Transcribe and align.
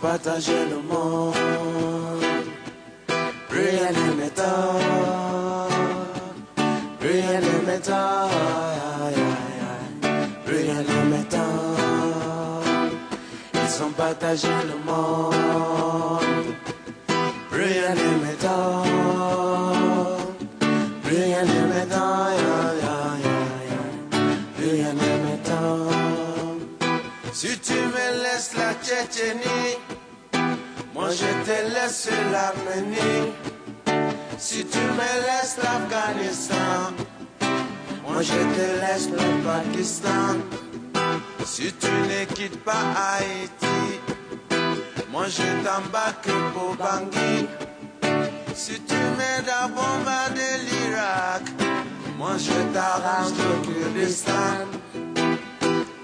Ils 0.00 0.06
ont 0.06 0.08
partagé 0.08 0.54
le 0.70 0.80
monde, 0.80 1.34
rien 3.50 3.90
ne 3.92 4.12
m'étonne, 4.14 4.46
rien 7.02 7.40
ne 7.40 7.54
m'étonne, 7.66 8.30
rien 10.46 10.82
ne 10.88 10.98
m'étonne. 11.10 12.90
Ils 13.52 13.82
ont 13.82 13.90
partagé 13.90 14.48
le 14.48 14.76
monde, 14.90 15.34
rien 17.52 17.94
ne 17.94 18.10
m'étonne, 18.24 18.88
rien 21.04 21.42
ne 21.42 21.60
m'étonne, 21.74 22.40
rien 24.58 24.92
ne 24.94 25.10
m'étonne. 25.26 25.90
Si 27.34 27.58
tu 27.58 27.74
me 27.74 28.22
laisses 28.22 28.54
la 28.56 28.70
Tchétchénie, 28.74 29.78
moi 29.88 29.89
je 31.12 31.26
te 31.44 31.74
laisse 31.74 32.08
l'Arménie. 32.32 33.32
Si 34.38 34.64
tu 34.64 34.78
me 34.78 35.10
laisses 35.26 35.56
l'Afghanistan, 35.62 36.92
moi 38.06 38.22
je 38.22 38.40
te 38.56 38.66
laisse 38.80 39.08
le 39.10 39.24
Pakistan. 39.44 40.36
Si 41.44 41.72
tu 41.72 41.90
ne 41.90 42.24
quittes 42.34 42.62
pas 42.64 42.84
Haïti, 42.96 44.00
moi 45.10 45.24
je 45.28 45.48
t'embarque 45.64 46.30
pour 46.54 46.76
Bangui. 46.76 47.46
Si 48.54 48.80
tu 48.80 48.94
m'aides 49.16 49.50
à 49.62 49.68
bombarder 49.68 50.54
l'Irak, 50.66 51.42
moi 52.18 52.32
je 52.38 52.58
t'arrange 52.72 53.32
le 53.38 53.52
Kurdistan. 53.66 54.66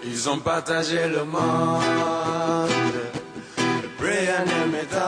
Ils 0.05 0.29
ont 0.29 0.39
partagé 0.39 1.07
le 1.09 1.25
monde. 1.25 3.06
Rien 4.37 4.45
ne 4.45 4.61
m'étonne. 4.71 5.01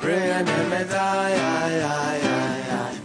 Rien 0.00 0.40
ne 0.42 0.58
m'étonne. 0.70 0.98
Aïe, 1.24 1.40
aïe, 1.64 1.82
aïe, 1.82 2.66
aïe. 2.82 2.98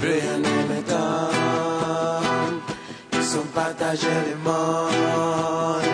Rien 0.00 0.36
ne 0.38 0.54
m'étonne. 0.68 2.56
Ils 3.12 3.30
ont 3.38 3.48
partagé 3.54 4.08
le 4.28 4.34
monde. 4.42 5.88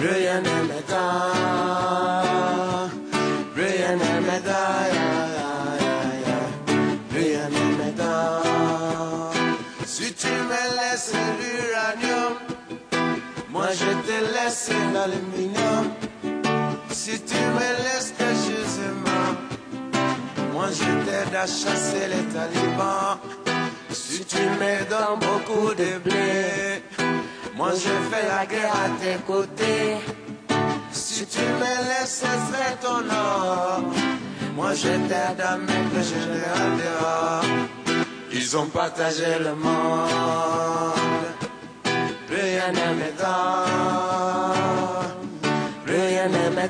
Rien 0.00 0.38
ne 0.40 0.56
m'étonne. 0.68 1.00
Rien 3.54 3.92
ne 4.02 4.12
m'étonne. 4.26 4.66
Aïe, 4.82 4.98
aïe, 5.22 5.38
aïe, 6.08 6.26
aïe. 6.26 6.64
Rien 7.14 7.46
ne 7.54 7.64
m'étonne. 7.78 9.38
Si 9.86 10.06
tu 10.14 10.26
me 10.50 10.62
laisses 10.76 11.14
l'uranium, 11.38 12.34
moi 13.50 13.68
je 13.70 13.90
te 14.06 14.16
laisse 14.34 14.70
l'aluminium. 14.92 15.99
Si 17.02 17.18
tu 17.22 17.34
me 17.34 17.68
laisses 17.84 18.12
le 18.20 18.26
gisement, 18.44 19.32
moi 20.52 20.66
je 20.70 20.90
t'aide 21.06 21.34
à 21.34 21.46
chasser 21.46 22.06
les 22.12 22.24
talibans. 22.34 23.18
Si 23.88 24.22
tu 24.26 24.36
me 24.36 24.84
donnes 24.90 25.18
beaucoup 25.18 25.72
de 25.74 25.96
blé, 26.04 26.82
moi 27.56 27.70
je 27.72 27.94
fais 28.10 28.28
la 28.28 28.44
guerre 28.44 28.76
à 28.84 28.90
tes 29.02 29.16
côtés. 29.26 29.96
Si 30.92 31.24
tu 31.24 31.38
me 31.40 31.72
laisses 31.88 32.22
extraire 32.22 32.78
ton 32.82 33.08
or, 33.08 33.80
moi 34.54 34.74
je 34.74 34.92
t'aide 35.08 35.40
à 35.40 35.56
mettre 35.56 35.94
le 35.96 36.02
général 36.02 36.70
dehors. 36.84 38.04
Ils 38.30 38.56
ont 38.58 38.66
partagé 38.66 39.38
le 39.42 39.54
monde. 39.54 40.10
Rien 42.28 42.68
ne 42.72 42.94
m'étonne. 42.98 44.59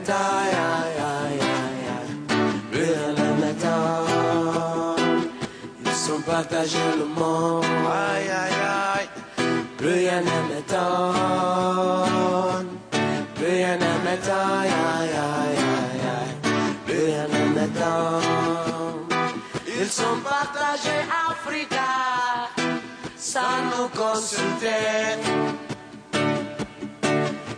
Aïe, 0.09 0.55
aïe, 0.75 0.99
aïe. 1.15 1.41
Rien 2.73 3.09
ne 3.17 3.29
m'étonne. 3.41 4.11
Partagé 6.27 6.79
le 6.97 7.07
monde. 7.07 7.65
Aïe, 7.65 8.29
aïe, 8.31 8.61
aïe. 8.95 9.09
Rien 9.81 10.21
ne 10.21 10.39
m'étonne. 10.49 11.49
Rien 13.37 13.75
ne. 13.79 13.91
Aïe, 14.11 14.71
aïe, 14.71 15.15
aïe, 15.31 16.03
aïe. 16.17 16.35
Rien 16.87 17.25
ne 17.29 17.43
m'étonne. 17.55 19.09
Ils 19.67 19.91
sont 19.91 20.19
partagés 20.23 21.03
Africa 21.31 21.91
sans 23.17 23.59
nous 23.73 23.89
consulter. 23.89 25.19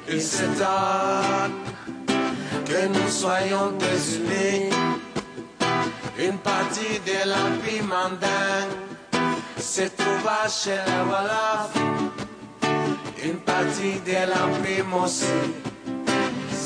Ils 0.08 0.22
s'étonnent 0.22 1.61
que 2.72 2.86
nous 2.88 3.10
soyons 3.10 3.72
désunis. 3.78 4.70
Une 6.18 6.38
partie 6.38 6.96
de 7.10 7.18
l'Empire 7.30 7.84
mandingue 7.84 8.76
se 9.58 9.82
trouva 9.98 10.40
chez 10.48 10.80
les 10.86 11.02
Wolofs. 11.10 11.76
Une 13.24 13.40
partie 13.52 13.98
de 14.08 14.20
l'Empire 14.30 14.86
Mossi 14.86 15.40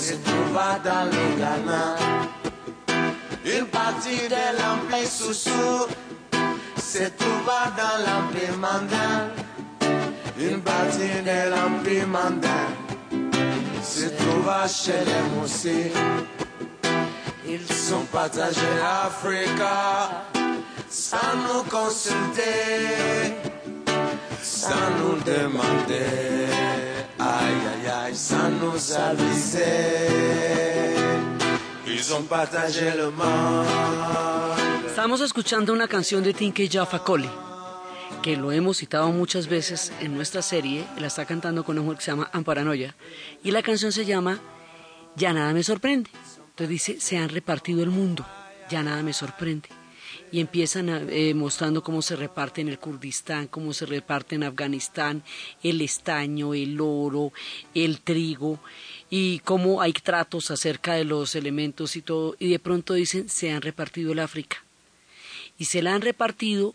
se 0.03 0.15
trouva 0.27 0.79
dans 0.85 1.05
le 1.13 1.25
Ghana. 1.41 1.85
Une 3.45 3.67
partie 3.67 4.29
de 4.29 4.45
l'Empire 4.59 5.09
Soussou 5.09 5.87
se 6.77 7.05
trouva 7.21 7.61
dans 7.81 7.99
l'Empire 8.07 8.57
Mandin. 8.59 9.19
Une 10.39 10.61
partie 10.61 11.17
de 11.31 11.39
l'Empire 11.53 12.07
Mandin 12.07 12.86
se 13.87 14.09
trouva 14.11 14.67
chez 14.69 15.01
les 15.09 15.23
Moussis. 15.35 15.93
Ils 17.49 17.67
sont 17.73 18.05
partagés 18.13 18.77
Africa 19.07 20.25
sans 20.89 21.35
nous 21.47 21.63
consulter, 21.71 23.35
sans 24.43 24.91
nous 24.99 25.17
demander, 25.33 26.49
aïe 27.19 27.63
aïe 27.73 27.89
aïe, 28.07 28.17
sans 28.17 28.51
nous 28.63 28.79
aviser. 29.09 29.63
Ils 31.87 32.13
ont 32.15 32.23
partagé 32.23 32.91
le 32.97 33.11
monde. 33.11 33.67
Estamos 34.87 35.21
escuchando 35.21 35.73
una 35.73 35.87
canción 35.89 36.23
de 36.23 36.33
Tinke 36.33 36.69
Jaffa 36.69 36.99
Cole, 37.01 37.29
que 38.27 38.37
lo 38.37 38.51
hemos 38.51 38.79
citado 38.79 39.13
muchas 39.13 39.47
veces 39.47 39.93
en 40.01 40.13
nuestra 40.13 40.43
serie, 40.43 40.85
la 40.99 41.07
está 41.07 41.25
cantando 41.27 41.63
con 41.63 41.79
una 41.79 41.85
mujer 41.85 41.99
que 41.99 42.05
se 42.07 42.11
llama 42.11 42.29
Amparanoia, 42.33 42.97
y 43.45 43.53
la 43.53 43.63
canción 43.63 43.93
se 43.93 44.05
llama 44.05 44.41
Ya 45.15 45.33
nada 45.33 45.53
me 45.53 45.63
sorprende. 45.63 46.11
Entonces 46.37 46.69
dice, 46.69 47.01
se 47.01 47.19
han 47.19 47.29
repartido 47.29 47.85
el 47.85 47.91
mundo, 47.91 48.27
ya 48.69 48.83
nada 48.83 49.01
me 49.05 49.13
sorprende. 49.13 49.69
Y 50.33 50.41
empiezan 50.41 50.89
eh, 51.09 51.35
mostrando 51.35 51.85
cómo 51.85 52.03
se 52.03 52.17
reparte 52.17 52.63
en 52.63 52.69
el 52.69 52.81
Kurdistán, 52.81 53.47
cómo 53.47 53.73
se 53.73 53.87
reparte 53.87 54.35
en 54.35 54.43
Afganistán 54.43 55.23
el 55.63 55.81
estaño, 55.81 56.53
el 56.53 56.81
oro, 56.81 57.33
el 57.75 58.01
trigo, 58.01 58.59
y 59.09 59.39
cómo 59.45 59.81
hay 59.81 59.93
tratos 59.93 60.51
acerca 60.51 60.95
de 60.95 61.05
los 61.05 61.37
elementos 61.37 61.95
y 61.95 62.03
todo. 62.03 62.35
Y 62.41 62.51
de 62.51 62.59
pronto 62.59 62.95
dicen, 62.95 63.29
se 63.29 63.53
han 63.53 63.63
repartido 63.63 64.11
el 64.11 64.19
África. 64.19 64.65
Y 65.59 65.67
se 65.67 65.81
la 65.81 65.95
han 65.95 66.03
repartido 66.03 66.75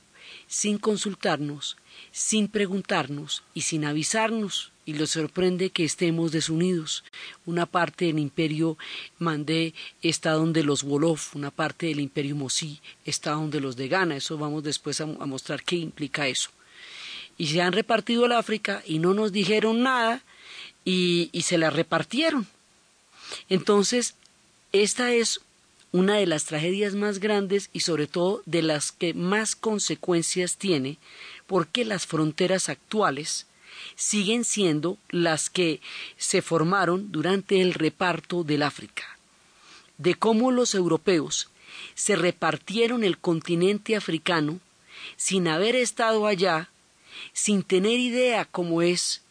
sin 0.51 0.79
consultarnos, 0.79 1.77
sin 2.11 2.49
preguntarnos 2.49 3.41
y 3.53 3.61
sin 3.61 3.85
avisarnos. 3.85 4.73
y 4.83 4.93
les 4.93 5.11
sorprende 5.11 5.69
que 5.69 5.85
estemos 5.85 6.33
desunidos. 6.33 7.05
Una 7.45 7.65
parte 7.65 8.05
del 8.05 8.19
imperio 8.19 8.77
Mandé 9.17 9.73
está 10.01 10.31
donde 10.31 10.63
los 10.63 10.83
Wolof, 10.83 11.35
una 11.35 11.51
parte 11.51 11.85
del 11.85 12.01
imperio 12.01 12.35
Mosí 12.35 12.81
está 13.05 13.31
donde 13.31 13.61
los 13.61 13.77
de 13.77 13.87
Ghana. 13.87 14.17
Eso 14.17 14.37
vamos 14.37 14.63
después 14.63 14.99
a, 14.99 15.03
a 15.05 15.25
mostrar 15.25 15.63
qué 15.63 15.77
implica 15.77 16.27
eso. 16.27 16.49
Y 17.37 17.47
se 17.47 17.61
han 17.61 17.71
repartido 17.71 18.25
el 18.25 18.33
África 18.33 18.83
y 18.85 18.99
no 18.99 19.13
nos 19.13 19.31
dijeron 19.31 19.83
nada 19.83 20.21
y, 20.83 21.29
y 21.31 21.43
se 21.43 21.57
la 21.57 21.69
repartieron. 21.69 22.45
Entonces, 23.47 24.15
esta 24.73 25.13
es 25.13 25.39
una 25.91 26.15
de 26.15 26.25
las 26.25 26.45
tragedias 26.45 26.95
más 26.95 27.19
grandes 27.19 27.69
y 27.73 27.81
sobre 27.81 28.07
todo 28.07 28.41
de 28.45 28.61
las 28.61 28.91
que 28.91 29.13
más 29.13 29.55
consecuencias 29.55 30.57
tiene 30.57 30.97
porque 31.47 31.83
las 31.83 32.05
fronteras 32.05 32.69
actuales 32.69 33.47
siguen 33.95 34.45
siendo 34.45 34.97
las 35.09 35.49
que 35.49 35.81
se 36.17 36.41
formaron 36.41 37.11
durante 37.11 37.61
el 37.61 37.73
reparto 37.73 38.43
del 38.43 38.63
África, 38.63 39.03
de 39.97 40.15
cómo 40.15 40.51
los 40.51 40.75
europeos 40.75 41.49
se 41.95 42.15
repartieron 42.15 43.03
el 43.03 43.17
continente 43.17 43.95
africano 43.95 44.59
sin 45.17 45.47
haber 45.47 45.75
estado 45.75 46.25
allá, 46.25 46.69
sin 47.33 47.63
tener 47.63 47.99
idea 47.99 48.45
cómo 48.45 48.81
es 48.81 49.21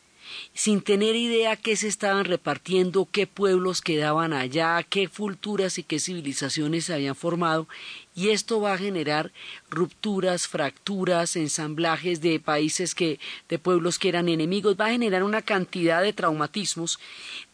sin 0.55 0.81
tener 0.81 1.17
idea 1.17 1.57
qué 1.57 1.77
se 1.77 1.89
estaban 1.89 2.25
repartiendo, 2.25 3.09
qué 3.11 3.27
pueblos 3.27 3.81
quedaban 3.81 4.33
allá, 4.33 4.83
qué 4.83 5.09
culturas 5.09 5.79
y 5.79 5.83
qué 5.83 5.99
civilizaciones 5.99 6.87
se 6.87 6.95
habían 6.95 7.17
formado, 7.17 7.67
y 8.15 8.31
esto 8.31 8.61
va 8.61 8.75
a 8.75 8.79
generar 8.79 9.33
rupturas, 9.71 10.49
fracturas, 10.49 11.37
ensamblajes 11.37 12.21
de 12.21 12.41
países 12.41 12.95
que, 12.95 13.21
de 13.49 13.59
pueblos 13.59 13.99
que 13.99 14.09
eran 14.09 14.29
enemigos, 14.29 14.77
va 14.79 14.87
a 14.87 14.91
generar 14.91 15.23
una 15.23 15.43
cantidad 15.43 16.03
de 16.03 16.13
traumatismos, 16.13 16.99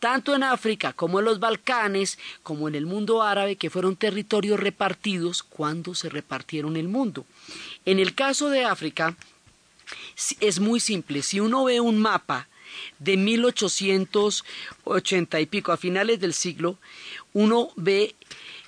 tanto 0.00 0.34
en 0.34 0.42
África 0.42 0.92
como 0.92 1.18
en 1.18 1.26
los 1.26 1.40
Balcanes, 1.40 2.18
como 2.42 2.68
en 2.68 2.74
el 2.74 2.86
mundo 2.86 3.22
árabe, 3.22 3.56
que 3.56 3.70
fueron 3.70 3.96
territorios 3.96 4.58
repartidos 4.58 5.42
cuando 5.42 5.94
se 5.94 6.08
repartieron 6.08 6.76
el 6.76 6.88
mundo. 6.88 7.26
En 7.84 7.98
el 8.00 8.14
caso 8.14 8.48
de 8.48 8.64
África, 8.64 9.14
es 10.40 10.58
muy 10.58 10.80
simple. 10.80 11.22
Si 11.22 11.38
uno 11.38 11.64
ve 11.64 11.80
un 11.80 11.98
mapa 11.98 12.48
de 12.98 13.16
1880 13.16 15.40
y 15.40 15.46
pico, 15.46 15.72
a 15.72 15.76
finales 15.76 16.20
del 16.20 16.34
siglo, 16.34 16.78
uno 17.32 17.70
ve 17.76 18.14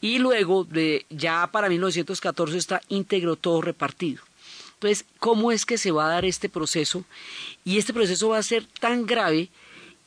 Y 0.00 0.18
luego, 0.18 0.64
de, 0.64 1.04
ya 1.10 1.48
para 1.52 1.68
1914, 1.68 2.56
está 2.56 2.80
íntegro 2.88 3.36
todo 3.36 3.60
repartido. 3.60 4.22
Entonces, 4.80 5.04
¿cómo 5.18 5.52
es 5.52 5.66
que 5.66 5.76
se 5.76 5.90
va 5.90 6.06
a 6.06 6.12
dar 6.14 6.24
este 6.24 6.48
proceso? 6.48 7.04
Y 7.66 7.76
este 7.76 7.92
proceso 7.92 8.30
va 8.30 8.38
a 8.38 8.42
ser 8.42 8.64
tan 8.80 9.04
grave 9.04 9.50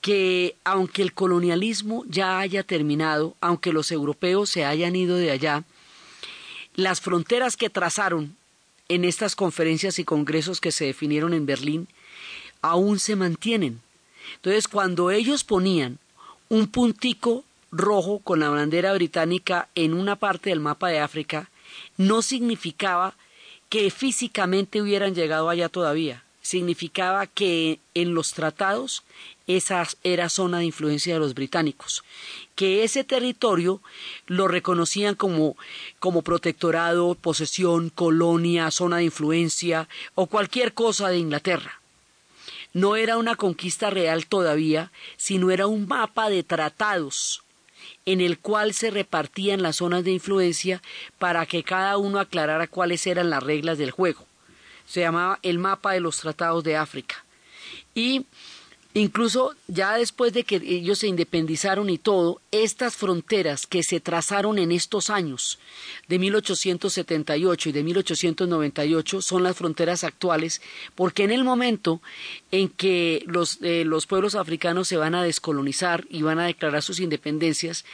que 0.02 0.56
aunque 0.64 1.04
el 1.04 1.14
colonialismo 1.14 2.04
ya 2.08 2.40
haya 2.40 2.64
terminado, 2.64 3.36
aunque 3.40 3.72
los 3.72 3.92
europeos 3.92 4.50
se 4.50 4.66
hayan 4.66 4.96
ido 4.96 5.16
de 5.16 5.30
allá, 5.30 5.64
las 6.74 7.02
fronteras 7.02 7.56
que 7.56 7.70
trazaron 7.70 8.36
en 8.90 9.06
estas 9.06 9.36
conferencias 9.36 10.00
y 10.00 10.06
congresos 10.06 10.60
que 10.60 10.72
se 10.72 10.86
definieron 10.86 11.36
en 11.36 11.46
Berlín 11.46 11.88
aún 12.64 12.98
se 12.98 13.16
mantienen. 13.16 13.80
Entonces, 14.38 14.68
cuando 14.68 15.12
ellos 15.12 15.44
ponían 15.44 16.00
un 16.50 16.66
puntico 16.66 17.44
rojo 17.72 18.18
con 18.24 18.40
la 18.40 18.50
bandera 18.50 18.92
británica 18.94 19.70
en 19.76 19.94
una 19.94 20.16
parte 20.16 20.50
del 20.50 20.62
mapa 20.62 20.90
de 20.90 20.98
África, 20.98 21.52
no 21.96 22.24
significaba 22.24 23.14
que 23.74 23.90
físicamente 23.90 24.84
hubieran 24.84 25.16
llegado 25.16 25.50
allá 25.50 25.68
todavía. 25.68 26.24
Significaba 26.44 27.26
que 27.26 27.80
en 27.96 28.14
los 28.14 28.34
tratados 28.34 29.02
esa 29.48 29.88
era 30.04 30.30
zona 30.30 30.60
de 30.60 30.66
influencia 30.66 31.16
de 31.16 31.20
los 31.20 31.34
británicos, 31.34 32.04
que 32.54 32.84
ese 32.84 33.04
territorio 33.04 33.82
lo 34.28 34.48
reconocían 34.48 35.16
como, 35.16 35.58
como 35.98 36.22
protectorado, 36.22 37.16
posesión, 37.16 37.90
colonia, 37.90 38.70
zona 38.70 38.98
de 38.98 39.06
influencia 39.06 39.90
o 40.14 40.28
cualquier 40.28 40.76
cosa 40.76 41.10
de 41.10 41.18
Inglaterra. 41.18 41.82
No 42.74 42.96
era 42.96 43.18
una 43.18 43.36
conquista 43.36 43.90
real 43.90 44.28
todavía, 44.28 44.92
sino 45.18 45.50
era 45.50 45.66
un 45.66 45.88
mapa 45.88 46.30
de 46.30 46.44
tratados 46.44 47.43
en 48.06 48.22
el 48.22 48.40
cual 48.40 48.74
se 48.74 48.92
repartían 48.92 49.62
las 49.62 49.78
zonas 49.78 50.04
de 50.04 50.12
influencia 50.12 50.82
para 51.20 51.46
que 51.46 51.64
cada 51.64 51.98
uno 51.98 52.20
aclarara 52.20 52.68
cuáles 52.68 53.06
eran 53.08 53.30
las 53.30 53.44
reglas 53.44 53.78
del 53.78 53.92
juego. 53.92 54.26
Se 54.86 55.02
llamaba 55.02 55.40
el 55.44 55.60
mapa 55.60 55.94
de 55.94 56.00
los 56.00 56.18
tratados 56.18 56.64
de 56.64 56.76
África. 56.76 57.24
Y 57.96 58.26
Incluso 58.96 59.56
ya 59.68 59.98
después 59.98 60.34
de 60.34 60.44
que 60.44 60.58
ellos 60.58 61.00
se 61.00 61.08
independizaron 61.08 61.90
y 61.90 61.98
todo, 61.98 62.42
estas 62.52 62.96
fronteras 62.96 63.66
que 63.66 63.82
se 63.82 64.00
trazaron 64.00 64.60
en 64.60 64.72
estos 64.72 65.10
años 65.10 65.58
de 66.08 66.20
1878 66.20 67.70
y 67.70 67.72
de 67.72 67.84
1898 67.84 69.22
son 69.24 69.42
las 69.42 69.58
fronteras 69.58 70.04
actuales, 70.04 70.62
porque 70.94 71.24
en 71.24 71.32
el 71.32 71.44
momento 71.44 72.02
en 72.52 72.70
que 72.70 73.24
los, 73.26 73.58
eh, 73.64 73.84
los 73.84 74.06
pueblos 74.06 74.36
africanos 74.36 74.90
se 74.90 74.98
van 74.98 75.16
a 75.16 75.24
descolonizar 75.24 76.06
y 76.10 76.22
van 76.22 76.38
a 76.38 76.46
declarar 76.46 76.84
sus 76.84 77.00
independencias, 77.00 77.86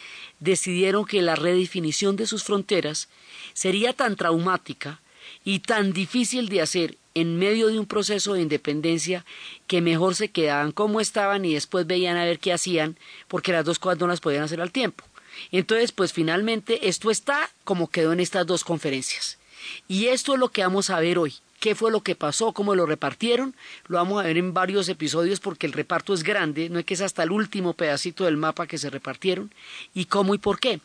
decidieron 0.42 1.06
que 1.06 1.22
la 1.22 1.38
redefinición 1.38 2.18
de 2.18 2.28
sus 2.28 2.44
fronteras 2.44 3.08
sería 3.54 3.94
tan 3.94 4.18
traumática 4.18 5.00
y 5.44 5.60
tan 5.60 5.94
difícil 5.94 6.50
de 6.50 6.62
hacer 6.62 6.98
en 7.16 7.38
medio 7.38 7.68
de 7.68 7.80
un 7.80 7.86
proceso 7.86 8.34
de 8.34 8.42
independencia 8.42 9.26
que 9.68 9.82
mejor 9.82 10.16
se 10.16 10.30
quedaban 10.30 10.72
como 10.72 11.02
estaban 11.02 11.44
y 11.46 11.54
después 11.54 11.88
veían 11.88 12.18
a 12.18 12.26
ver 12.26 12.40
qué 12.40 12.54
hacían, 12.54 12.98
porque 13.28 13.52
las 13.52 13.66
dos 13.66 13.80
cosas 13.80 14.00
no 14.00 14.08
las 14.08 14.22
podían 14.22 14.44
hacer 14.44 14.62
al 14.62 14.72
tiempo. 14.72 15.04
Entonces, 15.52 15.92
pues 15.92 16.14
finalmente 16.14 16.88
esto 16.88 17.12
está 17.12 17.50
como 17.64 17.90
quedó 17.90 18.14
en 18.14 18.20
estas 18.20 18.46
dos 18.46 18.64
conferencias. 18.64 19.38
Y 19.88 20.08
esto 20.08 20.34
es 20.34 20.40
lo 20.40 20.50
que 20.50 20.64
vamos 20.64 20.90
a 20.90 21.00
ver 21.00 21.18
hoy. 21.18 21.36
¿Qué 21.60 21.76
fue 21.76 21.92
lo 21.92 22.02
que 22.02 22.16
pasó? 22.16 22.54
¿Cómo 22.54 22.74
lo 22.74 22.86
repartieron? 22.86 23.54
Lo 23.88 23.98
vamos 23.98 24.22
a 24.22 24.26
ver 24.26 24.38
en 24.38 24.54
varios 24.54 24.88
episodios 24.88 25.42
porque 25.42 25.68
el 25.68 25.74
reparto 25.74 26.14
es 26.14 26.24
grande, 26.24 26.70
no 26.70 26.80
es 26.80 26.86
que 26.86 26.94
es 26.94 27.02
hasta 27.02 27.24
el 27.24 27.32
último 27.32 27.74
pedacito 27.74 28.24
del 28.24 28.38
mapa 28.38 28.66
que 28.66 28.78
se 28.78 28.90
repartieron. 28.90 29.54
¿Y 29.94 30.06
cómo 30.06 30.34
y 30.34 30.38
por 30.38 30.62
qué? 30.62 30.80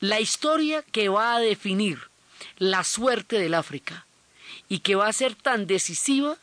La 0.00 0.20
historia 0.20 0.82
que 0.82 1.08
va 1.08 1.36
a 1.36 1.40
definir 1.40 2.09
la 2.58 2.84
suerte 2.84 3.38
del 3.38 3.54
África 3.54 4.06
y 4.68 4.80
que 4.80 4.94
va 4.94 5.08
a 5.08 5.12
ser 5.12 5.34
tan 5.34 5.66
decisiva 5.66 6.36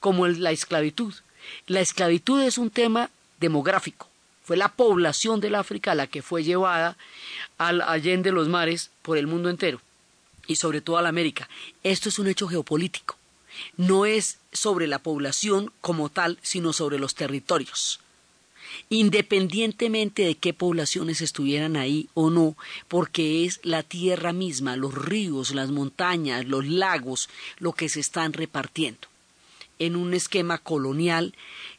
como 0.00 0.26
la 0.26 0.50
esclavitud. 0.50 1.14
La 1.66 1.80
esclavitud 1.80 2.42
es 2.42 2.58
un 2.58 2.70
tema 2.70 3.10
demográfico. 3.40 4.08
Fue 4.42 4.56
la 4.56 4.68
población 4.68 5.40
del 5.40 5.56
África 5.56 5.94
la 5.94 6.06
que 6.06 6.22
fue 6.22 6.44
llevada 6.44 6.96
al 7.58 7.82
allende 7.82 8.30
los 8.30 8.48
mares 8.48 8.90
por 9.02 9.18
el 9.18 9.26
mundo 9.26 9.50
entero 9.50 9.80
y 10.46 10.56
sobre 10.56 10.80
todo 10.80 10.98
a 10.98 11.02
la 11.02 11.08
América. 11.08 11.48
Esto 11.82 12.08
es 12.08 12.18
un 12.18 12.28
hecho 12.28 12.46
geopolítico. 12.46 13.16
No 13.76 14.06
es 14.06 14.38
sobre 14.52 14.86
la 14.86 14.98
población 15.00 15.72
como 15.80 16.08
tal, 16.08 16.38
sino 16.42 16.72
sobre 16.72 16.98
los 16.98 17.14
territorios 17.14 18.00
independientemente 18.88 20.22
de 20.22 20.36
qué 20.36 20.52
poblaciones 20.52 21.20
estuvieran 21.20 21.76
ahí 21.76 22.08
o 22.14 22.30
no, 22.30 22.56
porque 22.88 23.44
es 23.44 23.60
la 23.62 23.82
tierra 23.82 24.32
misma, 24.32 24.76
los 24.76 24.94
ríos, 24.94 25.54
las 25.54 25.70
montañas, 25.70 26.46
los 26.46 26.66
lagos, 26.66 27.28
lo 27.58 27.72
que 27.72 27.88
se 27.88 28.00
están 28.00 28.32
repartiendo 28.32 29.08
en 29.78 29.96
un 29.96 30.14
esquema 30.14 30.58
colonial 30.58 31.34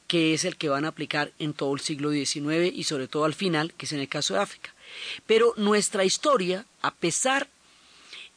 que 0.07 0.33
es 0.33 0.45
el 0.45 0.55
que 0.55 0.69
van 0.69 0.85
a 0.85 0.89
aplicar 0.89 1.31
en 1.37 1.53
todo 1.53 1.73
el 1.73 1.81
siglo 1.81 2.11
XIX 2.11 2.73
y 2.73 2.83
sobre 2.83 3.07
todo 3.07 3.25
al 3.25 3.33
final, 3.33 3.73
que 3.73 3.85
es 3.85 3.91
en 3.91 3.99
el 3.99 4.07
caso 4.07 4.33
de 4.33 4.39
África. 4.39 4.73
Pero 5.25 5.53
nuestra 5.57 6.05
historia, 6.05 6.65
a 6.81 6.93
pesar 6.93 7.49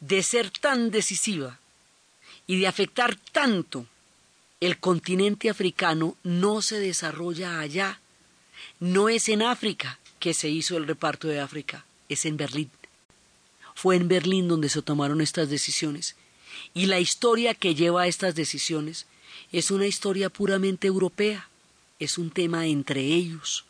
de 0.01 0.21
ser 0.21 0.51
tan 0.51 0.91
decisiva 0.91 1.59
y 2.45 2.59
de 2.59 2.67
afectar 2.67 3.15
tanto 3.31 3.85
el 4.59 4.79
continente 4.79 5.49
africano, 5.49 6.17
no 6.23 6.61
se 6.61 6.79
desarrolla 6.79 7.59
allá, 7.59 8.00
no 8.81 9.09
es 9.09 9.29
en 9.29 9.43
África, 9.43 9.99
que 10.19 10.33
se 10.33 10.49
hizo 10.49 10.75
el 10.75 10.87
reparto 10.87 11.27
de 11.27 11.39
África 11.39 11.85
es 12.09 12.25
en 12.25 12.35
Berlín. 12.35 12.71
Fue 13.75 13.95
en 13.95 14.07
Berlín 14.07 14.47
donde 14.47 14.69
se 14.69 14.81
tomaron 14.81 15.21
estas 15.21 15.51
decisiones. 15.51 16.15
Y 16.73 16.87
la 16.87 16.99
historia 16.99 17.53
que 17.53 17.75
lleva 17.75 18.01
a 18.01 18.07
estas 18.07 18.33
decisiones 18.33 19.05
es 19.51 19.69
una 19.69 19.85
historia 19.85 20.31
puramente 20.31 20.87
europea. 20.87 21.47
Es 21.99 22.17
un 22.17 22.31
tema 22.31 22.65
entre 22.65 23.01
ellos, 23.01 23.65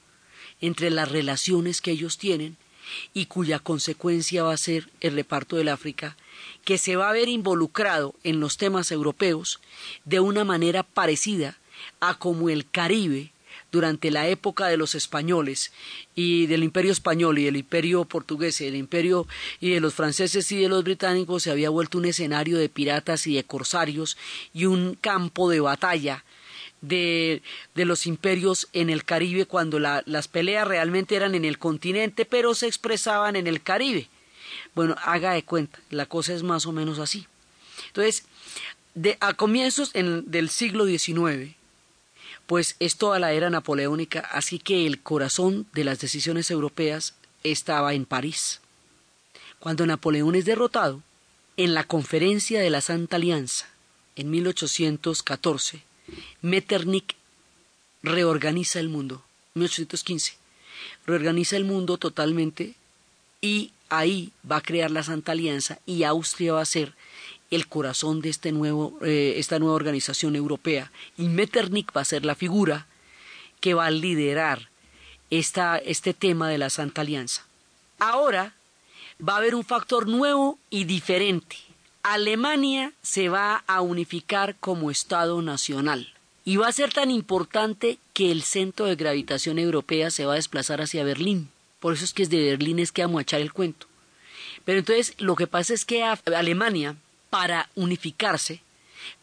entre 0.61 0.89
las 0.89 1.11
relaciones 1.11 1.81
que 1.81 1.91
ellos 1.91 2.17
tienen 2.17 2.55
y 3.13 3.25
cuya 3.25 3.59
consecuencia 3.59 4.43
va 4.43 4.53
a 4.53 4.57
ser 4.57 4.89
el 5.01 5.15
reparto 5.15 5.57
del 5.57 5.67
África, 5.67 6.15
que 6.63 6.77
se 6.77 6.95
va 6.95 7.09
a 7.09 7.13
ver 7.13 7.27
involucrado 7.27 8.15
en 8.23 8.39
los 8.39 8.55
temas 8.55 8.93
europeos 8.93 9.59
de 10.05 10.21
una 10.21 10.45
manera 10.45 10.83
parecida 10.83 11.57
a 11.99 12.17
como 12.17 12.49
el 12.49 12.69
Caribe 12.69 13.33
durante 13.71 14.11
la 14.11 14.27
época 14.27 14.67
de 14.67 14.77
los 14.77 14.95
españoles 14.95 15.71
y 16.13 16.47
del 16.47 16.63
imperio 16.63 16.91
español 16.91 17.39
y 17.39 17.45
del 17.45 17.55
imperio 17.55 18.05
portugués 18.05 18.59
y 18.61 18.65
del 18.65 18.75
imperio 18.75 19.27
y 19.59 19.71
de 19.71 19.79
los 19.79 19.93
franceses 19.93 20.51
y 20.51 20.57
de 20.57 20.69
los 20.69 20.83
británicos 20.83 21.43
se 21.43 21.51
había 21.51 21.69
vuelto 21.69 21.97
un 21.97 22.05
escenario 22.05 22.57
de 22.57 22.69
piratas 22.69 23.27
y 23.27 23.35
de 23.35 23.43
corsarios 23.43 24.17
y 24.53 24.65
un 24.65 24.97
campo 24.99 25.49
de 25.49 25.61
batalla 25.61 26.25
de, 26.81 27.41
de 27.75 27.85
los 27.85 28.07
imperios 28.07 28.67
en 28.73 28.89
el 28.89 29.05
Caribe 29.05 29.45
cuando 29.45 29.79
las 29.79 30.27
peleas 30.27 30.67
realmente 30.67 31.15
eran 31.15 31.35
en 31.35 31.45
el 31.45 31.57
continente 31.57 32.25
pero 32.25 32.53
se 32.53 32.67
expresaban 32.67 33.35
en 33.35 33.47
el 33.47 33.61
Caribe. 33.61 34.09
Bueno, 34.75 34.95
haga 35.03 35.33
de 35.33 35.43
cuenta, 35.43 35.79
la 35.89 36.05
cosa 36.05 36.33
es 36.33 36.43
más 36.43 36.65
o 36.65 36.71
menos 36.71 36.99
así. 36.99 37.27
Entonces, 37.87 38.25
de, 38.95 39.17
a 39.19 39.33
comienzos 39.33 39.93
del 39.93 40.49
siglo 40.49 40.85
XIX, 40.85 41.55
pues 42.51 42.75
es 42.79 42.97
toda 42.97 43.17
la 43.17 43.31
era 43.31 43.49
napoleónica, 43.49 44.19
así 44.19 44.59
que 44.59 44.85
el 44.85 45.01
corazón 45.01 45.67
de 45.71 45.85
las 45.85 46.01
decisiones 46.01 46.51
europeas 46.51 47.15
estaba 47.45 47.93
en 47.93 48.03
París. 48.03 48.59
Cuando 49.59 49.87
Napoleón 49.87 50.35
es 50.35 50.43
derrotado, 50.43 51.01
en 51.55 51.73
la 51.73 51.85
conferencia 51.85 52.59
de 52.59 52.69
la 52.69 52.81
Santa 52.81 53.15
Alianza, 53.15 53.69
en 54.17 54.31
1814, 54.31 55.81
Metternich 56.41 57.15
reorganiza 58.03 58.81
el 58.81 58.89
mundo, 58.89 59.23
1815, 59.53 60.33
reorganiza 61.05 61.55
el 61.55 61.63
mundo 61.63 61.97
totalmente 61.97 62.75
y 63.39 63.71
ahí 63.87 64.33
va 64.51 64.57
a 64.57 64.61
crear 64.61 64.91
la 64.91 65.03
Santa 65.03 65.31
Alianza 65.31 65.79
y 65.85 66.03
Austria 66.03 66.51
va 66.51 66.61
a 66.63 66.65
ser 66.65 66.95
el 67.51 67.67
corazón 67.67 68.21
de 68.21 68.29
este 68.29 68.51
nuevo, 68.51 68.97
eh, 69.01 69.35
esta 69.37 69.59
nueva 69.59 69.75
organización 69.75 70.35
europea. 70.35 70.91
Y 71.17 71.27
Metternich 71.27 71.95
va 71.95 72.01
a 72.01 72.05
ser 72.05 72.25
la 72.25 72.35
figura 72.35 72.87
que 73.59 73.73
va 73.73 73.85
a 73.85 73.91
liderar 73.91 74.69
esta, 75.29 75.77
este 75.77 76.13
tema 76.13 76.49
de 76.49 76.57
la 76.57 76.69
Santa 76.69 77.01
Alianza. 77.01 77.45
Ahora 77.99 78.55
va 79.27 79.33
a 79.33 79.37
haber 79.37 79.53
un 79.53 79.63
factor 79.63 80.07
nuevo 80.07 80.57
y 80.69 80.85
diferente. 80.85 81.57
Alemania 82.03 82.93
se 83.01 83.29
va 83.29 83.63
a 83.67 83.81
unificar 83.81 84.55
como 84.55 84.89
Estado 84.89 85.41
nacional. 85.41 86.13
Y 86.43 86.55
va 86.55 86.67
a 86.67 86.71
ser 86.71 86.91
tan 86.91 87.11
importante 87.11 87.99
que 88.13 88.31
el 88.31 88.41
centro 88.41 88.87
de 88.87 88.95
gravitación 88.95 89.59
europea 89.59 90.09
se 90.09 90.25
va 90.25 90.33
a 90.33 90.37
desplazar 90.37 90.81
hacia 90.81 91.03
Berlín. 91.03 91.49
Por 91.79 91.93
eso 91.93 92.03
es 92.03 92.13
que 92.13 92.23
es 92.23 92.29
de 92.29 92.43
Berlín 92.43 92.79
es 92.79 92.91
que 92.91 93.03
vamos 93.03 93.19
a 93.19 93.21
echar 93.21 93.41
el 93.41 93.53
cuento. 93.53 93.85
Pero 94.65 94.79
entonces 94.79 95.13
lo 95.19 95.35
que 95.35 95.47
pasa 95.47 95.73
es 95.73 95.85
que 95.85 96.03
Alemania 96.03 96.95
para 97.31 97.69
unificarse, 97.75 98.61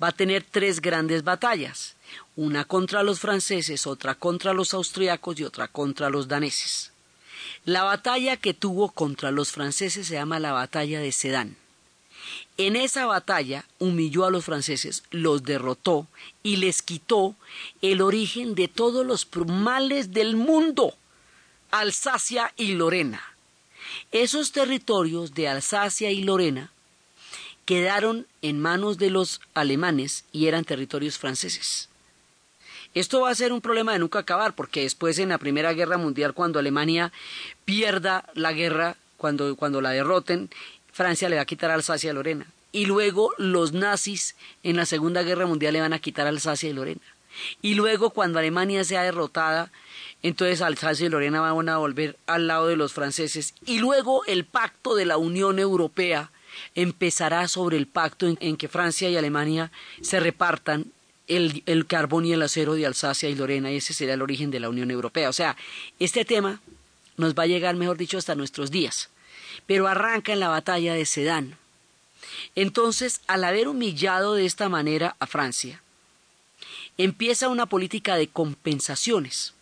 va 0.03 0.09
a 0.09 0.13
tener 0.13 0.43
tres 0.43 0.81
grandes 0.81 1.23
batallas, 1.23 1.95
una 2.37 2.65
contra 2.65 3.03
los 3.03 3.21
franceses, 3.21 3.87
otra 3.87 4.15
contra 4.17 4.55
los 4.55 4.75
austriacos 4.75 5.39
y 5.39 5.45
otra 5.45 5.69
contra 5.69 6.09
los 6.09 6.27
daneses. 6.27 6.91
La 7.65 7.85
batalla 7.85 8.39
que 8.39 8.55
tuvo 8.55 8.91
contra 8.91 9.31
los 9.31 9.53
franceses 9.53 10.09
se 10.09 10.15
llama 10.15 10.41
la 10.41 10.53
batalla 10.53 11.01
de 11.01 11.13
Sedan. 11.13 11.57
En 12.57 12.77
esa 12.77 13.05
batalla 13.05 13.67
humilló 13.79 14.25
a 14.25 14.31
los 14.31 14.45
franceses, 14.45 15.03
los 15.11 15.43
derrotó 15.43 16.07
y 16.43 16.57
les 16.57 16.81
quitó 16.81 17.37
el 17.83 18.01
origen 18.01 18.55
de 18.55 18.69
todos 18.69 19.07
los 19.07 19.29
males 19.47 20.13
del 20.13 20.35
mundo, 20.35 20.95
Alsacia 21.71 22.55
y 22.57 22.73
Lorena. 22.73 23.23
Esos 24.13 24.53
territorios 24.53 25.35
de 25.35 25.49
Alsacia 25.49 26.11
y 26.11 26.23
Lorena 26.23 26.73
quedaron 27.69 28.27
en 28.41 28.59
manos 28.61 28.97
de 28.97 29.11
los 29.11 29.43
alemanes 29.53 30.25
y 30.33 30.47
eran 30.47 30.65
territorios 30.65 31.19
franceses. 31.19 31.91
Esto 32.95 33.21
va 33.21 33.29
a 33.29 33.35
ser 33.35 33.53
un 33.53 33.61
problema 33.61 33.93
de 33.93 33.99
nunca 33.99 34.21
acabar, 34.21 34.55
porque 34.55 34.85
después 34.85 35.19
en 35.19 35.29
la 35.29 35.37
Primera 35.37 35.75
Guerra 35.75 35.99
Mundial, 35.99 36.33
cuando 36.33 36.59
Alemania 36.59 37.13
pierda 37.67 38.25
la 38.33 38.55
guerra, 38.55 38.97
cuando, 39.19 39.55
cuando 39.55 39.83
la 39.83 39.91
derroten, 39.91 40.49
Francia 40.95 41.29
le 41.29 41.37
va 41.37 41.43
a 41.43 41.45
quitar 41.45 41.71
Alsacia 41.71 42.11
y 42.11 42.15
Lorena. 42.15 42.47
Y 42.73 42.87
luego 42.87 43.35
los 43.37 43.75
nazis 43.75 44.35
en 44.63 44.77
la 44.77 44.87
Segunda 44.87 45.23
Guerra 45.23 45.45
Mundial 45.45 45.75
le 45.75 45.83
van 45.83 45.93
a 45.93 45.99
quitar 45.99 46.27
Alsacia 46.27 46.71
y 46.71 46.73
Lorena. 46.73 47.03
Y 47.61 47.75
luego 47.75 48.09
cuando 48.09 48.39
Alemania 48.39 48.83
sea 48.83 49.03
derrotada, 49.03 49.71
entonces 50.23 50.63
Alsacia 50.63 51.05
y 51.05 51.11
Lorena 51.11 51.43
van 51.43 51.69
a 51.69 51.77
volver 51.77 52.17
al 52.27 52.47
lado 52.47 52.69
de 52.69 52.77
los 52.77 52.95
franceses. 52.95 53.53
Y 53.67 53.81
luego 53.81 54.25
el 54.25 54.47
pacto 54.47 54.95
de 54.95 55.05
la 55.05 55.19
Unión 55.19 55.59
Europea 55.59 56.31
empezará 56.75 57.49
sobre 57.49 57.77
el 57.77 57.87
pacto 57.87 58.27
en, 58.41 58.57
que 58.57 58.69
Francia 58.69 59.09
y 59.09 59.17
Alemania 59.17 59.71
se 60.01 60.21
repartan 60.21 60.87
el, 61.27 61.63
el, 61.67 61.87
carbón 61.87 62.25
y 62.25 62.33
el 62.33 62.43
acero 62.43 62.75
de 62.75 62.87
Alsacia 62.87 63.29
y 63.29 63.35
Lorena, 63.35 63.71
y 63.71 63.77
ese 63.77 63.95
será 63.95 64.15
el 64.15 64.23
origen 64.23 64.51
de 64.51 64.61
la 64.61 64.69
Unión 64.69 64.91
Europea. 64.91 65.29
O 65.29 65.33
sea, 65.33 65.57
este 65.99 66.25
tema 66.25 66.61
nos 67.17 67.35
va 67.35 67.43
a 67.43 67.47
llegar, 67.47 67.75
mejor 67.77 67.99
dicho, 67.99 68.17
hasta 68.17 68.35
nuestros 68.35 68.71
días. 68.71 69.11
Pero 69.67 69.89
arranca 69.89 70.33
en 70.33 70.41
la 70.41 70.49
batalla 70.49 70.95
de 70.95 71.05
Sedán. 71.05 71.59
Entonces, 72.55 73.21
al 73.27 73.45
haber 73.45 73.69
humillado 73.69 74.35
de 74.35 74.47
esta 74.47 74.69
manera 74.69 75.17
a 75.19 75.27
Francia, 75.27 75.83
empieza 76.97 77.49
una 77.49 77.67
política 77.67 78.17
de 78.17 78.29
compensaciones. 78.29 79.55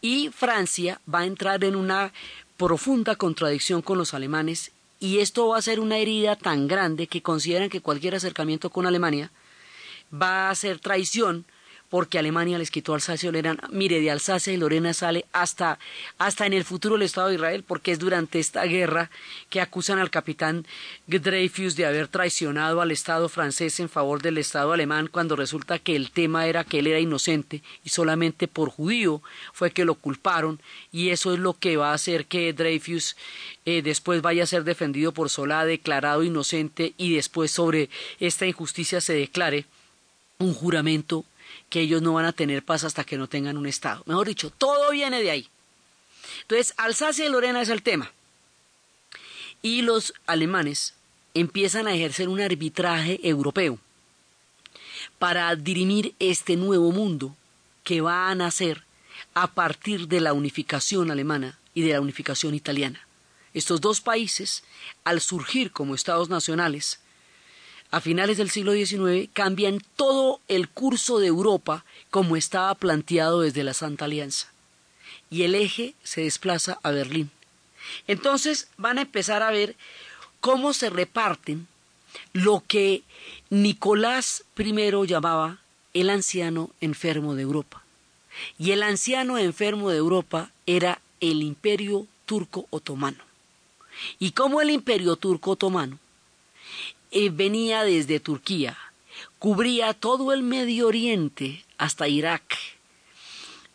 Y 0.00 0.30
Francia 0.30 1.00
va 1.12 1.20
a 1.20 1.26
entrar 1.26 1.64
en 1.64 1.76
una 1.76 2.12
profunda 2.56 3.16
contradicción 3.16 3.82
con 3.82 3.98
los 3.98 4.14
alemanes 4.14 4.70
y 5.00 5.18
esto 5.18 5.48
va 5.48 5.58
a 5.58 5.62
ser 5.62 5.80
una 5.80 5.98
herida 5.98 6.36
tan 6.36 6.68
grande 6.68 7.06
que 7.06 7.22
consideran 7.22 7.68
que 7.68 7.80
cualquier 7.80 8.14
acercamiento 8.14 8.70
con 8.70 8.86
Alemania 8.86 9.32
va 10.12 10.50
a 10.50 10.54
ser 10.54 10.78
traición 10.78 11.46
porque 11.94 12.18
Alemania 12.18 12.58
les 12.58 12.72
quitó 12.72 12.92
Alsacia 12.92 13.28
y 13.28 13.32
Lorena. 13.32 13.56
Mire, 13.70 14.00
de 14.00 14.10
Alsacia 14.10 14.52
y 14.52 14.56
Lorena 14.56 14.92
sale 14.92 15.26
hasta, 15.32 15.78
hasta 16.18 16.44
en 16.44 16.52
el 16.52 16.64
futuro 16.64 16.96
el 16.96 17.02
Estado 17.02 17.28
de 17.28 17.36
Israel, 17.36 17.62
porque 17.64 17.92
es 17.92 18.00
durante 18.00 18.40
esta 18.40 18.64
guerra 18.64 19.12
que 19.48 19.60
acusan 19.60 20.00
al 20.00 20.10
capitán 20.10 20.66
Dreyfus 21.06 21.76
de 21.76 21.86
haber 21.86 22.08
traicionado 22.08 22.80
al 22.80 22.90
Estado 22.90 23.28
francés 23.28 23.78
en 23.78 23.88
favor 23.88 24.22
del 24.22 24.38
Estado 24.38 24.72
alemán, 24.72 25.06
cuando 25.06 25.36
resulta 25.36 25.78
que 25.78 25.94
el 25.94 26.10
tema 26.10 26.48
era 26.48 26.64
que 26.64 26.80
él 26.80 26.88
era 26.88 26.98
inocente 26.98 27.62
y 27.84 27.90
solamente 27.90 28.48
por 28.48 28.70
judío 28.70 29.22
fue 29.52 29.70
que 29.70 29.84
lo 29.84 29.94
culparon, 29.94 30.60
y 30.90 31.10
eso 31.10 31.32
es 31.32 31.38
lo 31.38 31.54
que 31.54 31.76
va 31.76 31.92
a 31.92 31.94
hacer 31.94 32.26
que 32.26 32.52
Dreyfus 32.52 33.14
eh, 33.66 33.82
después 33.82 34.20
vaya 34.20 34.42
a 34.42 34.46
ser 34.46 34.64
defendido 34.64 35.12
por 35.12 35.30
Solá, 35.30 35.64
declarado 35.64 36.24
inocente, 36.24 36.92
y 36.96 37.14
después 37.14 37.52
sobre 37.52 37.88
esta 38.18 38.46
injusticia 38.46 39.00
se 39.00 39.12
declare 39.12 39.66
un 40.38 40.54
juramento 40.54 41.24
que 41.68 41.80
ellos 41.80 42.02
no 42.02 42.12
van 42.12 42.26
a 42.26 42.32
tener 42.32 42.64
paz 42.64 42.84
hasta 42.84 43.04
que 43.04 43.18
no 43.18 43.28
tengan 43.28 43.56
un 43.56 43.66
Estado. 43.66 44.02
Mejor 44.06 44.26
dicho, 44.26 44.50
todo 44.50 44.90
viene 44.90 45.22
de 45.22 45.30
ahí. 45.30 45.48
Entonces, 46.42 46.74
Alsacia 46.76 47.26
y 47.26 47.28
Lorena 47.28 47.62
es 47.62 47.68
el 47.68 47.82
tema. 47.82 48.12
Y 49.62 49.82
los 49.82 50.14
alemanes 50.26 50.94
empiezan 51.32 51.86
a 51.86 51.94
ejercer 51.94 52.28
un 52.28 52.40
arbitraje 52.40 53.20
europeo 53.26 53.78
para 55.18 55.54
dirimir 55.56 56.14
este 56.18 56.56
nuevo 56.56 56.92
mundo 56.92 57.36
que 57.82 58.00
va 58.00 58.30
a 58.30 58.34
nacer 58.34 58.84
a 59.34 59.52
partir 59.52 60.08
de 60.08 60.20
la 60.20 60.32
unificación 60.32 61.10
alemana 61.10 61.58
y 61.74 61.82
de 61.82 61.92
la 61.92 62.00
unificación 62.00 62.54
italiana. 62.54 63.06
Estos 63.52 63.80
dos 63.80 64.00
países, 64.00 64.64
al 65.04 65.20
surgir 65.20 65.70
como 65.70 65.94
estados 65.94 66.28
nacionales, 66.28 67.00
a 67.94 68.00
finales 68.00 68.38
del 68.38 68.50
siglo 68.50 68.72
XIX 68.72 69.30
cambian 69.32 69.80
todo 69.94 70.40
el 70.48 70.68
curso 70.68 71.20
de 71.20 71.28
Europa 71.28 71.84
como 72.10 72.34
estaba 72.34 72.74
planteado 72.74 73.42
desde 73.42 73.62
la 73.62 73.72
Santa 73.72 74.06
Alianza. 74.06 74.48
Y 75.30 75.44
el 75.44 75.54
eje 75.54 75.94
se 76.02 76.22
desplaza 76.22 76.80
a 76.82 76.90
Berlín. 76.90 77.30
Entonces 78.08 78.66
van 78.78 78.98
a 78.98 79.02
empezar 79.02 79.44
a 79.44 79.52
ver 79.52 79.76
cómo 80.40 80.72
se 80.72 80.90
reparten 80.90 81.68
lo 82.32 82.64
que 82.66 83.04
Nicolás 83.48 84.42
I 84.58 85.06
llamaba 85.06 85.58
el 85.92 86.10
anciano 86.10 86.70
enfermo 86.80 87.36
de 87.36 87.42
Europa. 87.42 87.84
Y 88.58 88.72
el 88.72 88.82
anciano 88.82 89.38
enfermo 89.38 89.90
de 89.90 89.98
Europa 89.98 90.50
era 90.66 91.00
el 91.20 91.42
imperio 91.42 92.08
turco 92.26 92.66
otomano. 92.70 93.22
Y 94.18 94.32
como 94.32 94.60
el 94.60 94.70
imperio 94.70 95.14
turco 95.14 95.52
otomano 95.52 96.00
venía 97.30 97.84
desde 97.84 98.20
Turquía, 98.20 98.76
cubría 99.38 99.94
todo 99.94 100.32
el 100.32 100.42
Medio 100.42 100.88
Oriente 100.88 101.64
hasta 101.78 102.08
Irak 102.08 102.56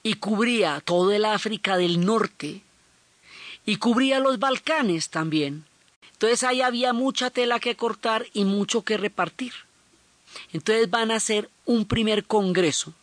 y 0.03 0.15
cubría 0.15 0.81
todo 0.81 1.11
el 1.11 1.25
África 1.25 1.77
del 1.77 2.05
Norte 2.05 2.61
y 3.65 3.77
cubría 3.77 4.19
los 4.19 4.39
Balcanes 4.39 5.09
también. 5.09 5.65
Entonces 6.13 6.43
ahí 6.43 6.61
había 6.61 6.91
mucha 6.91 7.29
tela 7.29 7.59
que 7.59 7.75
cortar 7.75 8.25
y 8.33 8.43
mucho 8.43 8.83
que 8.83 8.97
repartir. 8.97 9.53
Entonces 10.51 10.89
van 10.89 11.11
a 11.11 11.15
hacer 11.15 11.49
un 11.65 11.85
primer 11.85 12.25
congreso 12.25 12.93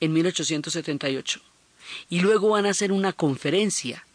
en 0.00 0.12
1878 0.12 1.40
y 2.08 2.20
luego 2.20 2.50
van 2.50 2.66
a 2.66 2.70
hacer 2.70 2.92
una 2.92 3.12
conferencia 3.12 4.06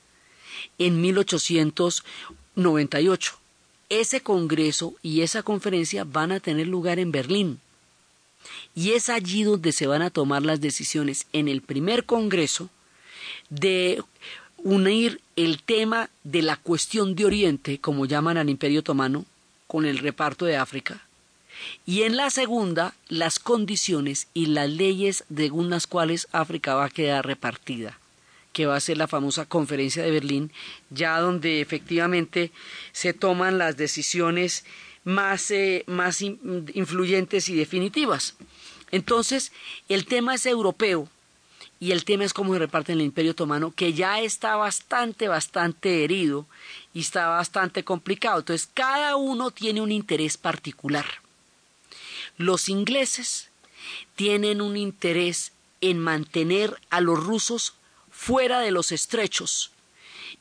en 0.77 1.01
1898. 1.01 3.37
Ese 3.89 4.21
congreso 4.21 4.95
y 5.01 5.21
esa 5.21 5.43
conferencia 5.43 6.03
van 6.03 6.31
a 6.31 6.39
tener 6.39 6.67
lugar 6.67 6.99
en 6.99 7.11
Berlín. 7.11 7.59
Y 8.75 8.91
es 8.91 9.09
allí 9.09 9.43
donde 9.43 9.71
se 9.71 9.87
van 9.87 10.01
a 10.01 10.09
tomar 10.09 10.43
las 10.43 10.61
decisiones 10.61 11.27
en 11.33 11.47
el 11.47 11.61
primer 11.61 12.05
congreso 12.05 12.69
de 13.49 14.03
unir 14.57 15.21
el 15.35 15.61
tema 15.61 16.09
de 16.23 16.41
la 16.41 16.57
cuestión 16.57 17.15
de 17.15 17.25
Oriente, 17.25 17.79
como 17.79 18.05
llaman 18.05 18.37
al 18.37 18.49
Imperio 18.49 18.81
Otomano, 18.81 19.25
con 19.67 19.85
el 19.85 19.99
reparto 19.99 20.45
de 20.45 20.57
África, 20.57 21.05
y 21.85 22.03
en 22.03 22.15
la 22.15 22.29
segunda 22.29 22.93
las 23.07 23.39
condiciones 23.39 24.27
y 24.33 24.47
las 24.47 24.69
leyes 24.69 25.23
según 25.35 25.69
las 25.69 25.87
cuales 25.87 26.27
África 26.31 26.75
va 26.75 26.85
a 26.85 26.89
quedar 26.89 27.25
repartida, 27.25 27.99
que 28.57 28.65
va 28.65 28.75
a 28.75 28.79
ser 28.79 28.97
la 28.97 29.07
famosa 29.07 29.45
conferencia 29.45 30.01
de 30.01 30.09
Berlín, 30.09 30.51
ya 30.89 31.19
donde 31.19 31.61
efectivamente 31.61 32.51
se 32.91 33.13
toman 33.13 33.59
las 33.59 33.77
decisiones 33.77 34.65
más, 35.03 35.51
eh, 35.51 35.83
más 35.85 36.23
influyentes 36.23 37.49
y 37.49 37.55
definitivas. 37.55 38.33
Entonces, 38.89 39.51
el 39.89 40.07
tema 40.07 40.33
es 40.33 40.47
europeo, 40.47 41.07
y 41.79 41.91
el 41.91 42.03
tema 42.03 42.23
es 42.23 42.33
cómo 42.33 42.53
se 42.53 42.57
reparte 42.57 42.93
en 42.93 42.97
el 42.97 43.05
Imperio 43.05 43.33
Otomano, 43.33 43.69
que 43.69 43.93
ya 43.93 44.21
está 44.21 44.55
bastante, 44.55 45.27
bastante 45.27 46.03
herido 46.03 46.47
y 46.95 47.01
está 47.01 47.27
bastante 47.27 47.83
complicado. 47.83 48.39
Entonces, 48.39 48.67
cada 48.73 49.17
uno 49.17 49.51
tiene 49.51 49.81
un 49.81 49.91
interés 49.91 50.35
particular. 50.35 51.05
Los 52.37 52.69
ingleses 52.69 53.51
tienen 54.15 54.61
un 54.61 54.77
interés 54.77 55.51
en 55.79 55.99
mantener 55.99 56.81
a 56.89 57.01
los 57.01 57.23
rusos 57.23 57.76
fuera 58.17 58.61
de 58.61 58.71
los 58.71 58.91
estrechos 58.91 59.71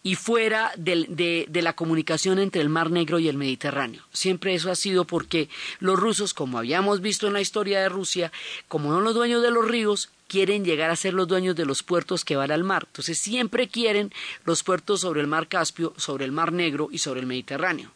y 0.03 0.15
fuera 0.15 0.73
de, 0.79 1.47
de, 1.47 1.63
la 1.63 1.75
comunicación 1.75 2.39
entre 2.39 2.63
el 2.63 2.71
Mar 2.71 2.91
Negro 2.91 3.19
y 3.19 3.29
el 3.29 3.37
Mediterráneo. 3.37 4.03
Siempre 4.15 4.55
eso 4.55 4.71
ha 4.71 4.77
sido 4.77 5.05
porque 5.05 5.51
los 5.79 5.99
rusos, 5.99 6.33
como 6.33 6.59
habíamos 6.59 7.03
visto 7.03 7.27
en 7.27 7.35
la 7.35 7.43
historia 7.43 7.81
de 7.81 7.91
Rusia, 7.91 8.33
como 8.67 8.95
son 8.95 9.05
los 9.05 9.15
dueños 9.15 9.43
de 9.43 9.51
los 9.51 9.69
ríos, 9.69 10.09
quieren 10.27 10.65
llegar 10.65 10.91
a 10.91 10.97
ser 10.97 11.13
los 11.13 11.29
dueños 11.29 11.55
de 11.55 11.67
los 11.67 11.83
puertos 11.83 12.25
que 12.25 12.37
van 12.37 12.51
al 12.51 12.65
mar. 12.65 12.85
Entonces 12.87 13.19
siempre 13.19 13.69
quieren 13.69 14.11
los 14.45 14.63
puertos 14.63 15.03
sobre 15.03 15.21
el 15.21 15.27
mar 15.27 15.47
Caspio, 15.47 15.93
sobre 15.99 16.25
el 16.25 16.33
mar 16.33 16.53
Negro 16.53 16.89
y 16.91 16.99
sobre 16.99 17.21
el 17.21 17.27
Mediterráneo. 17.27 17.93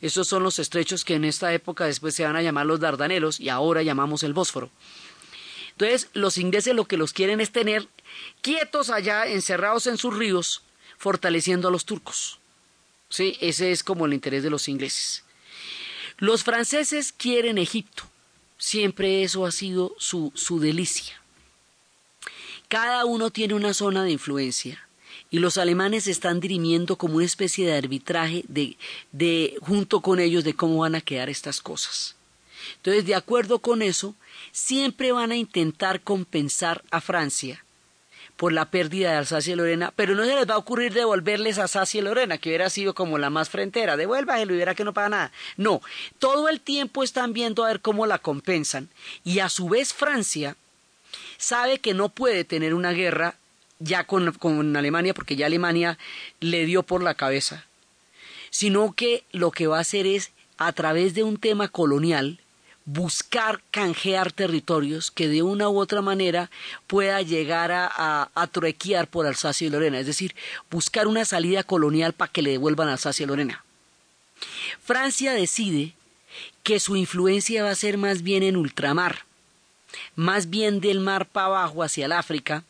Esos 0.00 0.28
son 0.28 0.42
los 0.42 0.58
estrechos 0.58 1.04
que 1.04 1.16
en 1.16 1.26
esta 1.26 1.52
época 1.52 1.84
después 1.84 2.14
se 2.14 2.24
van 2.24 2.36
a 2.36 2.42
llamar 2.42 2.64
los 2.64 2.80
Dardanelos 2.80 3.38
y 3.38 3.50
ahora 3.50 3.82
llamamos 3.82 4.22
el 4.22 4.32
Bósforo. 4.32 4.70
Entonces 5.80 6.10
los 6.12 6.36
ingleses 6.36 6.74
lo 6.74 6.84
que 6.84 6.98
los 6.98 7.14
quieren 7.14 7.40
es 7.40 7.52
tener 7.52 7.88
quietos 8.42 8.90
allá, 8.90 9.26
encerrados 9.26 9.86
en 9.86 9.96
sus 9.96 10.14
ríos, 10.14 10.62
fortaleciendo 10.98 11.68
a 11.68 11.70
los 11.70 11.86
turcos. 11.86 12.38
Sí, 13.08 13.38
ese 13.40 13.72
es 13.72 13.82
como 13.82 14.04
el 14.04 14.12
interés 14.12 14.42
de 14.42 14.50
los 14.50 14.68
ingleses. 14.68 15.24
Los 16.18 16.44
franceses 16.44 17.12
quieren 17.12 17.56
Egipto. 17.56 18.02
Siempre 18.58 19.22
eso 19.22 19.46
ha 19.46 19.52
sido 19.52 19.96
su, 19.98 20.32
su 20.34 20.60
delicia. 20.60 21.22
Cada 22.68 23.06
uno 23.06 23.30
tiene 23.30 23.54
una 23.54 23.72
zona 23.72 24.04
de 24.04 24.10
influencia 24.10 24.86
y 25.30 25.38
los 25.38 25.56
alemanes 25.56 26.06
están 26.08 26.40
dirimiendo 26.40 26.96
como 26.96 27.16
una 27.16 27.24
especie 27.24 27.66
de 27.66 27.78
arbitraje 27.78 28.44
de, 28.48 28.76
de, 29.12 29.56
junto 29.62 30.02
con 30.02 30.20
ellos 30.20 30.44
de 30.44 30.52
cómo 30.52 30.80
van 30.80 30.94
a 30.94 31.00
quedar 31.00 31.30
estas 31.30 31.62
cosas. 31.62 32.16
Entonces, 32.76 33.06
de 33.06 33.14
acuerdo 33.14 33.58
con 33.60 33.82
eso, 33.82 34.14
siempre 34.52 35.12
van 35.12 35.32
a 35.32 35.36
intentar 35.36 36.00
compensar 36.00 36.82
a 36.90 37.00
Francia 37.00 37.64
por 38.36 38.54
la 38.54 38.70
pérdida 38.70 39.10
de 39.10 39.18
Alsacia 39.18 39.52
y 39.52 39.56
Lorena, 39.56 39.92
pero 39.94 40.14
no 40.14 40.24
se 40.24 40.34
les 40.34 40.48
va 40.48 40.54
a 40.54 40.58
ocurrir 40.58 40.94
devolverles 40.94 41.58
a 41.58 41.62
Alsacia 41.62 41.98
y 41.98 42.02
Lorena, 42.02 42.38
que 42.38 42.48
hubiera 42.48 42.70
sido 42.70 42.94
como 42.94 43.18
la 43.18 43.28
más 43.28 43.50
frontera, 43.50 43.98
devuélvaselo 43.98 44.54
y 44.54 44.56
verá 44.56 44.74
que 44.74 44.84
no 44.84 44.94
paga 44.94 45.10
nada. 45.10 45.32
No, 45.58 45.82
todo 46.18 46.48
el 46.48 46.60
tiempo 46.62 47.02
están 47.02 47.34
viendo 47.34 47.64
a 47.64 47.68
ver 47.68 47.80
cómo 47.82 48.06
la 48.06 48.18
compensan 48.18 48.88
y 49.24 49.40
a 49.40 49.50
su 49.50 49.68
vez 49.68 49.92
Francia 49.92 50.56
sabe 51.36 51.80
que 51.80 51.92
no 51.92 52.08
puede 52.08 52.44
tener 52.44 52.72
una 52.72 52.92
guerra 52.92 53.34
ya 53.78 54.04
con, 54.04 54.32
con 54.32 54.74
Alemania, 54.74 55.12
porque 55.12 55.36
ya 55.36 55.44
Alemania 55.44 55.98
le 56.40 56.64
dio 56.64 56.82
por 56.82 57.02
la 57.02 57.14
cabeza, 57.14 57.66
sino 58.48 58.94
que 58.94 59.24
lo 59.32 59.50
que 59.50 59.66
va 59.66 59.76
a 59.78 59.82
hacer 59.82 60.06
es, 60.06 60.30
a 60.56 60.72
través 60.72 61.12
de 61.12 61.24
un 61.24 61.36
tema 61.36 61.68
colonial, 61.68 62.40
buscar 62.92 63.60
canjear 63.70 64.32
territorios 64.32 65.10
que 65.10 65.28
de 65.28 65.42
una 65.42 65.68
u 65.68 65.78
otra 65.78 66.02
manera 66.02 66.50
pueda 66.86 67.22
llegar 67.22 67.70
a, 67.70 67.86
a, 67.86 68.30
a, 68.34 68.46
truequear 68.48 69.06
por 69.06 69.26
Alsacia 69.26 69.66
y 69.66 69.70
Lorena, 69.70 70.00
es 70.00 70.06
decir, 70.06 70.34
buscar 70.70 71.06
una 71.06 71.24
salida 71.24 71.62
colonial 71.62 72.12
para 72.14 72.32
que 72.32 72.42
le 72.42 72.50
devuelvan 72.50 72.88
Alsacia 72.88 73.24
y 73.24 73.26
Lorena. 73.26 73.64
Francia 74.82 75.32
decide 75.32 75.94
que 76.64 76.80
su 76.80 76.96
influencia 76.96 77.62
va 77.62 77.70
a 77.70 77.76
ser 77.76 77.96
más 77.96 78.22
bien 78.22 78.42
en 78.42 78.56
ultramar, 78.56 79.24
más 80.16 80.50
bien 80.50 80.80
del 80.80 80.98
mar 80.98 81.26
para 81.26 81.46
abajo 81.46 81.84
hacia 81.84 82.06
el 82.06 82.12
África, 82.12 82.64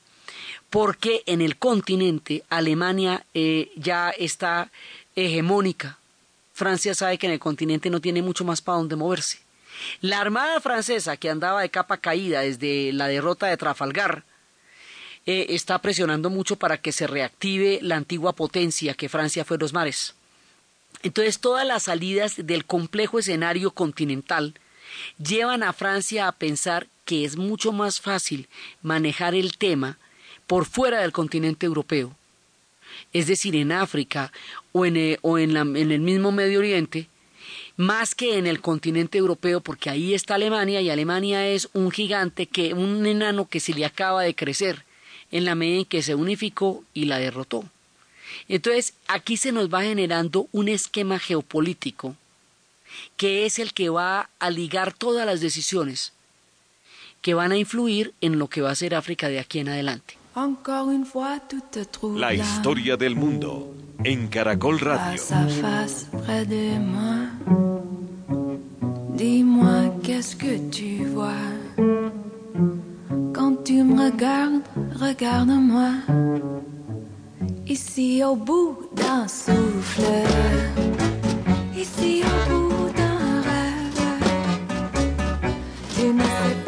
porque 0.69 1.23
en 1.27 1.41
el 1.41 1.57
continente 1.57 2.45
Alemania 2.51 3.25
eh, 3.33 3.71
ya 3.75 4.11
está 4.11 4.71
hegemónica. 5.17 5.99
Francia 6.53 6.95
sabe 6.95 7.17
que 7.17 7.27
en 7.27 7.33
el 7.33 7.39
continente 7.39 7.89
no 7.89 8.01
tiene 8.01 8.21
mucho 8.21 8.45
más 8.45 8.61
para 8.61 8.79
dónde 8.79 8.97
moverse. 8.97 9.39
La 10.01 10.21
armada 10.21 10.61
francesa, 10.61 11.17
que 11.17 11.31
andaba 11.31 11.63
de 11.63 11.71
capa 11.71 11.99
caída 11.99 12.41
desde 12.41 12.93
la 12.93 13.09
derrota 13.09 13.47
de 13.47 13.57
Trafalgar, 13.57 14.25
eh, 15.27 15.47
está 15.51 15.81
presionando 15.81 16.31
mucho 16.31 16.57
para 16.57 16.79
que 16.79 16.93
se 16.93 17.07
reactive 17.07 17.79
la 17.83 17.97
antigua 17.97 18.35
potencia 18.35 18.95
que 18.95 19.09
Francia 19.09 19.45
fue 19.45 19.59
los 19.59 19.73
mares. 19.73 20.15
Entonces 21.03 21.41
todas 21.41 21.67
las 21.67 21.85
salidas 21.85 22.35
del 22.39 22.65
complejo 22.65 23.19
escenario 23.19 23.71
continental 23.71 24.55
llevan 25.19 25.63
a 25.63 25.73
Francia 25.73 26.27
a 26.27 26.33
pensar 26.33 26.87
que 27.05 27.25
es 27.25 27.37
mucho 27.37 27.73
más 27.73 28.01
fácil 28.01 28.49
manejar 28.83 29.35
el 29.35 29.57
tema 29.57 29.99
por 30.47 30.67
fuera 30.67 31.01
del 31.01 31.13
continente 31.13 31.67
europeo, 31.67 32.17
es 33.13 33.27
decir, 33.27 33.55
en 33.55 33.73
África 33.73 34.33
o 34.73 34.85
en, 34.85 34.97
en, 34.97 35.57
en 35.77 35.93
el 35.93 36.01
mismo 36.01 36.33
Medio 36.33 36.59
Oriente, 36.59 37.09
más 37.77 38.15
que 38.15 38.39
en 38.39 38.47
el 38.47 38.61
continente 38.61 39.19
europeo, 39.19 39.61
porque 39.61 39.91
ahí 39.91 40.15
está 40.15 40.35
Alemania 40.35 40.81
y 40.81 40.91
Alemania 40.91 41.49
es 41.49 41.69
un 41.73 41.91
gigante 41.91 42.47
que, 42.47 42.75
un 42.75 43.07
enano 43.07 43.49
que 43.49 43.61
se 43.61 43.75
le 43.75 43.85
acaba 43.85 44.23
de 44.23 44.35
crecer 44.35 44.85
en 45.31 45.45
la 45.45 45.55
medida 45.55 45.79
en 45.79 45.85
que 45.85 46.03
se 46.03 46.15
unificó 46.15 46.85
y 46.95 47.07
la 47.07 47.19
derrotó. 47.19 47.65
Entonces, 48.49 48.95
aquí 49.07 49.37
se 49.37 49.53
nos 49.53 49.73
va 49.73 49.83
generando 49.83 50.49
un 50.53 50.69
esquema 50.69 51.19
geopolítico 51.19 52.17
que 53.17 53.47
es 53.47 53.59
el 53.59 53.73
que 53.73 53.89
va 53.89 54.31
a 54.39 54.51
ligar 54.51 54.93
todas 54.93 55.25
las 55.25 55.41
decisiones 55.41 56.13
que 57.23 57.35
van 57.35 57.53
a 57.53 57.59
influir 57.59 58.15
en 58.21 58.39
lo 58.39 58.49
que 58.49 58.63
va 58.63 58.71
a 58.71 58.75
ser 58.75 58.95
África 58.95 59.29
de 59.29 59.39
aquí 59.39 59.59
en 59.59 59.69
adelante. 59.69 60.20
La 62.17 62.33
historia 62.35 62.97
del 62.97 63.17
mundo 63.17 63.75
en 64.07 64.29
Caracol 64.29 64.79
Radio. 64.79 65.23
Dis-moi 69.17 69.95
qu'est-ce 70.03 70.37
que 70.37 70.71
tu 70.71 71.05
vois? 71.07 71.33
Quand 73.35 73.65
tu 73.65 73.83
me 73.83 74.05
regardes, 74.05 74.63
regarde-moi. 75.01 75.91
Ici 77.67 78.23
au 78.25 78.37
bout 78.37 78.79
d'un 78.97 79.27
souffle, 79.29 80.03
ici 81.77 82.23
au 82.25 82.69
bout 82.69 82.91
d'un 82.97 83.43
rêve, 83.49 84.01
tu 85.97 86.07
ne 86.07 86.23
sais 86.23 86.60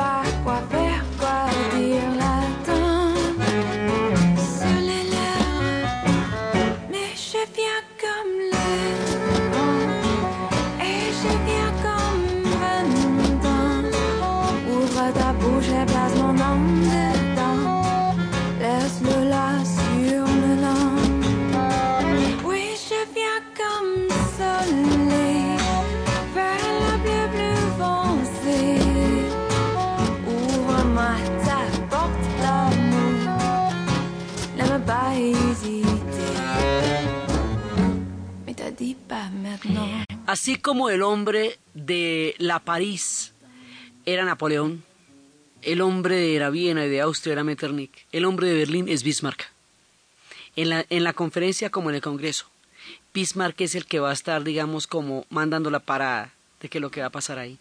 Así 40.27 40.57
como 40.57 40.89
el 40.89 41.03
hombre 41.03 41.59
de 41.75 42.35
la 42.39 42.59
París 42.61 43.33
era 44.07 44.25
Napoleón, 44.25 44.85
el 45.63 45.81
hombre 45.81 46.17
de 46.17 46.39
la 46.39 46.51
Viena 46.51 46.85
y 46.85 46.89
de 46.89 47.01
Austria 47.01 47.33
era 47.33 47.45
Metternich, 47.45 48.07
el 48.13 48.25
hombre 48.25 48.49
de 48.49 48.55
Berlín 48.55 48.89
es 48.89 49.03
Bismarck. 49.03 49.51
En 50.57 50.69
la, 50.69 50.87
en 50.91 51.05
la 51.05 51.13
conferencia 51.13 51.71
como 51.71 51.91
en 51.91 51.97
el 51.97 52.03
Congreso, 52.03 52.47
Bismarck 53.15 53.61
es 53.61 53.75
el 53.75 53.87
que 53.87 54.01
va 54.01 54.11
a 54.11 54.15
estar, 54.15 54.43
digamos, 54.45 54.87
como 54.87 55.27
mandando 55.29 55.71
la 55.71 55.81
parada 55.81 56.33
de 56.61 56.69
qué 56.69 56.79
es 56.79 56.83
lo 56.83 56.91
que 56.91 57.01
va 57.01 57.09
a 57.09 57.11
pasar 57.11 57.39
ahí. 57.39 57.59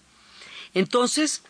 Entonces, 0.74 1.44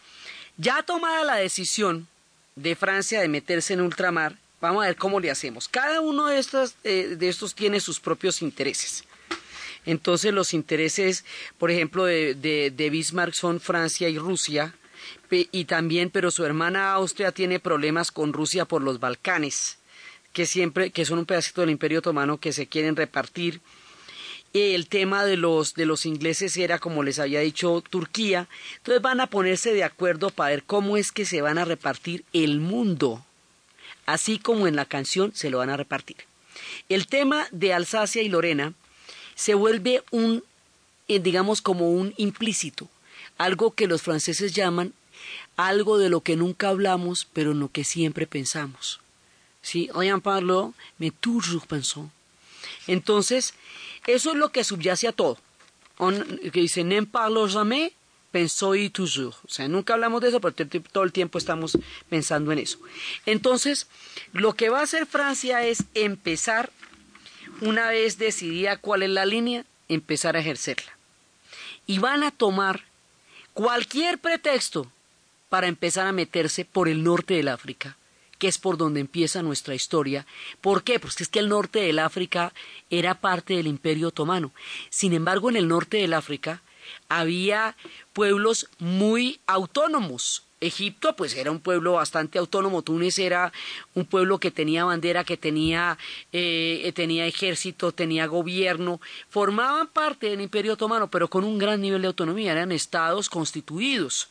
ya 0.57 0.83
tomada 0.83 1.23
la 1.23 1.35
decisión 1.35 2.07
de 2.55 2.75
Francia 2.75 3.21
de 3.21 3.27
meterse 3.27 3.73
en 3.73 3.81
ultramar, 3.81 4.37
vamos 4.59 4.83
a 4.83 4.87
ver 4.87 4.95
cómo 4.95 5.19
le 5.19 5.31
hacemos. 5.31 5.67
Cada 5.67 6.01
uno 6.01 6.27
de 6.27 6.39
estos, 6.39 6.75
eh, 6.83 7.15
de 7.17 7.29
estos 7.29 7.55
tiene 7.55 7.79
sus 7.79 7.99
propios 7.99 8.41
intereses. 8.41 9.03
Entonces 9.85 10.33
los 10.33 10.53
intereses, 10.53 11.25
por 11.57 11.71
ejemplo, 11.71 12.05
de, 12.05 12.35
de, 12.35 12.89
Bismarck 12.89 13.33
son 13.33 13.59
Francia 13.59 14.09
y 14.09 14.17
Rusia, 14.17 14.75
y 15.29 15.65
también, 15.65 16.09
pero 16.09 16.29
su 16.29 16.45
hermana 16.45 16.93
Austria 16.93 17.31
tiene 17.31 17.59
problemas 17.59 18.11
con 18.11 18.33
Rusia 18.33 18.65
por 18.65 18.81
los 18.81 18.99
Balcanes, 18.99 19.77
que 20.33 20.45
siempre, 20.45 20.91
que 20.91 21.05
son 21.05 21.19
un 21.19 21.25
pedacito 21.25 21.61
del 21.61 21.69
Imperio 21.71 21.99
Otomano 21.99 22.37
que 22.37 22.53
se 22.53 22.67
quieren 22.67 22.95
repartir. 22.95 23.61
El 24.53 24.87
tema 24.87 25.23
de 25.23 25.37
los, 25.37 25.73
de 25.75 25.85
los 25.85 26.05
ingleses 26.05 26.57
era, 26.57 26.79
como 26.79 27.03
les 27.03 27.19
había 27.19 27.39
dicho, 27.39 27.81
Turquía. 27.89 28.49
Entonces 28.77 29.01
van 29.01 29.21
a 29.21 29.27
ponerse 29.27 29.73
de 29.73 29.85
acuerdo 29.85 30.29
para 30.29 30.49
ver 30.49 30.63
cómo 30.63 30.97
es 30.97 31.13
que 31.13 31.25
se 31.25 31.41
van 31.41 31.57
a 31.57 31.65
repartir 31.65 32.25
el 32.33 32.59
mundo. 32.59 33.25
Así 34.05 34.39
como 34.39 34.67
en 34.67 34.75
la 34.75 34.85
canción 34.85 35.31
se 35.33 35.49
lo 35.49 35.59
van 35.59 35.69
a 35.69 35.77
repartir. 35.77 36.17
El 36.89 37.07
tema 37.07 37.47
de 37.51 37.73
Alsacia 37.73 38.21
y 38.21 38.27
Lorena 38.27 38.73
se 39.35 39.53
vuelve 39.53 40.03
un, 40.11 40.43
eh, 41.07 41.19
digamos, 41.19 41.61
como 41.61 41.91
un 41.91 42.13
implícito, 42.17 42.87
algo 43.37 43.71
que 43.71 43.87
los 43.87 44.01
franceses 44.01 44.53
llaman 44.53 44.93
algo 45.57 45.97
de 45.97 46.09
lo 46.09 46.21
que 46.21 46.35
nunca 46.35 46.69
hablamos, 46.69 47.27
pero 47.33 47.51
en 47.51 47.59
lo 47.59 47.69
que 47.69 47.83
siempre 47.83 48.27
pensamos. 48.27 48.99
¿Sí? 49.61 49.89
Rien 49.93 50.21
parlo, 50.21 50.73
mais 50.97 51.13
toujours 51.19 51.67
pensons. 51.67 52.09
Entonces, 52.87 53.53
eso 54.07 54.31
es 54.31 54.37
lo 54.37 54.51
que 54.51 54.63
subyace 54.63 55.07
a 55.07 55.11
todo. 55.11 55.37
que 56.51 56.61
dice, 56.61 56.83
n'en 56.83 57.05
parlo 57.05 57.47
jamais, 57.47 57.91
pensó 58.31 58.73
y 58.73 58.89
toujours. 58.89 59.35
O 59.45 59.49
sea, 59.49 59.67
nunca 59.67 59.93
hablamos 59.93 60.21
de 60.21 60.29
eso, 60.29 60.41
pero 60.41 60.55
todo 60.91 61.03
el 61.03 61.11
tiempo 61.11 61.37
estamos 61.37 61.77
pensando 62.09 62.51
en 62.51 62.57
eso. 62.57 62.79
Entonces, 63.27 63.87
lo 64.33 64.53
que 64.53 64.69
va 64.69 64.79
a 64.79 64.83
hacer 64.83 65.05
Francia 65.05 65.63
es 65.67 65.83
empezar 65.93 66.71
una 67.61 67.89
vez 67.89 68.17
decidida 68.17 68.77
cuál 68.77 69.03
es 69.03 69.09
la 69.09 69.25
línea, 69.25 69.65
empezar 69.87 70.35
a 70.35 70.39
ejercerla. 70.39 70.91
Y 71.87 71.99
van 71.99 72.23
a 72.23 72.31
tomar 72.31 72.83
cualquier 73.53 74.17
pretexto 74.17 74.91
para 75.49 75.67
empezar 75.67 76.07
a 76.07 76.11
meterse 76.11 76.65
por 76.65 76.87
el 76.87 77.03
norte 77.03 77.35
del 77.35 77.47
África, 77.47 77.97
que 78.39 78.47
es 78.47 78.57
por 78.57 78.77
donde 78.77 78.99
empieza 78.99 79.43
nuestra 79.43 79.75
historia. 79.75 80.25
¿Por 80.61 80.83
qué? 80.83 80.99
Pues 80.99 81.21
es 81.21 81.27
que 81.27 81.39
el 81.39 81.49
norte 81.49 81.79
del 81.79 81.99
África 81.99 82.53
era 82.89 83.15
parte 83.15 83.55
del 83.55 83.67
Imperio 83.67 84.07
Otomano. 84.07 84.51
Sin 84.89 85.13
embargo, 85.13 85.49
en 85.49 85.57
el 85.57 85.67
norte 85.67 85.97
del 85.97 86.13
África 86.13 86.61
había 87.09 87.75
pueblos 88.13 88.69
muy 88.79 89.39
autónomos, 89.45 90.43
Egipto 90.61 91.15
pues 91.15 91.35
era 91.35 91.51
un 91.51 91.59
pueblo 91.59 91.93
bastante 91.93 92.37
autónomo, 92.37 92.83
Túnez 92.83 93.17
era 93.19 93.51
un 93.95 94.05
pueblo 94.05 94.37
que 94.37 94.51
tenía 94.51 94.85
bandera, 94.85 95.23
que 95.23 95.35
tenía, 95.35 95.97
eh, 96.31 96.91
tenía 96.95 97.25
ejército, 97.25 97.91
tenía 97.91 98.27
gobierno, 98.27 99.01
formaban 99.29 99.87
parte 99.87 100.29
del 100.29 100.39
imperio 100.39 100.73
otomano, 100.73 101.09
pero 101.09 101.27
con 101.27 101.43
un 101.43 101.57
gran 101.57 101.81
nivel 101.81 102.03
de 102.03 102.07
autonomía, 102.07 102.51
eran 102.51 102.71
estados 102.71 103.27
constituidos. 103.27 104.29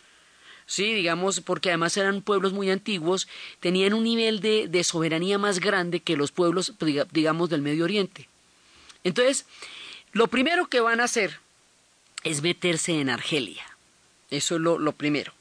Sí, 0.66 0.94
digamos, 0.94 1.40
porque 1.40 1.70
además 1.70 1.96
eran 1.96 2.22
pueblos 2.22 2.52
muy 2.52 2.70
antiguos, 2.70 3.26
tenían 3.58 3.92
un 3.92 4.04
nivel 4.04 4.38
de, 4.38 4.68
de 4.68 4.84
soberanía 4.84 5.36
más 5.36 5.58
grande 5.58 5.98
que 5.98 6.16
los 6.16 6.30
pueblos, 6.30 6.74
digamos, 7.10 7.50
del 7.50 7.60
Medio 7.60 7.82
Oriente. 7.82 8.28
Entonces, 9.02 9.46
lo 10.12 10.28
primero 10.28 10.68
que 10.68 10.78
van 10.78 11.00
a 11.00 11.04
hacer 11.04 11.40
es 12.22 12.40
meterse 12.40 13.00
en 13.00 13.10
Argelia. 13.10 13.64
Eso 14.30 14.54
es 14.54 14.60
lo 14.60 14.92
primero. 14.92 15.32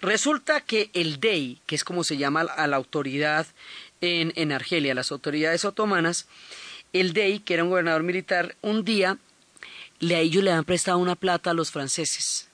Resulta 0.00 0.60
que 0.60 0.90
el 0.92 1.18
DEI, 1.18 1.60
que 1.66 1.74
es 1.74 1.84
como 1.84 2.04
se 2.04 2.16
llama 2.16 2.42
a 2.42 2.66
la 2.66 2.76
autoridad 2.76 3.46
en, 4.00 4.32
en 4.36 4.52
Argelia, 4.52 4.94
las 4.94 5.10
autoridades 5.10 5.64
otomanas, 5.64 6.26
el 6.92 7.12
DEI, 7.12 7.40
que 7.40 7.54
era 7.54 7.64
un 7.64 7.70
gobernador 7.70 8.02
militar, 8.02 8.56
un 8.62 8.84
día 8.84 9.18
le, 9.98 10.14
a 10.14 10.20
ellos 10.20 10.44
le 10.44 10.62
prestado 10.62 10.98
una 10.98 11.16
plata 11.16 11.50
a 11.50 11.54
los 11.54 11.70
franceses. 11.70 12.48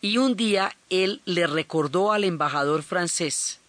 Y 0.00 0.18
un 0.18 0.36
día 0.36 0.76
él 0.90 1.20
le 1.24 1.46
recordó 1.46 2.12
al 2.12 2.24
embajador 2.24 2.82
francés 2.82 3.60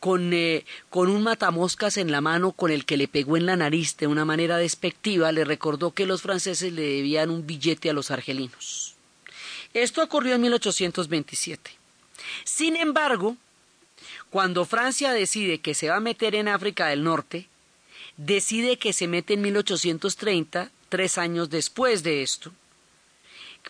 con, 0.00 0.32
eh, 0.32 0.64
con, 0.90 1.10
un 1.10 1.22
matamoscas 1.22 1.96
en 1.96 2.10
la 2.10 2.20
mano 2.20 2.52
con 2.52 2.70
el 2.70 2.84
que 2.84 2.96
le 2.96 3.08
pegó 3.08 3.36
en 3.36 3.46
la 3.46 3.56
nariz 3.56 3.96
de 3.96 4.06
una 4.06 4.24
manera 4.24 4.56
despectiva, 4.56 5.32
le 5.32 5.44
recordó 5.44 5.92
que 5.92 6.06
los 6.06 6.22
franceses 6.22 6.72
le 6.72 6.82
debían 6.82 7.30
un 7.30 7.46
billete 7.46 7.90
a 7.90 7.92
los 7.92 8.10
argelinos. 8.10 8.94
Esto 9.74 10.02
ocurrió 10.02 10.36
en 10.36 10.42
1827. 10.42 11.77
Sin 12.44 12.76
embargo, 12.76 13.36
cuando 14.30 14.64
Francia 14.64 15.12
decide 15.12 15.58
que 15.58 15.74
se 15.74 15.88
va 15.88 15.96
a 15.96 16.00
meter 16.00 16.34
en 16.34 16.48
África 16.48 16.86
del 16.88 17.04
Norte, 17.04 17.48
decide 18.16 18.78
que 18.78 18.92
se 18.92 19.08
mete 19.08 19.34
en 19.34 19.42
1830, 19.42 20.70
tres 20.88 21.18
años 21.18 21.50
después 21.50 22.02
de 22.02 22.22
esto, 22.22 22.52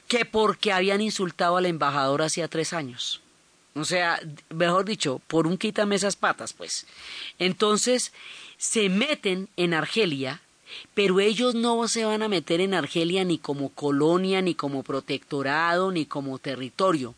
que 0.09 0.25
porque 0.25 0.73
habían 0.73 1.01
insultado 1.01 1.57
al 1.57 1.67
embajador 1.67 2.23
hacía 2.23 2.49
tres 2.49 2.73
años. 2.73 3.21
O 3.75 3.85
sea, 3.85 4.21
mejor 4.51 4.85
dicho, 4.85 5.21
por 5.27 5.47
un 5.47 5.57
quítame 5.57 5.95
esas 5.95 6.17
patas, 6.17 6.53
pues. 6.53 6.87
Entonces, 7.39 8.13
se 8.57 8.89
meten 8.89 9.49
en 9.57 9.75
Argelia, 9.75 10.41
pero 10.95 11.21
ellos 11.21 11.55
no 11.55 11.87
se 11.87 12.05
van 12.05 12.23
a 12.23 12.29
meter 12.29 12.61
en 12.61 12.75
Argelia 12.75 13.25
ni 13.25 13.39
como 13.39 13.69
colonia, 13.71 14.43
ni 14.43 14.55
como 14.55 14.83
protectorado, 14.83 15.93
ni 15.93 16.07
como 16.07 16.39
territorio. 16.39 17.15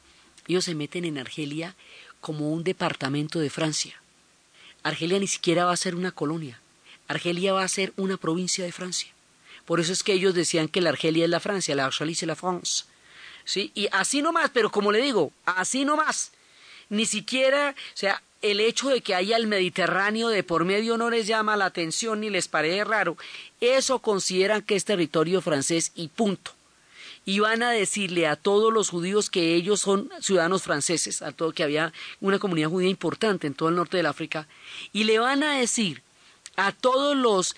Ellos 0.51 0.65
se 0.65 0.75
meten 0.75 1.05
en 1.05 1.17
Argelia 1.17 1.77
como 2.21 2.51
un 2.51 2.65
departamento 2.65 3.39
de 3.39 3.51
Francia. 3.51 4.03
Argelia 4.83 5.21
ni 5.21 5.29
siquiera 5.29 5.65
va 5.65 5.73
a 5.73 5.77
ser 5.77 5.95
una 5.95 6.11
colonia. 6.11 6.59
Argelia 7.07 7.53
va 7.53 7.63
a 7.63 7.69
ser 7.69 7.93
una 7.97 8.17
provincia 8.17 8.65
de 8.65 8.73
Francia. 8.73 9.13
Por 9.65 9.79
eso 9.79 9.93
es 9.93 10.03
que 10.03 10.13
ellos 10.13 10.35
decían 10.35 10.67
que 10.67 10.81
la 10.81 10.91
Argelia 10.91 11.23
es 11.23 11.31
la 11.31 11.39
Francia, 11.39 11.77
la 11.77 11.85
Argelia 11.85 12.15
es 12.15 12.23
la 12.25 12.35
France. 12.35 12.83
¿Sí? 13.45 13.71
Y 13.77 13.87
así 13.93 14.23
nomás, 14.23 14.51
pero 14.53 14.73
como 14.73 14.91
le 14.91 15.01
digo, 15.01 15.31
así 15.45 15.85
nomás. 15.85 16.33
Ni 16.89 17.07
siquiera, 17.07 17.77
o 17.79 17.97
sea, 17.97 18.21
el 18.43 18.59
hecho 18.59 18.89
de 18.89 19.03
que 19.03 19.15
haya 19.15 19.37
el 19.37 19.47
Mediterráneo 19.47 20.31
de 20.31 20.43
por 20.43 20.65
medio 20.65 20.97
no 20.97 21.11
les 21.11 21.29
llama 21.29 21.57
la 21.57 21.67
atención 21.67 22.23
ni 22.23 22.29
les 22.29 22.49
parece 22.49 22.83
raro. 22.83 23.17
Eso 23.61 24.01
consideran 24.01 24.63
que 24.63 24.75
es 24.75 24.85
territorio 24.85 25.43
francés 25.43 25.93
y 25.95 26.09
punto 26.09 26.55
y 27.31 27.38
van 27.38 27.62
a 27.62 27.71
decirle 27.71 28.27
a 28.27 28.35
todos 28.35 28.73
los 28.73 28.88
judíos 28.88 29.31
que 29.31 29.55
ellos 29.55 29.81
son 29.81 30.11
ciudadanos 30.21 30.64
franceses, 30.64 31.23
a 31.23 31.31
todo 31.31 31.53
que 31.53 31.62
había 31.62 31.93
una 32.21 32.40
comunidad 32.40 32.71
judía 32.71 32.90
importante 32.90 33.47
en 33.47 33.55
todo 33.55 33.69
el 33.69 33.77
norte 33.77 33.99
del 33.99 34.07
África, 34.07 34.49
y 34.93 35.05
le 35.05 35.21
van 35.21 35.45
a 35.45 35.57
decir 35.57 36.03
a 36.57 36.73
todos 36.73 37.16
los, 37.16 37.55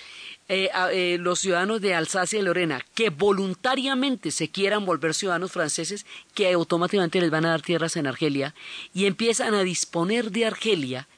eh, 0.51 0.69
eh, 0.93 1.17
los 1.19 1.39
ciudadanos 1.39 1.81
de 1.81 1.95
Alsacia 1.95 2.39
y 2.39 2.43
Lorena 2.43 2.85
que 2.95 3.09
voluntariamente 3.09 4.31
se 4.31 4.51
quieran 4.51 4.85
volver 4.85 5.15
ciudadanos 5.15 5.53
franceses, 5.53 6.05
que 6.35 6.53
automáticamente 6.53 7.23
les 7.23 7.31
van 7.31 7.47
a 7.47 7.53
dar 7.53 7.63
tierras 7.63 7.97
en 7.97 8.07
Argelia, 8.07 8.55
y 8.93 9.07
empiezan 9.07 9.55
a 9.55 9.63
disponer 9.63 10.33
de 10.33 10.45
Argelia 10.45 11.09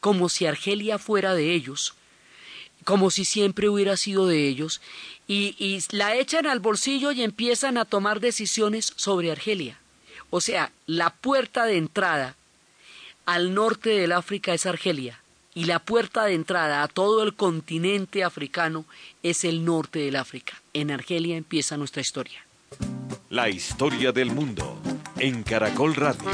como 0.00 0.28
si 0.28 0.46
Argelia 0.46 0.98
fuera 0.98 1.34
de 1.34 1.54
ellos, 1.54 1.94
como 2.84 3.10
si 3.10 3.24
siempre 3.24 3.68
hubiera 3.68 3.96
sido 3.96 4.26
de 4.26 4.48
ellos, 4.48 4.80
y, 5.26 5.78
la 5.92 6.16
echan 6.16 6.46
al 6.46 6.58
bolsillo 6.58 7.12
y 7.12 7.22
empiezan 7.22 7.78
a 7.78 7.84
tomar 7.84 8.18
decisiones 8.18 8.92
sobre 8.96 9.30
Argelia. 9.30 9.78
O 10.30 10.40
sea, 10.40 10.72
la 10.86 11.10
puerta 11.10 11.66
de 11.66 11.76
entrada 11.76 12.34
al 13.26 13.54
norte 13.54 13.90
del 13.90 14.12
África 14.12 14.54
es 14.54 14.66
Argelia 14.66 15.20
y 15.54 15.64
la 15.64 15.78
puerta 15.78 16.24
de 16.24 16.34
entrada 16.34 16.82
a 16.82 16.88
todo 16.88 17.22
el 17.22 17.34
continente 17.34 18.24
africano 18.24 18.84
es 19.22 19.44
el 19.44 19.64
norte 19.64 20.00
del 20.00 20.16
África. 20.16 20.60
En 20.72 20.90
Argelia 20.90 21.36
empieza 21.36 21.76
nuestra 21.76 22.00
historia. 22.02 22.44
La 23.28 23.48
historia 23.48 24.10
del 24.12 24.32
mundo 24.32 24.80
en 25.18 25.42
Caracol 25.42 25.94
Radio. 25.94 26.28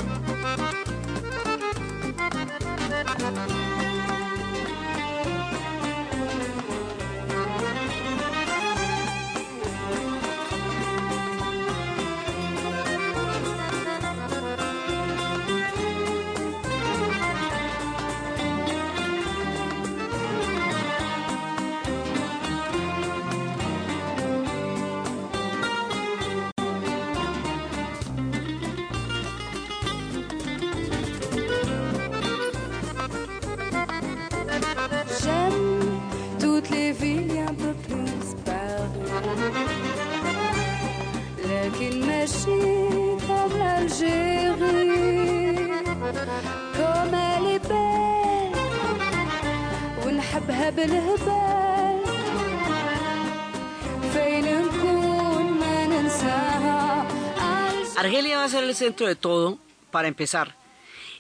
Argelia 58.66 58.74
va 58.74 58.74
a 58.74 58.74
ser 58.74 58.86
el 58.86 58.92
centro 58.92 59.06
de 59.06 59.16
todo, 59.16 59.58
para 59.90 60.08
empezar. 60.08 60.56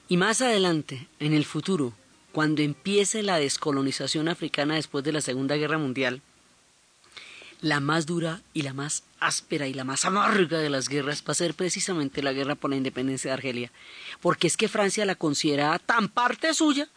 Y 0.08 0.16
más 0.16 0.42
adelante, 0.42 1.08
en 1.18 1.32
el 1.32 1.44
futuro, 1.44 1.92
cuando 2.32 2.62
empiece 2.62 3.22
la 3.22 3.38
descolonización 3.38 4.28
africana 4.28 4.74
después 4.74 5.04
de 5.04 5.12
la 5.12 5.20
Segunda 5.20 5.56
Guerra 5.56 5.78
Mundial, 5.78 6.20
la 7.62 7.80
más 7.80 8.04
dura 8.04 8.42
y 8.52 8.62
la 8.62 8.74
más 8.74 9.02
áspera 9.18 9.66
y 9.66 9.72
la 9.72 9.84
más 9.84 10.04
amarga 10.04 10.58
de 10.58 10.68
las 10.68 10.88
guerras 10.88 11.24
va 11.26 11.32
a 11.32 11.34
ser 11.34 11.54
precisamente 11.54 12.22
la 12.22 12.34
guerra 12.34 12.54
por 12.54 12.70
la 12.70 12.76
independencia 12.76 13.30
de 13.30 13.34
Argelia. 13.34 13.72
Porque 14.20 14.46
es 14.46 14.56
que 14.56 14.68
Francia 14.68 15.06
la 15.06 15.14
consideraba 15.14 15.78
tan 15.78 16.08
parte 16.08 16.52
suya 16.52 16.88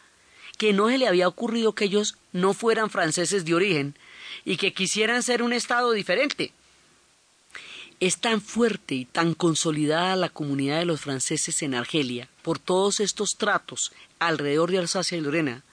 que 0.58 0.74
no 0.74 0.88
se 0.90 0.98
le 0.98 1.08
había 1.08 1.28
ocurrido 1.28 1.74
que 1.74 1.86
ellos 1.86 2.16
no 2.32 2.52
fueran 2.52 2.90
franceses 2.90 3.46
de 3.46 3.54
origen 3.54 3.96
y 4.44 4.58
que 4.58 4.74
quisieran 4.74 5.22
ser 5.22 5.42
un 5.42 5.54
Estado 5.54 5.92
diferente. 5.92 6.52
Es 8.00 8.16
tan 8.16 8.40
fuerte 8.40 8.94
y 8.94 9.04
tan 9.04 9.34
consolidada 9.34 10.16
la 10.16 10.30
comunidad 10.30 10.78
de 10.78 10.86
los 10.86 11.02
franceses 11.02 11.62
en 11.62 11.74
Argelia 11.74 12.30
por 12.42 12.58
todos 12.58 12.98
estos 12.98 13.36
tratos 13.36 13.92
alrededor 14.18 14.70
de 14.70 14.78
Alsacia 14.78 15.18
y 15.18 15.20
Lorena 15.20 15.64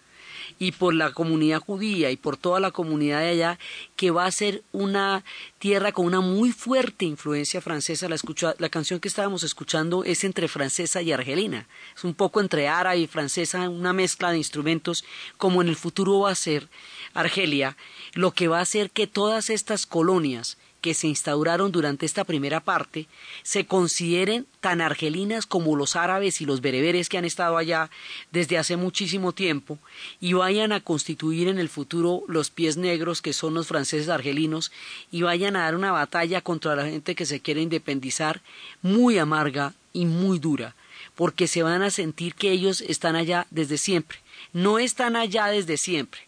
y 0.59 0.73
por 0.73 0.93
la 0.93 1.13
comunidad 1.13 1.61
judía 1.61 2.11
y 2.11 2.17
por 2.17 2.35
toda 2.35 2.59
la 2.59 2.71
comunidad 2.71 3.21
de 3.21 3.29
allá 3.29 3.59
que 3.95 4.11
va 4.11 4.25
a 4.25 4.31
ser 4.31 4.61
una 4.73 5.23
tierra 5.57 5.93
con 5.93 6.05
una 6.05 6.19
muy 6.19 6.51
fuerte 6.51 7.05
influencia 7.05 7.61
francesa. 7.61 8.09
La, 8.09 8.17
la 8.57 8.69
canción 8.69 8.99
que 8.99 9.07
estábamos 9.07 9.43
escuchando 9.43 10.03
es 10.03 10.25
entre 10.25 10.49
francesa 10.49 11.01
y 11.01 11.13
argelina. 11.13 11.65
Es 11.95 12.03
un 12.03 12.13
poco 12.13 12.41
entre 12.41 12.67
árabe 12.67 12.99
y 12.99 13.07
francesa, 13.07 13.69
una 13.69 13.93
mezcla 13.93 14.31
de 14.31 14.37
instrumentos 14.37 15.05
como 15.37 15.61
en 15.61 15.69
el 15.69 15.77
futuro 15.77 16.19
va 16.19 16.31
a 16.31 16.35
ser 16.35 16.67
Argelia, 17.13 17.77
lo 18.13 18.31
que 18.31 18.49
va 18.49 18.59
a 18.59 18.63
hacer 18.63 18.91
que 18.91 19.07
todas 19.07 19.49
estas 19.49 19.85
colonias 19.85 20.57
que 20.81 20.93
se 20.93 21.07
instauraron 21.07 21.71
durante 21.71 22.05
esta 22.05 22.23
primera 22.23 22.59
parte 22.59 23.07
se 23.43 23.65
consideren 23.65 24.45
tan 24.61 24.81
argelinas 24.81 25.45
como 25.45 25.75
los 25.75 25.95
árabes 25.95 26.41
y 26.41 26.45
los 26.45 26.61
bereberes 26.61 27.09
que 27.09 27.17
han 27.17 27.25
estado 27.25 27.57
allá 27.57 27.89
desde 28.31 28.57
hace 28.57 28.77
muchísimo 28.77 29.31
tiempo 29.31 29.79
y 30.19 30.33
vayan 30.33 30.71
a 30.71 30.79
constituir 30.79 31.47
en 31.47 31.59
el 31.59 31.69
futuro 31.69 32.23
los 32.27 32.49
pies 32.49 32.77
negros 32.77 33.21
que 33.21 33.33
son 33.33 33.53
los 33.53 33.67
franceses 33.67 34.09
argelinos 34.09 34.71
y 35.11 35.23
vayan 35.23 35.55
a 35.55 35.63
dar 35.63 35.75
una 35.75 35.91
batalla 35.91 36.41
contra 36.41 36.75
la 36.75 36.85
gente 36.85 37.15
que 37.15 37.25
se 37.25 37.39
quiere 37.39 37.61
independizar 37.61 38.41
muy 38.81 39.17
amarga 39.17 39.73
y 39.93 40.05
muy 40.05 40.39
dura 40.39 40.75
porque 41.15 41.47
se 41.47 41.63
van 41.63 41.81
a 41.81 41.89
sentir 41.89 42.35
que 42.35 42.51
ellos 42.51 42.81
están 42.81 43.15
allá 43.15 43.47
desde 43.49 43.77
siempre 43.77 44.19
no 44.53 44.79
están 44.79 45.15
allá 45.15 45.47
desde 45.47 45.77
siempre 45.77 46.21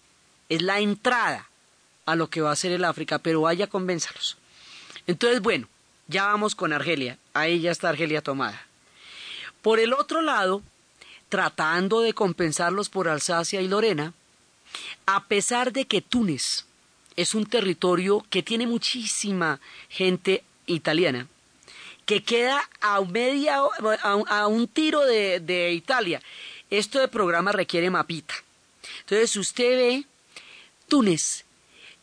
es 0.50 0.64
la 0.64 0.80
entrada 0.80 1.50
a 2.10 2.16
lo 2.16 2.28
que 2.28 2.42
va 2.42 2.52
a 2.52 2.56
ser 2.56 2.72
el 2.72 2.86
África, 2.86 3.20
pero 3.20 3.42
vaya, 3.42 3.68
convénzalos. 3.68 4.39
Entonces, 5.10 5.42
bueno, 5.42 5.68
ya 6.08 6.26
vamos 6.28 6.54
con 6.54 6.72
Argelia. 6.72 7.18
Ahí 7.34 7.62
ya 7.62 7.72
está 7.72 7.90
Argelia 7.90 8.22
tomada. 8.22 8.64
Por 9.64 9.80
el 9.80 9.94
otro 9.94 10.22
lado, 10.22 10.62
tratando 11.30 12.02
de 12.02 12.14
compensarlos 12.14 12.90
por 12.90 13.08
Alsacia 13.08 13.60
y 13.60 13.68
Lorena, 13.68 14.14
a 15.08 15.26
pesar 15.26 15.74
de 15.74 15.86
que 15.86 16.02
Túnez 16.02 16.66
es 17.16 17.34
un 17.34 17.48
territorio 17.48 18.24
que 18.30 18.44
tiene 18.44 18.68
muchísima 18.68 19.60
gente 19.90 20.44
italiana, 20.68 21.26
que 22.06 22.22
queda 22.24 22.62
a 22.80 23.02
media 23.02 23.58
a, 24.04 24.48
un- 24.48 24.68
tiro 24.68 25.02
de, 25.06 25.40
de 25.40 25.72
Italia. 25.74 26.22
Esto 26.70 27.00
de 27.00 27.08
programa 27.08 27.52
requiere 27.52 27.90
mapita. 27.90 28.36
Entonces, 29.02 29.36
usted 29.38 29.76
ve 29.76 30.06
Túnez 30.88 31.46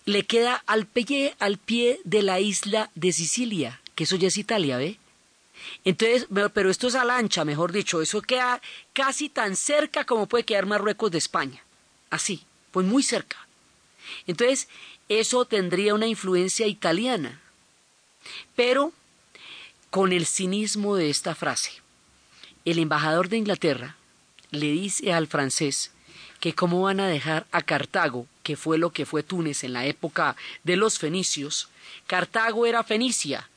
le 0.07 0.25
queda 0.25 0.63
al 0.67 0.87
pie, 0.87 1.35
al 1.39 1.59
pie 1.59 2.01
de 2.05 2.23
la 2.23 2.41
isla 2.41 2.91
de 2.95 3.13
Sicilia, 3.13 3.81
que 3.95 4.05
eso 4.05 4.17
ya 4.17 4.29
es 4.29 4.39
Italia, 4.39 4.79
¿ve? 4.79 4.99
Entonces, 5.85 6.29
pero 6.55 6.71
esto 6.71 6.87
es 6.87 6.95
a 6.95 7.05
la 7.05 7.19
ancha, 7.19 7.45
mejor 7.45 7.73
dicho, 7.73 8.01
eso 8.01 8.23
queda 8.23 8.63
casi 8.93 9.29
tan 9.29 9.57
cerca 9.57 10.05
como 10.05 10.27
puede 10.27 10.45
quedar 10.45 10.65
Marruecos 10.65 11.11
de 11.11 11.19
España. 11.19 11.63
Así, 12.09 12.45
pues 12.71 12.87
muy 12.87 13.03
cerca. 13.03 13.37
Entonces, 14.29 14.69
eso 15.09 15.45
tendría 15.45 15.95
una 15.95 16.07
influencia 16.07 16.67
italiana. 16.67 17.41
Pero 18.55 18.93
con 19.91 20.13
el 20.13 20.27
cinismo 20.27 20.97
de 20.97 21.11
esta 21.11 21.35
frase. 21.35 21.73
El 22.65 22.79
embajador 22.79 23.29
de 23.29 23.39
Inglaterra 23.39 23.97
le 24.51 24.67
dice 24.67 25.13
al 25.13 25.27
francés 25.27 25.91
que 26.41 26.55
cómo 26.55 26.83
van 26.83 27.01
a 27.01 27.09
dejar 27.09 27.47
a 27.53 27.63
Cartago, 27.63 28.27
que 28.43 28.57
fue 28.57 28.79
lo 28.79 28.91
que 28.91 29.07
fue 29.07 29.23
Túnez 29.23 29.65
en 29.65 29.73
la 29.73 29.87
época 29.87 30.37
de 30.65 30.77
los 30.77 30.99
fenicios. 30.99 31.69
Cartago 32.07 32.67
era 32.67 32.85
Fenicia. 32.85 33.49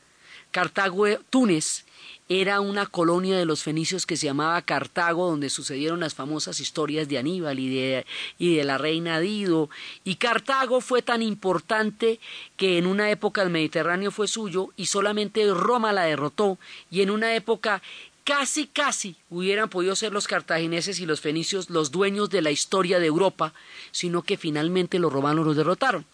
Cartago, 0.52 1.06
Túnez 1.30 1.86
era 2.32 2.62
una 2.62 2.86
colonia 2.86 3.40
de 3.40 3.46
los 3.46 3.64
fenicios 3.64 4.06
que 4.06 4.16
se 4.16 4.28
llamaba 4.28 4.62
Cartago, 4.62 5.28
donde 5.28 5.50
sucedieron 5.50 6.00
las 6.00 6.14
famosas 6.14 6.60
historias 6.60 7.10
de 7.10 7.18
Aníbal 7.18 7.58
y 7.58 7.70
de, 7.70 8.06
y 8.38 8.56
de 8.56 8.64
la 8.64 8.78
reina 8.78 9.20
Dido. 9.20 9.72
Y 10.04 10.16
Cartago 10.16 10.80
fue 10.80 11.02
tan 11.02 11.24
importante 11.24 12.20
que 12.56 12.78
en 12.78 12.86
una 12.86 13.10
época 13.10 13.42
el 13.42 13.50
Mediterráneo 13.50 14.12
fue 14.12 14.28
suyo 14.28 14.70
y 14.78 14.86
solamente 14.86 15.44
Roma 15.52 15.92
la 15.92 16.04
derrotó. 16.04 16.60
Y 16.92 17.02
en 17.02 17.10
una 17.10 17.36
época 17.36 17.82
casi, 18.24 18.68
casi 18.68 19.16
hubieran 19.30 19.70
podido 19.70 19.96
ser 19.96 20.14
los 20.14 20.28
cartagineses 20.28 21.00
y 21.00 21.06
los 21.06 21.22
fenicios 21.22 21.70
los 21.70 21.92
dueños 21.92 22.30
de 22.30 22.42
la 22.42 22.52
historia 22.52 23.00
de 23.00 23.08
Europa, 23.08 23.54
sino 23.92 24.22
que 24.22 24.38
finalmente 24.38 25.00
los 25.00 25.12
romanos 25.12 25.46
los 25.46 25.56
derrotaron. 25.56 26.06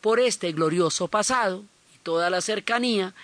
Por 0.00 0.20
este 0.20 0.52
glorioso 0.52 1.08
pasado, 1.08 1.64
y 1.94 1.98
toda 1.98 2.30
la 2.30 2.40
cercanía, 2.40 3.14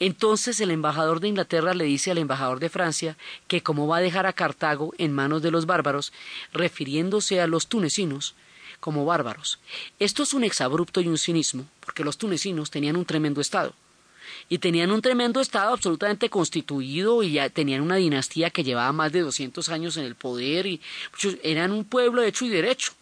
entonces 0.00 0.60
el 0.60 0.70
embajador 0.70 1.20
de 1.20 1.28
Inglaterra 1.28 1.74
le 1.74 1.84
dice 1.84 2.10
al 2.10 2.18
embajador 2.18 2.60
de 2.60 2.68
Francia 2.68 3.16
que 3.48 3.62
como 3.62 3.86
va 3.86 3.98
a 3.98 4.02
dejar 4.02 4.26
a 4.26 4.32
Cartago 4.32 4.92
en 4.98 5.12
manos 5.12 5.42
de 5.42 5.50
los 5.50 5.66
bárbaros, 5.66 6.12
refiriéndose 6.52 7.40
a 7.40 7.46
los 7.46 7.66
tunecinos 7.68 8.34
como 8.80 9.06
bárbaros. 9.06 9.58
Esto 9.98 10.22
es 10.22 10.34
un 10.34 10.44
exabrupto 10.44 11.00
y 11.00 11.08
un 11.08 11.16
cinismo, 11.16 11.66
porque 11.80 12.04
los 12.04 12.18
tunecinos 12.18 12.70
tenían 12.70 12.96
un 12.96 13.06
tremendo 13.06 13.40
estado 13.40 13.74
y 14.48 14.58
tenían 14.58 14.90
un 14.90 15.02
tremendo 15.02 15.40
estado 15.40 15.72
absolutamente 15.72 16.28
constituido 16.30 17.22
y 17.22 17.32
ya 17.32 17.48
tenían 17.48 17.80
una 17.80 17.96
dinastía 17.96 18.50
que 18.50 18.64
llevaba 18.64 18.92
más 18.92 19.12
de 19.12 19.20
200 19.20 19.68
años 19.70 19.96
en 19.96 20.04
el 20.04 20.14
poder 20.14 20.66
y 20.66 20.80
eran 21.42 21.72
un 21.72 21.84
pueblo 21.84 22.22
hecho 22.22 22.44
y 22.44 22.48
derecho. 22.48 22.92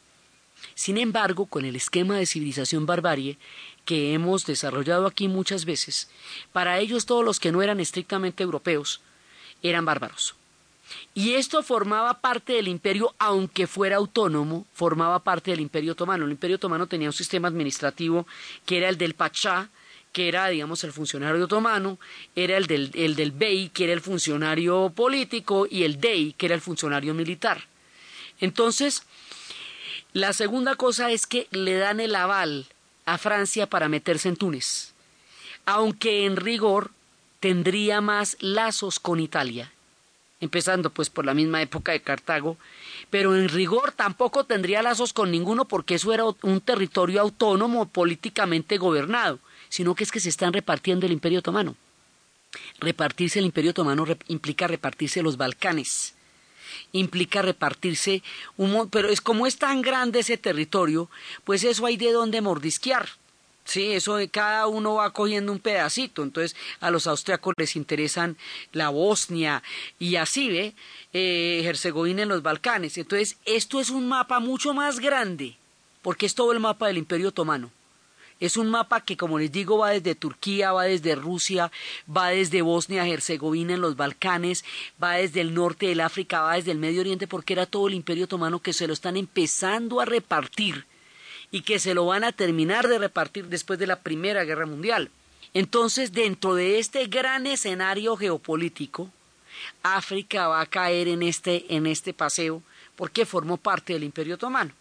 Sin 0.75 0.97
embargo, 0.99 1.47
con 1.47 1.65
el 1.65 1.77
esquema 1.77 2.17
de 2.17 2.27
civilización 2.27 2.87
barbarie 2.87 3.39
que 3.85 4.15
hemos 4.15 4.47
desarrollado 4.47 5.07
aquí 5.07 5.29
muchas 5.29 5.65
veces, 5.65 6.09
para 6.53 6.79
ellos 6.79 7.07
todos 7.07 7.25
los 7.25 7.41
que 7.41 7.53
no 7.53 7.63
eran 7.63 7.81
estrictamente 7.81 8.43
europeos 8.43 9.01
eran 9.63 9.85
bárbaros. 9.85 10.35
Y 11.15 11.35
esto 11.35 11.63
formaba 11.63 12.21
parte 12.21 12.55
del 12.55 12.69
imperio, 12.69 13.15
aunque 13.19 13.67
fuera 13.67 13.97
autónomo, 13.97 14.67
formaba 14.73 15.21
parte 15.21 15.51
del 15.51 15.61
imperio 15.61 15.93
otomano. 15.93 16.25
El 16.25 16.33
imperio 16.33 16.57
otomano 16.57 16.87
tenía 16.87 17.09
un 17.09 17.13
sistema 17.13 17.49
administrativo 17.49 18.27
que 18.67 18.79
era 18.79 18.89
el 18.89 18.99
del 18.99 19.15
Pachá, 19.15 19.71
que 20.13 20.29
era, 20.29 20.49
digamos, 20.49 20.85
el 20.85 20.93
funcionario 20.93 21.45
otomano, 21.45 21.99
era 22.37 22.57
el 22.57 22.67
del, 22.67 22.91
el 22.95 23.17
del 23.17 23.33
Bey, 23.33 23.71
que 23.71 23.85
era 23.85 23.93
el 23.95 24.01
funcionario 24.01 24.93
político, 24.95 25.67
y 25.69 25.85
el 25.85 26.01
Dey, 26.01 26.35
que 26.35 26.47
era 26.47 26.55
el 26.55 26.61
funcionario 26.61 27.15
militar. 27.15 27.67
Entonces, 28.41 29.05
la 30.13 30.33
segunda 30.35 30.77
cosa 30.77 31.11
es 31.11 31.27
que 31.27 31.49
le 31.51 31.77
dan 31.77 31.99
el 31.99 32.15
aval 32.15 32.67
a 33.07 33.19
Francia 33.19 33.67
para 33.67 33.89
meterse 33.89 34.29
en 34.29 34.37
Túnez, 34.37 34.93
aunque 35.65 36.27
en 36.27 36.37
rigor 36.37 36.91
tendría 37.41 38.01
más 38.01 38.37
lazos 38.41 39.01
con 39.01 39.19
Italia, 39.19 39.73
empezando 40.41 40.91
pues 40.91 41.09
por 41.09 41.25
la 41.25 41.35
misma 41.35 41.63
época 41.63 41.93
de 41.93 42.03
Cartago, 42.03 42.57
pero 43.11 43.35
en 43.35 43.49
rigor 43.49 43.93
tampoco 43.93 44.45
tendría 44.45 44.83
lazos 44.83 45.13
con 45.13 45.31
ninguno 45.31 45.65
porque 45.67 45.95
eso 45.95 46.13
era 46.13 46.25
un 46.25 46.61
territorio 46.61 47.21
autónomo 47.21 47.89
políticamente 47.89 48.77
gobernado, 48.77 49.39
sino 49.73 49.95
que 49.95 50.05
es 50.05 50.13
que 50.13 50.21
se 50.21 50.29
están 50.29 50.53
repartiendo 50.53 51.07
el 51.07 51.13
imperio 51.13 51.39
otomano. 51.39 51.77
Repartirse 52.79 53.39
el 53.39 53.47
imperio 53.47 53.71
otomano 53.71 54.05
rep- 54.05 54.23
implica 54.29 54.67
repartirse 54.67 55.23
los 55.23 55.39
Balcanes, 55.39 56.13
implica 56.93 57.41
repartirse 57.41 58.23
un 58.59 58.91
pero 58.91 59.09
es 59.09 59.23
como 59.23 59.47
es 59.47 59.57
tan 59.57 59.81
grande 59.81 60.21
ese 60.21 60.37
territorio, 60.37 61.09
pues 61.45 61.65
eso 61.65 61.87
hay 61.87 61.97
de 61.97 62.13
dónde 62.13 62.43
mordisquear. 62.43 63.09
Sí, 63.65 63.93
eso 63.93 64.17
de 64.17 64.29
cada 64.29 64.67
uno 64.67 64.97
va 64.97 65.15
cogiendo 65.15 65.53
un 65.53 65.61
pedacito. 65.61 66.23
Entonces, 66.23 66.55
a 66.81 66.91
los 66.91 67.07
austriacos 67.07 67.55
les 67.57 67.77
interesan 67.77 68.37
la 68.73 68.91
Bosnia 68.91 69.63
y 69.99 70.17
así, 70.17 70.51
¿ve? 70.51 70.75
Eh, 71.15 71.63
Herzegovina 71.65 72.25
en 72.25 72.29
los 72.29 72.43
Balcanes. 72.43 72.99
Entonces, 72.99 73.39
esto 73.47 73.81
es 73.81 73.89
un 73.89 74.07
mapa 74.07 74.39
mucho 74.41 74.75
más 74.75 74.99
grande, 74.99 75.57
porque 76.03 76.27
es 76.27 76.35
todo 76.35 76.53
el 76.53 76.61
mapa 76.61 76.89
del 76.89 76.99
Imperio 76.99 77.29
Otomano. 77.29 77.71
Es 78.43 78.57
un 78.57 78.71
mapa 78.71 79.03
que, 79.03 79.17
como 79.17 79.39
les 79.39 79.53
digo, 79.53 79.79
va 79.79 79.91
desde 79.91 80.17
Turquía, 80.17 80.73
va 80.73 80.83
desde 80.83 81.15
Rusia, 81.15 81.71
va 82.15 82.31
desde 82.31 82.61
Bosnia, 82.61 83.07
Herzegovina, 83.07 83.75
en 83.75 83.81
los 83.81 83.95
Balcanes, 83.95 84.65
va 85.01 85.13
desde 85.13 85.41
el 85.41 85.55
norte 85.55 85.87
del 85.87 86.01
África, 86.01 86.41
va 86.41 86.55
desde 86.55 86.73
el 86.73 86.79
Medio 86.79 87.03
Oriente, 87.03 87.29
porque 87.29 87.53
era 87.53 87.67
todo 87.67 87.87
el 87.87 87.95
Imperio 87.95 88.25
Otomano 88.25 88.59
que 88.59 88.73
se 88.73 88.89
lo 88.89 88.95
están 88.95 89.17
empezando 89.17 90.01
a 90.01 90.07
repartir 90.07 90.87
y 91.53 91.61
que 91.61 91.79
se 91.79 91.95
lo 91.95 92.07
van 92.07 92.25
a 92.25 92.33
terminar 92.33 92.89
de 92.89 92.99
repartir 92.99 93.47
después 93.47 93.79
de 93.79 93.87
la 93.87 94.01
Primera 94.01 94.43
Guerra 94.43 94.67
Mundial. 94.67 95.09
Entonces, 95.55 96.13
dentro 96.13 96.57
de 96.57 96.81
este 96.81 97.07
gran 97.07 97.47
escenario 97.47 98.17
geopolítico, 98.17 99.09
África 99.85 100.49
va 100.49 100.63
a 100.63 100.67
caer 100.67 101.07
en 101.07 101.23
este, 101.23 101.73
en 101.77 101.87
este 101.87 102.13
paseo 102.13 102.61
porque 102.97 103.25
formó 103.25 103.57
parte 103.57 103.93
del 103.93 104.03
Imperio 104.03 104.35
Otomano. 104.35 104.73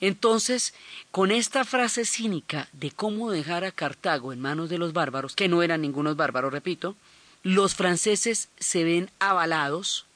Entonces, 0.00 0.74
con 1.10 1.30
esta 1.30 1.64
frase 1.64 2.04
cínica 2.04 2.68
de 2.72 2.90
cómo 2.90 3.30
dejar 3.30 3.64
a 3.64 3.72
Cartago 3.72 4.32
en 4.32 4.40
manos 4.40 4.68
de 4.68 4.78
los 4.78 4.92
bárbaros, 4.92 5.34
que 5.34 5.48
no 5.48 5.62
eran 5.62 5.82
ningunos 5.82 6.16
bárbaros, 6.16 6.52
repito, 6.52 6.96
los 7.42 7.74
franceses 7.74 8.48
se 8.58 8.84
ven 8.84 9.10
avalados 9.18 10.06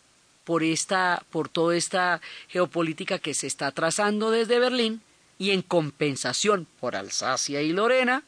por 0.44 0.62
esta, 0.62 1.23
por 1.31 1.49
toda 1.49 1.77
esta 1.77 2.21
geopolítica 2.49 3.18
que 3.18 3.35
se 3.35 3.47
está 3.47 3.71
trazando 3.73 4.31
desde 4.31 4.59
Berlín, 4.59 5.03
y 5.38 5.53
en 5.53 5.62
compensación 5.62 6.66
por 6.81 6.97
Alsacia 6.97 7.62
y 7.62 7.73
Lorena, 7.73 8.25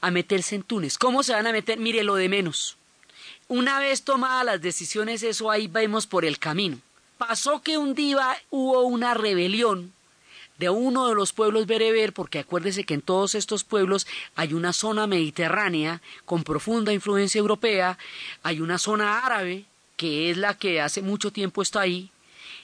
a 0.00 0.10
meterse 0.10 0.56
en 0.56 0.62
Túnez. 0.62 0.98
¿Cómo 0.98 1.22
se 1.22 1.32
van 1.32 1.46
a 1.46 1.52
meter? 1.52 1.78
Mire 1.78 2.02
lo 2.02 2.14
de 2.14 2.28
menos. 2.28 2.76
Una 3.48 3.78
vez 3.78 4.02
tomadas 4.02 4.44
las 4.44 4.62
decisiones, 4.62 5.22
eso 5.22 5.50
ahí 5.50 5.68
vemos 5.68 6.06
por 6.06 6.24
el 6.24 6.38
camino. 6.38 6.78
Pasó 7.18 7.62
que 7.62 7.78
un 7.78 7.94
día 7.94 8.36
hubo 8.50 8.82
una 8.82 9.14
rebelión 9.14 9.92
de 10.62 10.70
uno 10.70 11.08
de 11.08 11.16
los 11.16 11.32
pueblos 11.32 11.66
bereber, 11.66 12.12
porque 12.12 12.38
acuérdese 12.38 12.84
que 12.84 12.94
en 12.94 13.02
todos 13.02 13.34
estos 13.34 13.64
pueblos 13.64 14.06
hay 14.36 14.54
una 14.54 14.72
zona 14.72 15.08
mediterránea 15.08 16.00
con 16.24 16.44
profunda 16.44 16.92
influencia 16.92 17.40
europea, 17.40 17.98
hay 18.44 18.60
una 18.60 18.78
zona 18.78 19.26
árabe, 19.26 19.64
que 19.96 20.30
es 20.30 20.36
la 20.36 20.56
que 20.56 20.80
hace 20.80 21.02
mucho 21.02 21.32
tiempo 21.32 21.62
está 21.62 21.80
ahí, 21.80 22.12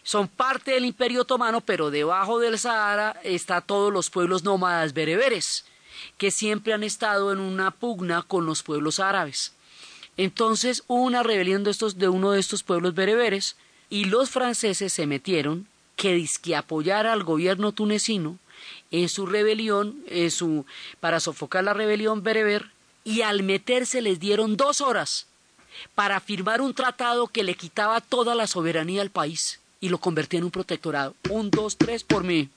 son 0.04 0.28
parte 0.28 0.70
del 0.70 0.84
Imperio 0.84 1.22
Otomano, 1.22 1.60
pero 1.60 1.90
debajo 1.90 2.38
del 2.38 2.56
Sahara 2.56 3.18
está 3.24 3.62
todos 3.62 3.92
los 3.92 4.10
pueblos 4.10 4.44
nómadas 4.44 4.94
bereberes, 4.94 5.64
que 6.18 6.30
siempre 6.30 6.74
han 6.74 6.84
estado 6.84 7.32
en 7.32 7.40
una 7.40 7.72
pugna 7.72 8.22
con 8.22 8.46
los 8.46 8.62
pueblos 8.62 9.00
árabes. 9.00 9.54
Entonces 10.16 10.84
hubo 10.86 11.02
una 11.02 11.24
rebelión 11.24 11.64
de, 11.64 11.72
estos, 11.72 11.98
de 11.98 12.08
uno 12.08 12.30
de 12.30 12.38
estos 12.38 12.62
pueblos 12.62 12.94
bereberes 12.94 13.56
y 13.90 14.04
los 14.04 14.30
franceses 14.30 14.92
se 14.92 15.08
metieron 15.08 15.66
que 15.98 16.14
disque 16.14 16.54
apoyara 16.54 17.12
al 17.12 17.24
gobierno 17.24 17.72
tunecino 17.72 18.38
en 18.90 19.08
su 19.08 19.26
rebelión, 19.26 20.02
en 20.06 20.30
su, 20.30 20.64
para 21.00 21.20
sofocar 21.20 21.64
la 21.64 21.74
rebelión 21.74 22.22
bereber, 22.22 22.70
y 23.04 23.22
al 23.22 23.42
meterse 23.42 24.00
les 24.00 24.20
dieron 24.20 24.56
dos 24.56 24.80
horas 24.80 25.26
para 25.94 26.20
firmar 26.20 26.60
un 26.60 26.72
tratado 26.72 27.26
que 27.26 27.42
le 27.42 27.54
quitaba 27.54 28.00
toda 28.00 28.34
la 28.34 28.46
soberanía 28.46 29.02
al 29.02 29.10
país 29.10 29.60
y 29.80 29.88
lo 29.88 29.98
convertía 29.98 30.38
en 30.38 30.44
un 30.44 30.50
protectorado. 30.50 31.14
Un, 31.30 31.50
dos, 31.50 31.76
tres 31.76 32.04
por 32.04 32.22
mí. 32.24 32.48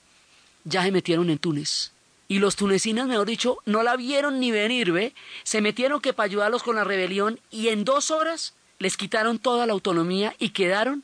Ya 0.64 0.84
se 0.84 0.92
metieron 0.92 1.30
en 1.30 1.40
Túnez. 1.40 1.92
Y 2.28 2.40
los 2.40 2.56
tunecinos, 2.56 3.08
mejor 3.08 3.28
dicho, 3.28 3.58
no 3.66 3.82
la 3.82 3.96
vieron 3.96 4.40
ni 4.40 4.52
venir, 4.52 4.92
¿ve? 4.92 5.14
Se 5.44 5.62
metieron 5.62 6.00
que 6.00 6.14
para 6.14 6.26
ayudarlos 6.26 6.64
con 6.64 6.76
la 6.76 6.84
rebelión 6.84 7.40
y 7.50 7.70
en 7.70 7.84
dos 7.84 8.12
horas 8.12 8.54
les 8.80 8.98
quitaron 8.98 9.40
toda 9.40 9.66
la 9.66 9.74
autonomía 9.74 10.36
y 10.38 10.50
quedaron 10.50 11.04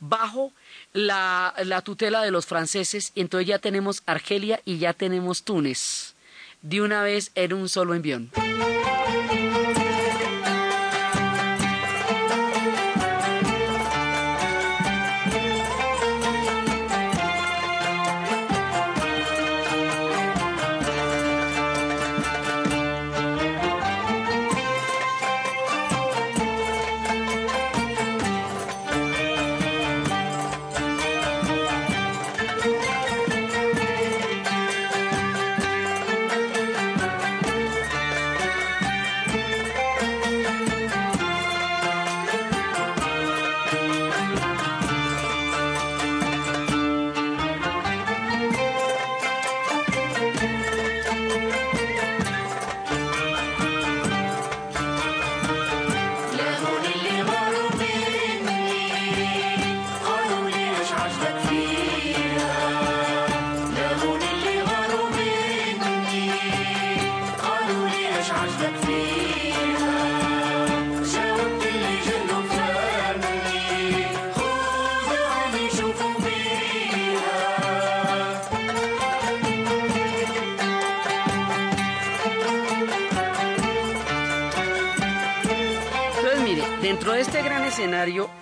bajo 0.00 0.52
la, 0.92 1.54
la 1.64 1.82
tutela 1.82 2.22
de 2.22 2.30
los 2.30 2.46
franceses. 2.46 3.12
Y 3.14 3.20
entonces 3.20 3.48
ya 3.48 3.58
tenemos 3.58 4.02
Argelia 4.06 4.60
y 4.64 4.78
ya 4.78 4.92
tenemos 4.92 5.44
Túnez. 5.44 6.14
De 6.62 6.82
una 6.82 7.02
vez 7.02 7.30
en 7.34 7.52
un 7.52 7.68
solo 7.68 7.94
envión. 7.94 8.30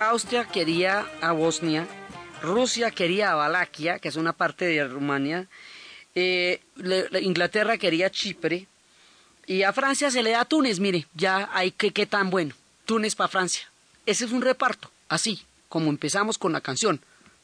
Austria 0.09 0.45
quería 0.45 1.05
a 1.21 1.33
Bosnia, 1.33 1.85
Rusia 2.41 2.91
quería 2.91 3.31
a 3.31 3.35
Valaquia, 3.35 3.99
que 3.99 4.07
es 4.07 4.15
una 4.15 4.31
parte 4.31 4.65
de 4.65 4.87
Rumania, 4.87 5.47
eh, 6.15 6.61
Inglaterra 7.21 7.77
quería 7.77 8.09
Chipre, 8.09 8.67
y 9.45 9.63
a 9.63 9.73
Francia 9.73 10.09
se 10.09 10.23
le 10.23 10.31
da 10.31 10.45
Túnez, 10.45 10.79
mire, 10.79 11.07
ya 11.13 11.49
hay 11.53 11.71
que 11.71 11.91
qué 11.91 12.05
tan 12.05 12.29
bueno. 12.29 12.55
Túnez 12.85 13.15
para 13.15 13.27
Francia. 13.27 13.69
Ese 14.05 14.25
es 14.25 14.31
un 14.31 14.41
reparto, 14.41 14.89
así, 15.09 15.43
como 15.67 15.89
empezamos 15.89 16.37
con 16.37 16.53
la 16.53 16.61
canción. 16.61 17.01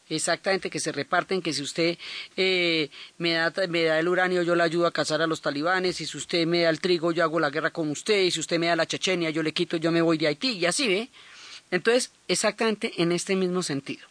Exactamente, 0.09 0.69
que 0.69 0.79
se 0.79 0.91
reparten, 0.91 1.41
que 1.41 1.53
si 1.53 1.61
usted 1.61 1.97
eh, 2.37 2.89
me, 3.17 3.33
da, 3.33 3.53
me 3.67 3.83
da 3.83 3.99
el 3.99 4.07
uranio, 4.07 4.41
yo 4.41 4.55
le 4.55 4.63
ayudo 4.63 4.87
a 4.87 4.91
cazar 4.91 5.21
a 5.21 5.27
los 5.27 5.41
talibanes, 5.41 5.99
y 5.99 6.05
si 6.05 6.17
usted 6.17 6.45
me 6.45 6.61
da 6.61 6.69
el 6.69 6.79
trigo, 6.79 7.11
yo 7.11 7.23
hago 7.23 7.39
la 7.39 7.49
guerra 7.49 7.71
con 7.71 7.89
usted, 7.89 8.21
y 8.23 8.31
si 8.31 8.39
usted 8.39 8.57
me 8.57 8.67
da 8.67 8.75
la 8.75 8.85
Chechenia, 8.85 9.31
yo 9.31 9.43
le 9.43 9.53
quito, 9.53 9.75
yo 9.77 9.91
me 9.91 10.01
voy 10.01 10.17
de 10.17 10.27
Haití, 10.27 10.51
y 10.51 10.65
así 10.65 10.87
ve. 10.87 11.09
Entonces, 11.73 12.11
exactamente 12.27 13.01
en 13.01 13.11
este 13.11 13.35
mismo 13.35 13.63
sentido. 13.63 14.05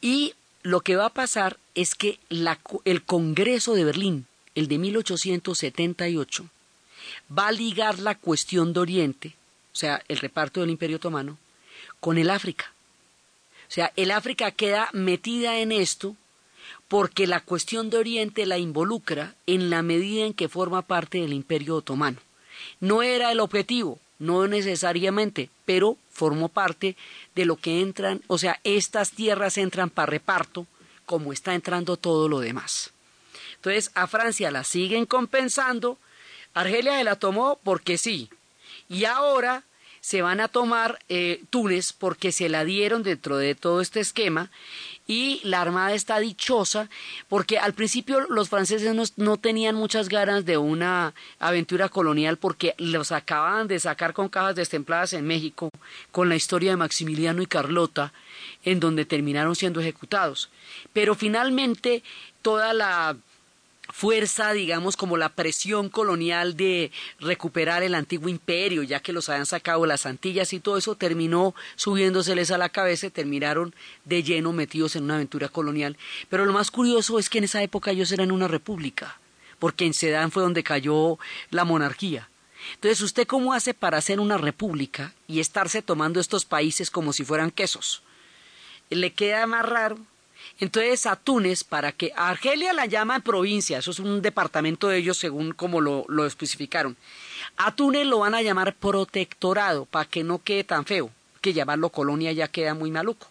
Y 0.00 0.32
lo 0.62 0.80
que 0.80 0.96
va 0.96 1.04
a 1.04 1.12
pasar 1.12 1.58
es 1.74 1.94
que 1.94 2.18
la 2.30 2.58
el 2.86 3.04
Congreso 3.04 3.74
de 3.74 3.84
Berlín, 3.84 4.26
el 4.54 4.68
de 4.68 4.78
1878, 4.78 6.46
va 7.38 7.48
a 7.48 7.52
ligar 7.52 7.98
la 7.98 8.14
cuestión 8.14 8.72
de 8.72 8.80
Oriente, 8.80 9.34
o 9.74 9.76
sea, 9.76 10.02
el 10.08 10.16
reparto 10.16 10.62
del 10.62 10.70
Imperio 10.70 10.96
Otomano, 10.96 11.36
con 12.00 12.16
el 12.16 12.30
África. 12.30 12.72
O 13.68 13.70
sea, 13.70 13.92
el 13.96 14.10
África 14.10 14.50
queda 14.50 14.88
metida 14.94 15.58
en 15.58 15.72
esto 15.72 16.16
porque 16.88 17.26
la 17.26 17.40
cuestión 17.40 17.90
de 17.90 17.98
Oriente 17.98 18.46
la 18.46 18.56
involucra 18.56 19.34
en 19.46 19.68
la 19.68 19.82
medida 19.82 20.24
en 20.24 20.32
que 20.32 20.48
forma 20.48 20.80
parte 20.80 21.18
del 21.18 21.34
Imperio 21.34 21.76
Otomano. 21.76 22.20
No 22.80 23.02
era 23.02 23.30
el 23.30 23.40
objetivo, 23.40 24.00
no 24.18 24.46
necesariamente, 24.46 25.50
pero 25.64 25.96
formó 26.10 26.48
parte 26.48 26.96
de 27.34 27.44
lo 27.44 27.56
que 27.56 27.80
entran, 27.80 28.22
o 28.26 28.38
sea, 28.38 28.60
estas 28.64 29.10
tierras 29.10 29.58
entran 29.58 29.90
para 29.90 30.06
reparto, 30.06 30.66
como 31.06 31.32
está 31.32 31.54
entrando 31.54 31.96
todo 31.96 32.28
lo 32.28 32.40
demás. 32.40 32.92
Entonces, 33.56 33.90
a 33.94 34.06
Francia 34.06 34.50
la 34.50 34.64
siguen 34.64 35.06
compensando, 35.06 35.98
Argelia 36.54 36.98
se 36.98 37.04
la 37.04 37.16
tomó 37.16 37.58
porque 37.62 37.98
sí, 37.98 38.30
y 38.88 39.04
ahora 39.04 39.64
se 40.00 40.20
van 40.20 40.40
a 40.40 40.48
tomar 40.48 40.98
eh, 41.08 41.42
Túnez 41.48 41.94
porque 41.94 42.30
se 42.30 42.50
la 42.50 42.64
dieron 42.64 43.02
dentro 43.02 43.38
de 43.38 43.54
todo 43.54 43.80
este 43.80 44.00
esquema 44.00 44.50
y 45.06 45.40
la 45.44 45.60
Armada 45.60 45.94
está 45.94 46.18
dichosa 46.18 46.88
porque 47.28 47.58
al 47.58 47.74
principio 47.74 48.20
los 48.28 48.48
franceses 48.48 48.94
no, 48.94 49.02
no 49.16 49.36
tenían 49.36 49.74
muchas 49.74 50.08
ganas 50.08 50.44
de 50.44 50.56
una 50.56 51.14
aventura 51.38 51.88
colonial 51.88 52.38
porque 52.38 52.74
los 52.78 53.12
acababan 53.12 53.68
de 53.68 53.80
sacar 53.80 54.14
con 54.14 54.28
cajas 54.28 54.56
destempladas 54.56 55.12
en 55.12 55.26
México 55.26 55.68
con 56.10 56.28
la 56.28 56.36
historia 56.36 56.70
de 56.70 56.76
Maximiliano 56.76 57.42
y 57.42 57.46
Carlota 57.46 58.12
en 58.64 58.80
donde 58.80 59.04
terminaron 59.04 59.54
siendo 59.56 59.80
ejecutados. 59.80 60.50
Pero 60.92 61.14
finalmente 61.14 62.02
toda 62.42 62.72
la 62.72 63.16
fuerza, 63.92 64.52
digamos, 64.52 64.96
como 64.96 65.16
la 65.16 65.28
presión 65.28 65.88
colonial 65.88 66.56
de 66.56 66.90
recuperar 67.18 67.82
el 67.82 67.94
antiguo 67.94 68.28
imperio, 68.28 68.82
ya 68.82 69.00
que 69.00 69.12
los 69.12 69.28
habían 69.28 69.46
sacado 69.46 69.86
las 69.86 70.06
Antillas 70.06 70.52
y 70.52 70.60
todo 70.60 70.76
eso 70.76 70.94
terminó 70.94 71.54
subiéndoseles 71.76 72.50
a 72.50 72.58
la 72.58 72.68
cabeza 72.68 73.06
y 73.06 73.10
terminaron 73.10 73.74
de 74.04 74.22
lleno 74.22 74.52
metidos 74.52 74.96
en 74.96 75.04
una 75.04 75.16
aventura 75.16 75.48
colonial. 75.48 75.96
Pero 76.28 76.44
lo 76.44 76.52
más 76.52 76.70
curioso 76.70 77.18
es 77.18 77.28
que 77.28 77.38
en 77.38 77.44
esa 77.44 77.62
época 77.62 77.90
ellos 77.90 78.12
eran 78.12 78.32
una 78.32 78.48
república, 78.48 79.18
porque 79.58 79.86
en 79.86 79.94
Sedán 79.94 80.30
fue 80.30 80.42
donde 80.42 80.62
cayó 80.62 81.18
la 81.50 81.64
monarquía. 81.64 82.28
Entonces, 82.74 83.02
¿usted 83.02 83.26
cómo 83.26 83.52
hace 83.52 83.74
para 83.74 83.98
hacer 83.98 84.20
una 84.20 84.38
república 84.38 85.12
y 85.28 85.40
estarse 85.40 85.82
tomando 85.82 86.18
estos 86.18 86.46
países 86.46 86.90
como 86.90 87.12
si 87.12 87.24
fueran 87.24 87.50
quesos? 87.50 88.02
Le 88.88 89.12
queda 89.12 89.46
más 89.46 89.66
raro 89.66 89.98
entonces 90.60 91.06
a 91.06 91.16
Túnez, 91.16 91.64
para 91.64 91.92
que 91.92 92.12
a 92.16 92.28
Argelia 92.28 92.72
la 92.72 92.86
llaman 92.86 93.22
provincia, 93.22 93.78
eso 93.78 93.90
es 93.90 93.98
un 93.98 94.22
departamento 94.22 94.88
de 94.88 94.98
ellos 94.98 95.16
según 95.16 95.52
como 95.52 95.80
lo, 95.80 96.04
lo 96.08 96.26
especificaron. 96.26 96.96
A 97.56 97.74
Túnez 97.74 98.06
lo 98.06 98.20
van 98.20 98.34
a 98.34 98.42
llamar 98.42 98.74
protectorado, 98.74 99.84
para 99.86 100.08
que 100.08 100.24
no 100.24 100.42
quede 100.42 100.64
tan 100.64 100.84
feo, 100.84 101.10
que 101.40 101.52
llamarlo 101.52 101.90
colonia 101.90 102.32
ya 102.32 102.48
queda 102.48 102.74
muy 102.74 102.90
maluco. 102.90 103.28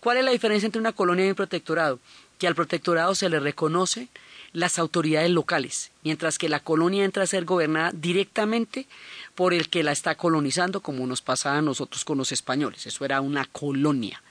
¿Cuál 0.00 0.18
es 0.18 0.24
la 0.24 0.30
diferencia 0.30 0.66
entre 0.66 0.80
una 0.80 0.92
colonia 0.92 1.26
y 1.26 1.30
un 1.30 1.34
protectorado? 1.34 1.98
Que 2.38 2.46
al 2.46 2.54
protectorado 2.54 3.14
se 3.14 3.28
le 3.28 3.40
reconoce 3.40 4.08
las 4.52 4.78
autoridades 4.78 5.30
locales, 5.30 5.90
mientras 6.02 6.38
que 6.38 6.48
la 6.48 6.60
colonia 6.60 7.04
entra 7.04 7.22
a 7.22 7.26
ser 7.26 7.44
gobernada 7.44 7.90
directamente 7.92 8.86
por 9.34 9.54
el 9.54 9.68
que 9.68 9.82
la 9.82 9.92
está 9.92 10.16
colonizando, 10.16 10.80
como 10.80 11.06
nos 11.06 11.22
pasaba 11.22 11.58
a 11.58 11.62
nosotros 11.62 12.04
con 12.04 12.18
los 12.18 12.32
españoles. 12.32 12.86
Eso 12.86 13.04
era 13.04 13.20
una 13.20 13.44
colonia. 13.44 14.22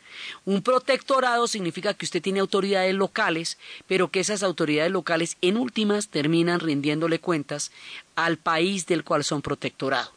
Un 0.45 0.61
protectorado 0.61 1.47
significa 1.47 1.93
que 1.93 2.05
usted 2.05 2.21
tiene 2.21 2.39
autoridades 2.39 2.93
locales, 2.93 3.57
pero 3.87 4.09
que 4.09 4.19
esas 4.19 4.43
autoridades 4.43 4.91
locales 4.91 5.37
en 5.41 5.57
últimas 5.57 6.09
terminan 6.09 6.59
rindiéndole 6.59 7.19
cuentas 7.19 7.71
al 8.15 8.37
país 8.37 8.85
del 8.85 9.03
cual 9.03 9.23
son 9.23 9.41
protectorado. 9.41 10.11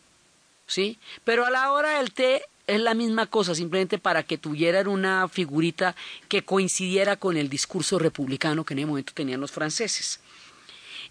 ¿Sí? 0.67 0.99
Pero 1.25 1.45
a 1.45 1.51
la 1.51 1.73
hora 1.73 1.99
del 1.99 2.13
té 2.13 2.43
es 2.67 2.81
la 2.81 2.95
misma 2.95 3.27
cosa, 3.27 3.55
simplemente 3.55 3.99
para 3.99 4.23
que 4.23 4.39
tuvieran 4.39 4.87
una 4.87 5.29
figurita 5.29 5.97
que 6.29 6.45
coincidiera 6.45 7.17
con 7.17 7.37
el 7.37 7.49
discurso 7.49 7.99
republicano 7.99 8.65
que 8.65 8.75
en 8.75 8.79
ese 8.79 8.87
momento 8.87 9.13
tenían 9.13 9.41
los 9.41 9.51
franceses. 9.51 10.21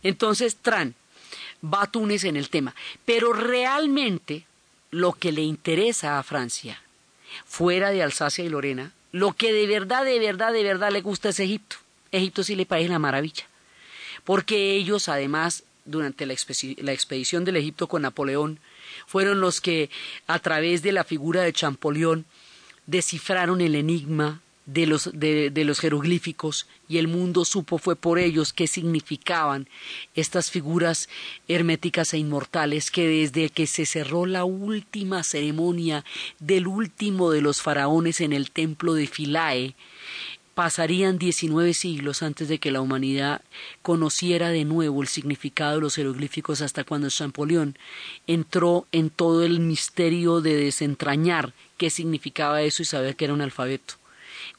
Entonces, 0.02 0.56
Tran 0.56 0.96
va 1.64 1.84
a 1.84 1.92
Túnez 1.92 2.24
en 2.24 2.38
el 2.38 2.50
tema. 2.50 2.74
Pero 3.06 3.34
realmente 3.34 4.46
lo 4.92 5.14
que 5.14 5.32
le 5.32 5.42
interesa 5.42 6.18
a 6.18 6.24
Francia 6.24 6.82
fuera 7.46 7.92
de 7.92 8.04
Alsacia 8.04 8.44
y 8.44 8.50
Lorena, 8.50 8.92
lo 9.12 9.34
que 9.34 9.54
de 9.54 9.68
verdad, 9.68 10.06
de 10.06 10.20
verdad, 10.20 10.54
de 10.54 10.64
verdad 10.64 10.92
le 10.92 11.02
gusta 11.02 11.30
es 11.30 11.40
Egipto. 11.40 11.78
Egipto 12.12 12.44
sí 12.44 12.56
le 12.56 12.66
parece 12.66 12.90
la 12.90 13.00
maravilla. 13.00 13.46
Porque 14.24 14.76
ellos, 14.76 15.10
además, 15.10 15.64
durante 15.86 16.26
la, 16.26 16.34
expedición 16.34 17.46
del 17.46 17.58
Egipto 17.58 17.88
con 17.88 18.04
Napoleón, 18.04 18.60
fueron 19.08 19.42
los 19.42 19.62
que, 19.62 19.90
a 20.28 20.40
través 20.40 20.84
de 20.84 20.92
la 20.92 21.04
figura 21.04 21.42
de 21.42 21.54
Champollion, 21.54 22.26
descifraron 22.86 23.62
el 23.62 23.76
enigma 23.76 24.42
de 24.74 24.86
los, 24.86 25.10
de, 25.14 25.52
los 25.66 25.80
jeroglíficos 25.80 26.68
y 26.88 26.98
el 26.98 27.08
mundo 27.08 27.44
supo 27.44 27.80
fue 27.80 27.96
por 27.96 28.20
ellos 28.20 28.54
qué 28.54 28.68
significaban 28.68 29.68
estas 30.14 30.52
figuras 30.52 31.10
herméticas 31.48 32.14
e 32.14 32.20
inmortales 32.20 32.92
que 32.92 33.08
desde 33.08 33.50
que 33.50 33.66
se 33.66 33.86
cerró 33.86 34.26
la 34.26 34.44
última 34.46 35.24
ceremonia 35.24 36.06
del 36.40 36.68
último 36.68 37.32
de 37.32 37.42
los 37.42 37.62
faraones 37.62 38.22
en 38.22 38.32
el 38.32 38.52
templo 38.52 38.94
de 38.94 39.08
Philae, 39.08 39.76
pasarían 40.54 41.18
19 41.18 41.74
siglos 41.74 42.22
antes 42.22 42.48
de 42.48 42.60
que 42.60 42.70
la 42.70 42.82
humanidad 42.82 43.42
conociera 43.82 44.50
de 44.50 44.66
nuevo 44.66 45.02
el 45.02 45.08
significado 45.08 45.76
de 45.76 45.82
los 45.82 45.96
jeroglíficos 45.96 46.62
hasta 46.62 46.84
cuando 46.84 47.10
Champollion 47.10 47.78
entró 48.28 48.86
en 48.92 49.10
todo 49.10 49.44
el 49.44 49.62
misterio 49.62 50.42
de 50.42 50.56
desentrañar 50.56 51.54
qué 51.78 51.90
significaba 51.90 52.62
eso 52.62 52.84
y 52.84 52.86
saber 52.86 53.16
que 53.16 53.26
era 53.26 53.34
un 53.34 53.42
alfabeto 53.42 53.99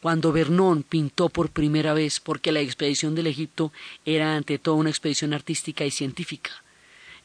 cuando 0.01 0.33
Vernon 0.33 0.83
pintó 0.83 1.29
por 1.29 1.51
primera 1.51 1.95
vez, 1.95 2.21
porque 2.21 2.53
la 2.53 2.61
expedición 2.61 3.15
del 3.15 3.27
Egipto 3.27 3.73
era 4.05 4.37
ante 4.37 4.59
todo 4.59 4.77
una 4.77 4.91
expedición 4.91 5.33
artística 5.33 5.85
y 5.85 5.91
científica. 5.91 6.51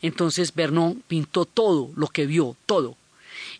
Entonces 0.01 0.53
Vernon 0.53 1.03
pintó 1.07 1.45
todo 1.45 1.91
lo 1.95 2.07
que 2.07 2.25
vio, 2.25 2.55
todo. 2.65 2.97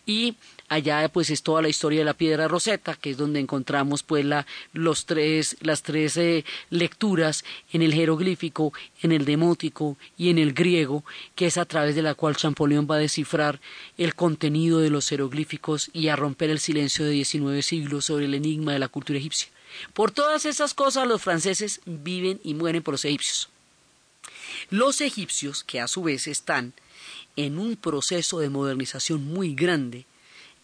Y 0.04 0.36
allá 0.68 1.08
pues 1.08 1.30
es 1.30 1.42
toda 1.42 1.62
la 1.62 1.68
historia 1.68 2.00
de 2.00 2.04
la 2.04 2.14
piedra 2.14 2.48
roseta, 2.48 2.94
que 2.94 3.10
es 3.10 3.16
donde 3.16 3.40
encontramos 3.40 4.02
pues 4.02 4.24
la, 4.24 4.46
los 4.72 5.06
tres, 5.06 5.56
las 5.60 5.82
tres 5.82 6.16
eh, 6.16 6.44
lecturas 6.70 7.44
en 7.72 7.82
el 7.82 7.94
jeroglífico, 7.94 8.72
en 9.02 9.12
el 9.12 9.24
demótico 9.24 9.96
y 10.16 10.30
en 10.30 10.38
el 10.38 10.52
griego, 10.52 11.04
que 11.34 11.46
es 11.46 11.56
a 11.56 11.64
través 11.64 11.94
de 11.94 12.02
la 12.02 12.14
cual 12.14 12.36
Champollion 12.36 12.86
va 12.90 12.96
a 12.96 12.98
descifrar 12.98 13.60
el 13.98 14.14
contenido 14.14 14.80
de 14.80 14.90
los 14.90 15.08
jeroglíficos 15.08 15.90
y 15.92 16.08
a 16.08 16.16
romper 16.16 16.50
el 16.50 16.58
silencio 16.58 17.04
de 17.04 17.12
19 17.12 17.62
siglos 17.62 18.06
sobre 18.06 18.26
el 18.26 18.34
enigma 18.34 18.72
de 18.72 18.78
la 18.78 18.88
cultura 18.88 19.18
egipcia. 19.18 19.48
Por 19.92 20.10
todas 20.10 20.46
esas 20.46 20.74
cosas 20.74 21.06
los 21.06 21.22
franceses 21.22 21.80
viven 21.84 22.40
y 22.42 22.54
mueren 22.54 22.82
por 22.82 22.94
los 22.94 23.04
egipcios. 23.04 23.48
Los 24.70 25.00
egipcios, 25.00 25.64
que 25.64 25.80
a 25.80 25.88
su 25.88 26.02
vez 26.02 26.26
están 26.26 26.72
en 27.36 27.58
un 27.58 27.76
proceso 27.76 28.38
de 28.38 28.48
modernización 28.48 29.24
muy 29.24 29.54
grande, 29.54 30.06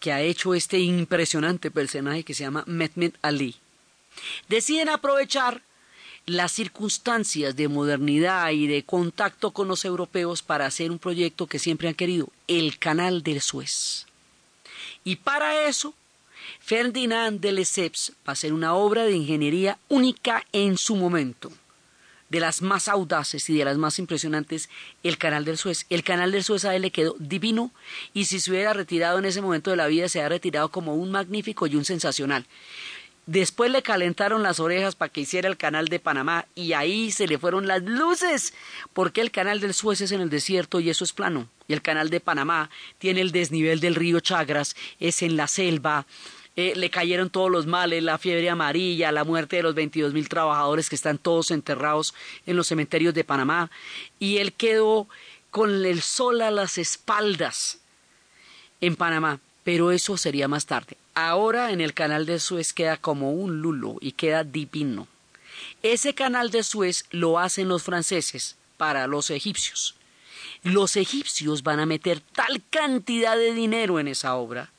que 0.03 0.11
ha 0.11 0.19
hecho 0.19 0.53
este 0.53 0.79
impresionante 0.79 1.71
personaje 1.71 2.25
que 2.25 2.33
se 2.33 2.43
llama 2.43 2.65
Mehmet 2.67 3.15
Ali. 3.21 3.55
Deciden 4.49 4.89
aprovechar 4.89 5.61
las 6.25 6.51
circunstancias 6.51 7.55
de 7.55 7.69
modernidad 7.69 8.51
y 8.51 8.67
de 8.67 8.83
contacto 8.83 9.51
con 9.51 9.69
los 9.69 9.85
europeos 9.85 10.41
para 10.41 10.65
hacer 10.65 10.91
un 10.91 10.99
proyecto 10.99 11.47
que 11.47 11.57
siempre 11.57 11.87
han 11.87 11.93
querido, 11.93 12.27
el 12.49 12.77
Canal 12.79 13.23
del 13.23 13.39
Suez. 13.39 14.05
Y 15.05 15.15
para 15.15 15.69
eso, 15.69 15.93
Ferdinand 16.59 17.39
de 17.39 17.53
Lesseps 17.53 18.11
va 18.27 18.31
a 18.31 18.33
hacer 18.33 18.51
una 18.51 18.73
obra 18.73 19.05
de 19.05 19.15
ingeniería 19.15 19.77
única 19.87 20.45
en 20.51 20.77
su 20.77 20.97
momento 20.97 21.49
de 22.33 22.39
las 22.39 22.63
más 22.63 22.87
audaces 22.87 23.47
y 23.51 23.55
de 23.55 23.63
las 23.63 23.77
más 23.77 23.99
impresionantes, 23.99 24.67
el 25.03 25.19
Canal 25.19 25.45
del 25.45 25.55
Suez. 25.55 25.85
El 25.91 26.03
Canal 26.03 26.31
del 26.31 26.43
Suez 26.43 26.65
a 26.65 26.75
él 26.75 26.81
le 26.81 26.89
quedó 26.89 27.15
divino 27.19 27.71
y 28.11 28.25
si 28.25 28.39
se 28.39 28.49
hubiera 28.49 28.73
retirado 28.73 29.19
en 29.19 29.25
ese 29.25 29.39
momento 29.39 29.69
de 29.69 29.77
la 29.77 29.85
vida, 29.85 30.09
se 30.09 30.19
ha 30.19 30.29
retirado 30.29 30.69
como 30.69 30.95
un 30.95 31.11
magnífico 31.11 31.67
y 31.67 31.75
un 31.75 31.85
sensacional. 31.85 32.47
Después 33.27 33.69
le 33.69 33.83
calentaron 33.83 34.41
las 34.41 34.59
orejas 34.59 34.95
para 34.95 35.13
que 35.13 35.21
hiciera 35.21 35.47
el 35.47 35.57
canal 35.57 35.89
de 35.89 35.99
Panamá 35.99 36.47
y 36.55 36.73
ahí 36.73 37.11
se 37.11 37.27
le 37.27 37.37
fueron 37.37 37.67
las 37.67 37.83
luces, 37.83 38.55
porque 38.93 39.21
el 39.21 39.29
canal 39.29 39.59
del 39.59 39.75
Suez 39.75 40.01
es 40.01 40.11
en 40.11 40.19
el 40.19 40.31
desierto 40.31 40.79
y 40.79 40.89
eso 40.89 41.03
es 41.03 41.13
plano. 41.13 41.47
Y 41.67 41.73
el 41.73 41.83
canal 41.83 42.09
de 42.09 42.19
Panamá 42.19 42.71
tiene 42.97 43.21
el 43.21 43.31
desnivel 43.31 43.79
del 43.79 43.93
río 43.93 44.21
Chagras, 44.21 44.75
es 44.99 45.21
en 45.21 45.37
la 45.37 45.47
selva, 45.47 46.07
eh, 46.55 46.73
le 46.75 46.89
cayeron 46.91 47.31
todos 47.31 47.49
los 47.49 47.65
males, 47.65 48.03
la 48.03 48.19
fiebre 48.19 48.49
amarilla, 48.49 49.11
la 49.11 49.23
muerte 49.23 49.55
de 49.55 49.63
los 49.63 49.73
22 49.73 50.13
mil 50.13 50.29
trabajadores 50.29 50.87
que 50.87 50.95
están 50.95 51.17
todos 51.17 51.49
enterrados 51.49 52.13
en 52.45 52.55
los 52.55 52.67
cementerios 52.67 53.13
de 53.15 53.23
Panamá, 53.23 53.71
y 54.19 54.37
él 54.37 54.53
quedó 54.53 55.07
con 55.49 55.85
el 55.85 56.01
sol 56.01 56.41
a 56.41 56.51
las 56.51 56.77
espaldas 56.77 57.79
en 58.81 58.95
Panamá, 58.95 59.39
pero 59.63 59.91
eso 59.91 60.17
sería 60.17 60.47
más 60.47 60.65
tarde. 60.65 60.97
Ahora 61.15 61.71
en 61.71 61.81
el 61.81 61.93
canal 61.93 62.25
de 62.25 62.39
Suez 62.39 62.73
queda 62.73 62.97
como 62.97 63.31
un 63.31 63.61
lulo 63.61 63.97
y 63.99 64.11
queda 64.11 64.43
divino. 64.43 65.07
Ese 65.81 66.13
canal 66.13 66.51
de 66.51 66.63
Suez 66.63 67.05
lo 67.11 67.39
hacen 67.39 67.67
los 67.67 67.83
franceses 67.83 68.57
para 68.77 69.07
los 69.07 69.29
egipcios. 69.29 69.95
Los 70.63 70.97
egipcios 70.97 71.63
van 71.63 71.79
a 71.79 71.85
meter 71.85 72.19
tal 72.19 72.61
cantidad 72.69 73.37
de 73.37 73.53
dinero 73.53 73.99
en 73.99 74.07
esa 74.07 74.35
obra 74.35 74.71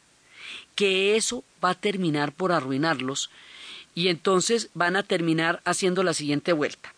que 0.75 1.17
eso 1.17 1.45
va 1.65 1.71
a 1.71 1.75
terminar 1.75 2.33
por 2.33 2.53
arruinarlos 2.53 3.31
y 3.95 4.09
entonces 4.09 4.71
van 4.75 4.97
a 4.97 5.03
terminar 5.03 5.61
haciendo 5.65 6.03
la 6.03 6.15
siguiente 6.15 6.53
vuelta. 6.53 6.93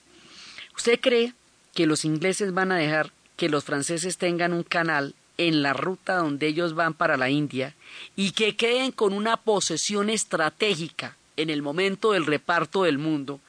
¿Usted 0.77 1.01
cree 1.01 1.35
que 1.75 1.87
los 1.87 2.05
ingleses 2.05 2.55
van 2.55 2.73
a 2.73 2.77
dejar 2.77 3.13
que 3.37 3.49
los 3.49 3.65
franceses 3.65 4.17
tengan 4.17 4.53
un 4.53 4.63
canal 4.63 5.15
en 5.39 5.63
la 5.63 5.75
ruta 5.75 6.17
donde 6.17 6.47
ellos 6.47 6.75
van 6.75 6.95
para 6.95 7.17
la 7.17 7.29
India 7.29 7.75
y 8.17 8.33
que 8.33 8.57
queden 8.57 8.93
con 8.93 9.13
una 9.13 9.37
posesión 9.37 10.09
estratégica 10.09 11.17
en 11.37 11.51
el 11.51 11.61
momento 11.63 12.13
del 12.13 12.25
reparto 12.25 12.85
del 12.85 12.99
mundo, 12.99 13.41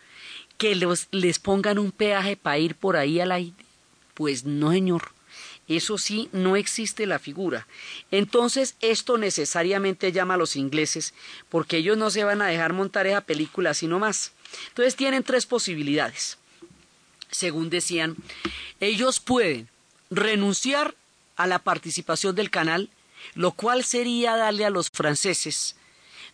que 0.58 0.76
les 1.12 1.40
pongan 1.40 1.80
un 1.80 1.92
peaje 1.92 2.36
para 2.36 2.58
ir 2.58 2.76
por 2.76 2.98
ahí 2.98 3.20
a 3.20 3.26
la 3.26 3.40
India? 3.40 3.66
Pues 4.14 4.44
no, 4.44 4.72
señor. 4.72 5.17
Eso 5.68 5.98
sí, 5.98 6.30
no 6.32 6.56
existe 6.56 7.06
la 7.06 7.20
figura. 7.20 7.68
Entonces, 8.10 8.76
esto 8.80 9.18
necesariamente 9.18 10.12
llama 10.12 10.36
a 10.36 10.38
los 10.38 10.56
ingleses, 10.56 11.14
porque 11.50 11.78
ellos 11.78 11.98
no 11.98 12.10
se 12.10 12.24
van 12.24 12.42
a 12.42 12.48
dejar 12.48 12.74
montar 12.74 13.06
esa 13.06 13.22
película 13.22 13.74
sino 13.74 14.00
más. 14.00 14.32
Entonces, 14.70 14.96
tienen 14.96 15.24
tres 15.24 15.46
posibilidades. 15.46 16.38
Según 17.30 17.70
decían, 17.70 18.16
ellos 18.80 19.20
pueden 19.20 19.68
renunciar 20.10 20.96
a 21.36 21.48
la 21.48 21.60
participación 21.60 22.36
del 22.36 22.50
canal, 22.50 22.90
lo 23.36 23.52
cual 23.52 23.84
sería 23.84 24.38
darle 24.38 24.64
a 24.66 24.70
los 24.70 24.90
franceses 24.90 25.76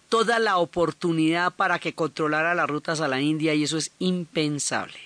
toda 0.10 0.38
la 0.38 0.58
oportunidad 0.58 1.54
para 1.56 1.80
que 1.80 1.96
controlara 1.96 2.54
las 2.54 2.70
rutas 2.70 3.02
a 3.02 3.08
la 3.08 3.20
India 3.20 3.56
y 3.56 3.64
eso 3.64 3.80
es 3.80 3.92
impensable. 3.98 5.00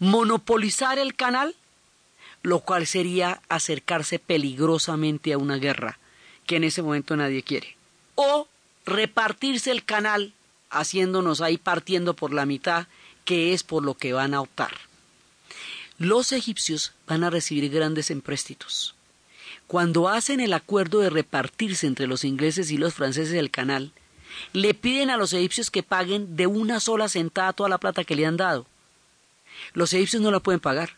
monopolizar 0.00 0.98
el 0.98 1.14
canal, 1.14 1.54
lo 2.46 2.60
cual 2.60 2.86
sería 2.86 3.42
acercarse 3.48 4.20
peligrosamente 4.20 5.32
a 5.32 5.38
una 5.38 5.56
guerra 5.56 5.98
que 6.46 6.54
en 6.54 6.62
ese 6.62 6.80
momento 6.80 7.16
nadie 7.16 7.42
quiere. 7.42 7.76
O 8.14 8.46
repartirse 8.84 9.72
el 9.72 9.84
canal, 9.84 10.32
haciéndonos 10.70 11.40
ahí 11.40 11.58
partiendo 11.58 12.14
por 12.14 12.32
la 12.32 12.46
mitad, 12.46 12.86
que 13.24 13.52
es 13.52 13.64
por 13.64 13.82
lo 13.82 13.94
que 13.94 14.12
van 14.12 14.32
a 14.32 14.40
optar. 14.40 14.70
Los 15.98 16.30
egipcios 16.30 16.92
van 17.08 17.24
a 17.24 17.30
recibir 17.30 17.68
grandes 17.68 18.12
empréstitos. 18.12 18.94
Cuando 19.66 20.08
hacen 20.08 20.38
el 20.38 20.52
acuerdo 20.52 21.00
de 21.00 21.10
repartirse 21.10 21.88
entre 21.88 22.06
los 22.06 22.22
ingleses 22.22 22.70
y 22.70 22.76
los 22.76 22.94
franceses 22.94 23.34
el 23.34 23.50
canal, 23.50 23.90
le 24.52 24.72
piden 24.72 25.10
a 25.10 25.16
los 25.16 25.32
egipcios 25.32 25.68
que 25.68 25.82
paguen 25.82 26.36
de 26.36 26.46
una 26.46 26.78
sola 26.78 27.08
sentada 27.08 27.54
toda 27.54 27.68
la 27.68 27.78
plata 27.78 28.04
que 28.04 28.14
le 28.14 28.24
han 28.24 28.36
dado. 28.36 28.68
Los 29.72 29.92
egipcios 29.92 30.22
no 30.22 30.30
la 30.30 30.38
pueden 30.38 30.60
pagar. 30.60 30.94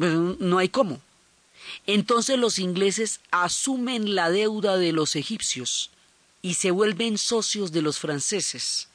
Pues, 0.00 0.14
no 0.14 0.56
hay 0.56 0.70
cómo. 0.70 0.98
Entonces 1.86 2.38
los 2.38 2.58
ingleses 2.58 3.20
asumen 3.30 4.14
la 4.14 4.30
deuda 4.30 4.78
de 4.78 4.92
los 4.92 5.14
egipcios 5.14 5.90
y 6.40 6.54
se 6.54 6.70
vuelven 6.70 7.18
socios 7.18 7.70
de 7.70 7.82
los 7.82 7.98
franceses 7.98 8.88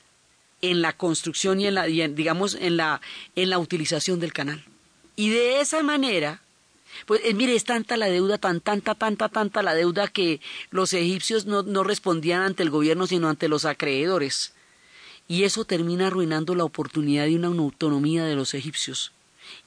en 0.63 0.81
la 0.81 0.93
construcción 0.93 1.61
y 1.61 1.67
en 1.67 1.75
la, 1.75 1.83
digamos, 1.85 2.55
en 2.55 2.77
la, 2.77 3.01
en 3.35 3.51
la 3.51 3.59
utilización 3.59 4.19
del 4.19 4.33
canal. 4.33 4.65
Y 5.15 5.29
de 5.29 5.61
esa 5.61 5.83
manera, 5.83 6.41
pues 7.05 7.21
eh, 7.23 7.35
mire, 7.35 7.53
es 7.53 7.65
tanta 7.65 7.97
la 7.97 8.07
deuda, 8.07 8.39
tan, 8.39 8.59
tanta, 8.59 8.95
tanta, 8.95 9.29
tanta 9.29 9.61
la 9.61 9.75
deuda 9.75 10.07
que 10.07 10.41
los 10.71 10.91
egipcios 10.91 11.45
no, 11.45 11.61
no 11.61 11.83
respondían 11.83 12.41
ante 12.41 12.63
el 12.63 12.71
gobierno, 12.71 13.05
sino 13.05 13.29
ante 13.29 13.47
los 13.47 13.65
acreedores. 13.65 14.53
Y 15.27 15.43
eso 15.43 15.65
termina 15.65 16.07
arruinando 16.07 16.55
la 16.55 16.63
oportunidad 16.63 17.25
de 17.25 17.35
una 17.35 17.49
autonomía 17.49 18.25
de 18.25 18.35
los 18.35 18.55
egipcios 18.55 19.11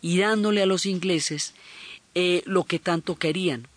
y 0.00 0.18
dándole 0.18 0.62
a 0.62 0.66
los 0.66 0.86
ingleses 0.86 1.54
eh, 2.14 2.42
lo 2.46 2.64
que 2.64 2.78
tanto 2.78 3.16
querían, 3.16 3.68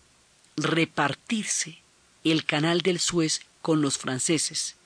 repartirse 0.56 1.78
el 2.24 2.44
canal 2.44 2.80
del 2.80 2.98
Suez 2.98 3.42
con 3.60 3.82
los 3.82 3.98
franceses 3.98 4.76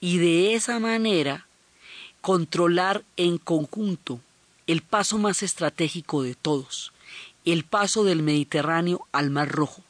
y 0.00 0.18
de 0.18 0.54
esa 0.54 0.78
manera 0.78 1.46
controlar 2.20 3.04
en 3.16 3.38
conjunto 3.38 4.20
el 4.66 4.82
paso 4.82 5.18
más 5.18 5.42
estratégico 5.42 6.22
de 6.22 6.34
todos, 6.34 6.92
el 7.44 7.64
paso 7.64 8.04
del 8.04 8.22
Mediterráneo 8.22 9.06
al 9.12 9.30
Mar 9.30 9.48
Rojo. 9.48 9.82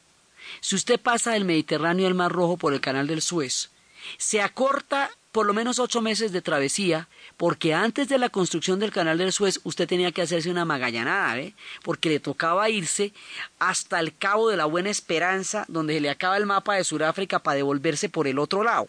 Si 0.61 0.75
usted 0.75 0.99
pasa 0.99 1.31
del 1.31 1.45
Mediterráneo 1.45 2.07
al 2.07 2.15
Mar 2.15 2.31
Rojo 2.31 2.57
por 2.57 2.73
el 2.73 2.81
canal 2.81 3.07
del 3.07 3.21
Suez, 3.21 3.69
se 4.17 4.41
acorta 4.41 5.11
por 5.33 5.47
lo 5.47 5.53
menos 5.53 5.79
ocho 5.79 5.99
meses 5.99 6.31
de 6.31 6.43
travesía, 6.43 7.09
porque 7.37 7.73
antes 7.73 8.07
de 8.07 8.19
la 8.19 8.29
construcción 8.29 8.79
del 8.79 8.91
canal 8.91 9.17
del 9.17 9.33
Suez 9.33 9.59
usted 9.63 9.87
tenía 9.87 10.11
que 10.11 10.21
hacerse 10.21 10.51
una 10.51 10.63
magallanada, 10.63 11.39
¿eh? 11.39 11.55
porque 11.81 12.09
le 12.09 12.19
tocaba 12.19 12.69
irse 12.69 13.13
hasta 13.57 13.99
el 13.99 14.15
Cabo 14.15 14.49
de 14.49 14.57
la 14.57 14.65
Buena 14.65 14.91
Esperanza, 14.91 15.65
donde 15.67 15.95
se 15.95 16.01
le 16.01 16.11
acaba 16.11 16.37
el 16.37 16.45
mapa 16.45 16.75
de 16.75 16.83
Sudáfrica 16.83 17.39
para 17.39 17.57
devolverse 17.57 18.09
por 18.09 18.27
el 18.27 18.37
otro 18.37 18.63
lado. 18.63 18.87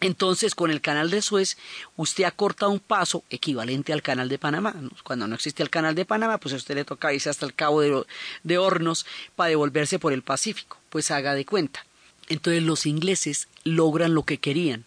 Entonces, 0.00 0.54
con 0.54 0.70
el 0.70 0.80
canal 0.80 1.10
de 1.10 1.22
Suez, 1.22 1.58
usted 1.96 2.22
acorta 2.22 2.68
un 2.68 2.78
paso 2.78 3.24
equivalente 3.28 3.92
al 3.92 4.00
canal 4.00 4.28
de 4.28 4.38
Panamá. 4.38 4.74
Cuando 5.02 5.26
no 5.26 5.34
existía 5.34 5.64
el 5.64 5.70
canal 5.70 5.96
de 5.96 6.04
Panamá, 6.04 6.38
pues 6.38 6.54
a 6.54 6.56
usted 6.56 6.76
le 6.76 6.84
toca 6.84 7.12
irse 7.12 7.30
hasta 7.30 7.46
el 7.46 7.54
Cabo 7.54 7.80
de, 7.80 8.04
de 8.44 8.58
Hornos 8.58 9.06
para 9.34 9.50
devolverse 9.50 9.98
por 9.98 10.12
el 10.12 10.22
Pacífico. 10.22 10.78
Pues 10.88 11.10
haga 11.10 11.34
de 11.34 11.44
cuenta. 11.44 11.84
Entonces 12.28 12.62
los 12.62 12.86
ingleses 12.86 13.48
logran 13.64 14.14
lo 14.14 14.22
que 14.22 14.38
querían, 14.38 14.86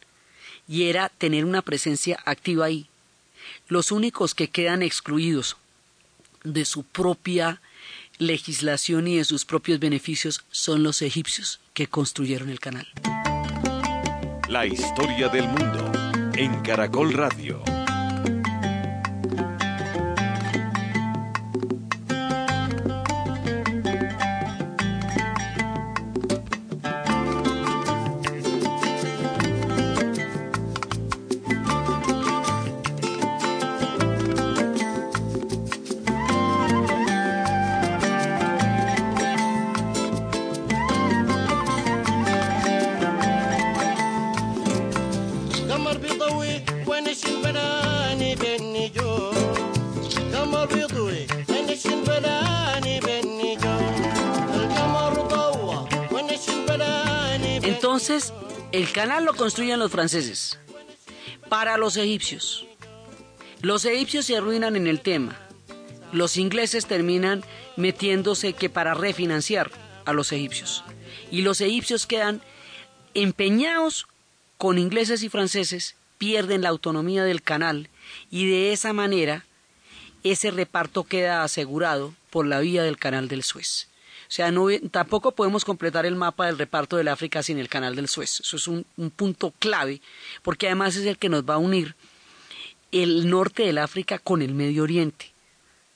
y 0.67 0.83
era 0.89 1.09
tener 1.09 1.45
una 1.45 1.61
presencia 1.61 2.19
activa 2.25 2.65
ahí. 2.65 2.87
Los 3.67 3.91
únicos 3.91 4.35
que 4.35 4.49
quedan 4.49 4.81
excluidos 4.81 5.57
de 6.43 6.65
su 6.65 6.83
propia 6.83 7.61
legislación 8.17 9.07
y 9.07 9.17
de 9.17 9.25
sus 9.25 9.45
propios 9.45 9.79
beneficios 9.79 10.43
son 10.51 10.83
los 10.83 11.01
egipcios 11.01 11.59
que 11.73 11.87
construyeron 11.87 12.49
el 12.49 12.59
canal. 12.59 12.87
La 14.49 14.65
historia 14.65 15.29
del 15.29 15.47
mundo 15.47 15.91
en 16.35 16.61
Caracol 16.61 17.13
Radio. 17.13 17.63
Entonces, 58.05 58.33
el 58.73 58.91
canal 58.91 59.23
lo 59.23 59.33
construyen 59.33 59.79
los 59.79 59.89
franceses 59.89 60.59
para 61.47 61.77
los 61.77 61.95
egipcios. 61.95 62.65
Los 63.61 63.85
egipcios 63.85 64.25
se 64.25 64.35
arruinan 64.35 64.75
en 64.75 64.87
el 64.87 64.99
tema. 64.99 65.39
Los 66.11 66.35
ingleses 66.35 66.85
terminan 66.85 67.45
metiéndose 67.77 68.51
que 68.51 68.69
para 68.69 68.93
refinanciar 68.93 69.71
a 70.03 70.11
los 70.11 70.33
egipcios. 70.33 70.83
Y 71.31 71.43
los 71.43 71.61
egipcios 71.61 72.05
quedan 72.05 72.41
empeñados 73.13 74.05
con 74.57 74.79
ingleses 74.79 75.23
y 75.23 75.29
franceses, 75.29 75.95
pierden 76.17 76.61
la 76.61 76.69
autonomía 76.69 77.23
del 77.23 77.41
canal 77.41 77.87
y 78.29 78.49
de 78.49 78.73
esa 78.73 78.91
manera 78.91 79.45
ese 80.25 80.51
reparto 80.51 81.05
queda 81.05 81.41
asegurado 81.41 82.13
por 82.31 82.45
la 82.45 82.59
vía 82.59 82.83
del 82.83 82.97
canal 82.97 83.29
del 83.29 83.43
Suez. 83.43 83.87
Sea, 84.33 84.49
no, 84.49 84.65
tampoco 84.89 85.33
podemos 85.33 85.63
completar 85.63 86.07
el 86.07 86.15
mapa 86.15 86.47
del 86.47 86.57
reparto 86.57 86.97
del 86.97 87.07
África 87.07 87.43
sin 87.43 87.59
el 87.59 87.69
canal 87.69 87.95
del 87.95 88.07
Suez. 88.07 88.39
Eso 88.39 88.57
es 88.57 88.67
un, 88.67 88.83
un 88.97 89.11
punto 89.11 89.53
clave, 89.59 90.01
porque 90.41 90.65
además 90.65 90.95
es 90.95 91.05
el 91.05 91.19
que 91.19 91.29
nos 91.29 91.43
va 91.47 91.53
a 91.53 91.59
unir 91.59 91.95
el 92.91 93.29
norte 93.29 93.61
del 93.61 93.77
África 93.77 94.17
con 94.17 94.41
el 94.41 94.55
Medio 94.55 94.81
Oriente. 94.81 95.31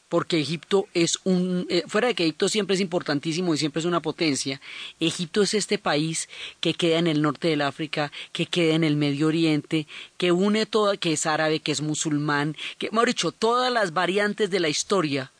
Porque 0.07 0.39
Egipto 0.39 0.87
es 0.93 1.17
un. 1.23 1.65
eh, 1.67 1.81
fuera 1.87 2.09
de 2.09 2.13
que 2.13 2.25
Egipto 2.25 2.47
siempre 2.47 2.75
es 2.75 2.79
importantísimo 2.79 3.55
y 3.55 3.57
siempre 3.57 3.79
es 3.79 3.87
una 3.87 4.03
potencia, 4.03 4.61
Egipto 4.99 5.41
es 5.41 5.55
este 5.55 5.79
país 5.79 6.29
que 6.59 6.75
queda 6.75 6.99
en 6.99 7.07
el 7.07 7.23
norte 7.23 7.47
del 7.47 7.63
África, 7.63 8.11
que 8.33 8.45
queda 8.45 8.75
en 8.75 8.83
el 8.83 8.97
Medio 8.97 9.29
Oriente, 9.29 9.87
que 10.17 10.31
une 10.31 10.67
todo, 10.67 10.95
que 10.99 11.13
es 11.13 11.25
árabe, 11.25 11.59
que 11.59 11.71
es 11.71 11.81
musulmán, 11.81 12.55
que, 12.77 12.91
mejor 12.91 13.07
dicho, 13.07 13.31
todas 13.31 13.73
las 13.73 13.93
variantes 13.93 14.51
de 14.51 14.59
la 14.59 14.69
historia 14.69 15.31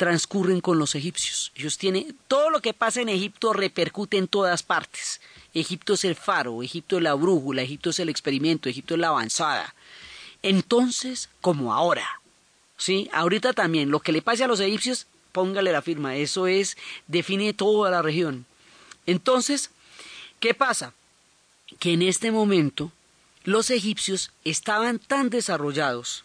transcurren 0.00 0.62
con 0.62 0.78
los 0.78 0.94
egipcios. 0.94 1.52
Ellos 1.54 1.76
tienen 1.76 2.16
todo 2.26 2.48
lo 2.48 2.62
que 2.62 2.72
pasa 2.72 3.02
en 3.02 3.10
Egipto 3.10 3.52
repercute 3.52 4.16
en 4.16 4.28
todas 4.28 4.62
partes. 4.62 5.20
Egipto 5.52 5.92
es 5.92 6.04
el 6.04 6.14
faro, 6.14 6.62
Egipto 6.62 6.96
es 6.96 7.02
la 7.02 7.12
brújula, 7.12 7.60
Egipto 7.60 7.90
es 7.90 7.98
el 7.98 8.08
experimento, 8.08 8.70
Egipto 8.70 8.94
es 8.94 9.00
la 9.00 9.08
avanzada. 9.08 9.74
Entonces, 10.42 11.28
como 11.42 11.74
ahora, 11.74 12.22
¿sí? 12.78 13.10
Ahorita 13.12 13.52
también, 13.52 13.90
lo 13.90 14.00
que 14.00 14.12
le 14.12 14.22
pase 14.22 14.42
a 14.42 14.46
los 14.46 14.60
egipcios, 14.60 15.06
póngale 15.32 15.70
la 15.70 15.82
firma, 15.82 16.16
eso 16.16 16.46
es, 16.46 16.78
define 17.06 17.52
toda 17.52 17.90
la 17.90 18.00
región. 18.00 18.46
Entonces, 19.04 19.68
¿qué 20.38 20.54
pasa? 20.54 20.94
Que 21.78 21.92
en 21.92 22.00
este 22.00 22.30
momento 22.30 22.90
los 23.44 23.68
egipcios 23.68 24.30
estaban 24.44 24.98
tan 24.98 25.28
desarrollados 25.28 26.24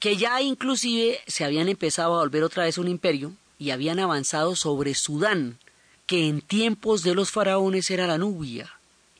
que 0.00 0.16
ya 0.16 0.40
inclusive 0.40 1.20
se 1.26 1.44
habían 1.44 1.68
empezado 1.68 2.14
a 2.14 2.20
volver 2.20 2.42
otra 2.42 2.64
vez 2.64 2.78
un 2.78 2.88
imperio 2.88 3.32
y 3.58 3.70
habían 3.70 3.98
avanzado 3.98 4.56
sobre 4.56 4.94
Sudán, 4.94 5.58
que 6.06 6.26
en 6.26 6.40
tiempos 6.40 7.02
de 7.02 7.14
los 7.14 7.30
faraones 7.30 7.90
era 7.90 8.06
la 8.06 8.18
Nubia. 8.18 8.72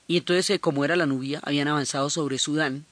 Y 0.09 0.17
entonces, 0.17 0.51
eh, 0.51 0.59
como 0.59 0.85
era 0.85 0.97
la 0.97 1.07
Nubia, 1.07 1.41
habían 1.45 1.69
avanzado 1.69 2.09
sobre 2.11 2.39
Sudán. 2.39 2.87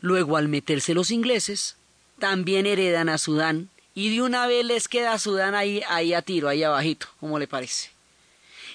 Luego, 0.00 0.36
al 0.36 0.48
meterse 0.48 0.92
los 0.92 1.10
ingleses, 1.10 1.76
también 2.18 2.66
heredan 2.66 3.08
a 3.08 3.16
Sudán 3.16 3.70
y 3.94 4.14
de 4.14 4.22
una 4.22 4.46
vez 4.46 4.64
les 4.64 4.88
queda 4.88 5.18
Sudán 5.18 5.54
ahí, 5.54 5.82
ahí 5.88 6.12
a 6.12 6.22
tiro, 6.22 6.48
ahí 6.48 6.64
abajito, 6.64 7.06
como 7.20 7.38
le 7.38 7.46
parece. 7.46 7.90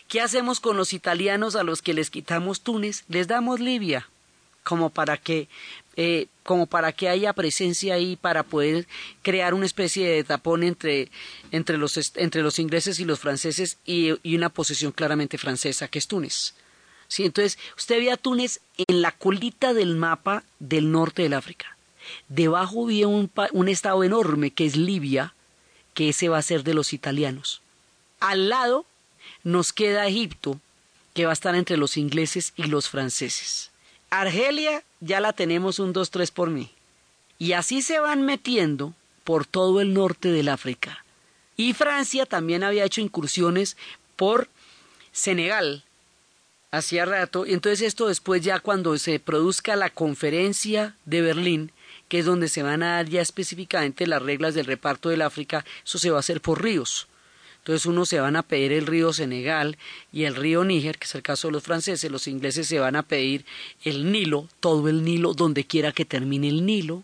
¿Qué 0.08 0.22
hacemos 0.22 0.60
con 0.60 0.78
los 0.78 0.94
italianos 0.94 1.56
a 1.56 1.64
los 1.64 1.82
que 1.82 1.94
les 1.94 2.10
quitamos 2.10 2.62
Túnez? 2.62 3.04
Les 3.10 3.28
damos 3.28 3.60
Libia, 3.60 4.08
como 4.64 4.90
para 4.90 5.18
que, 5.18 5.48
eh, 5.98 6.28
como 6.44 6.66
para 6.66 6.92
que 6.92 7.10
haya 7.10 7.34
presencia 7.34 7.96
ahí 7.96 8.16
para 8.16 8.44
poder 8.44 8.88
crear 9.22 9.54
una 9.54 9.66
especie 9.66 10.08
de 10.08 10.24
tapón 10.24 10.64
entre, 10.64 11.10
entre, 11.52 11.78
los, 11.78 11.98
entre 12.16 12.42
los 12.42 12.60
ingleses 12.60 13.00
y 13.00 13.06
los 13.06 13.20
franceses 13.20 13.78
y, 13.86 14.14
y 14.22 14.36
una 14.36 14.50
posesión 14.50 14.92
claramente 14.92 15.38
francesa, 15.38 15.88
que 15.88 16.00
es 16.00 16.08
Túnez. 16.08 16.54
Sí, 17.08 17.24
entonces, 17.24 17.58
usted 17.78 18.00
ve 18.00 18.12
a 18.12 18.18
Túnez 18.18 18.60
en 18.88 19.02
la 19.02 19.12
colita 19.12 19.74
del 19.74 19.96
mapa 19.96 20.44
del 20.60 20.92
norte 20.92 21.22
del 21.24 21.34
África. 21.34 21.78
Debajo 22.30 22.86
había 22.86 23.08
un, 23.08 23.32
un 23.52 23.70
estado 23.70 24.04
enorme 24.04 24.52
que 24.52 24.66
es 24.66 24.76
Libia, 24.76 25.34
que 25.94 26.10
ese 26.10 26.30
va 26.30 26.38
a 26.38 26.44
ser 26.44 26.64
de 26.64 26.74
los 26.74 26.94
italianos. 26.94 27.62
Al 28.20 28.50
lado 28.50 28.86
nos 29.44 29.74
queda 29.74 30.08
Egipto, 30.08 30.60
que 31.14 31.26
va 31.26 31.32
a 31.32 31.34
estar 31.34 31.56
entre 31.56 31.78
los 31.78 31.98
ingleses 31.98 32.54
y 32.56 32.64
los 32.64 32.90
franceses. 32.90 33.72
Argelia 34.22 34.84
ya 35.00 35.20
la 35.20 35.34
tenemos 35.34 35.80
un 35.80 35.94
2-3 35.94 36.32
por 36.32 36.50
mí. 36.50 36.72
Y 37.38 37.54
así 37.54 37.82
se 37.82 38.00
van 38.00 38.22
metiendo 38.24 38.94
por 39.24 39.46
todo 39.46 39.82
el 39.82 39.94
norte 39.94 40.32
del 40.32 40.50
África. 40.50 41.04
Y 41.58 41.74
Francia 41.74 42.26
también 42.26 42.64
había 42.64 42.86
hecho 42.86 43.02
incursiones 43.02 43.78
por 44.16 44.50
Senegal 45.12 45.84
hacía 46.78 47.06
rato. 47.06 47.46
Y 47.46 47.54
entonces 47.54 47.82
esto 47.82 48.08
después 48.08 48.42
ya 48.42 48.60
cuando 48.60 48.98
se 48.98 49.20
produzca 49.20 49.76
la 49.76 49.90
conferencia 49.90 50.96
de 51.06 51.22
Berlín, 51.22 51.72
que 52.08 52.20
es 52.20 52.26
donde 52.26 52.50
se 52.50 52.64
van 52.64 52.84
a 52.84 52.96
dar 52.96 53.10
ya 53.10 53.22
específicamente 53.22 54.08
las 54.08 54.22
reglas 54.22 54.54
del 54.54 54.66
reparto 54.66 55.10
del 55.10 55.22
África, 55.22 55.66
eso 55.84 55.98
se 55.98 56.12
va 56.12 56.18
a 56.18 56.20
hacer 56.20 56.42
por 56.42 56.62
ríos. 56.62 57.08
Entonces 57.66 57.88
uno 57.88 58.06
se 58.06 58.20
van 58.20 58.36
a 58.36 58.44
pedir 58.44 58.72
el 58.74 58.86
río 58.86 59.12
Senegal 59.12 59.80
y 60.14 60.26
el 60.26 60.36
río 60.36 60.64
Níger, 60.64 61.00
que 61.00 61.06
es 61.06 61.16
el 61.16 61.24
caso 61.24 61.48
de 61.48 61.54
los 61.54 61.64
franceses, 61.64 62.12
los 62.12 62.28
ingleses 62.28 62.68
se 62.68 62.78
van 62.78 62.96
a 62.96 63.02
pedir 63.02 63.44
el 63.84 64.12
Nilo, 64.12 64.48
todo 64.60 64.88
el 64.88 65.04
Nilo, 65.04 65.34
donde 65.34 65.66
quiera 65.66 65.92
que 65.92 66.06
termine 66.06 66.48
el 66.48 66.64
Nilo, 66.64 67.02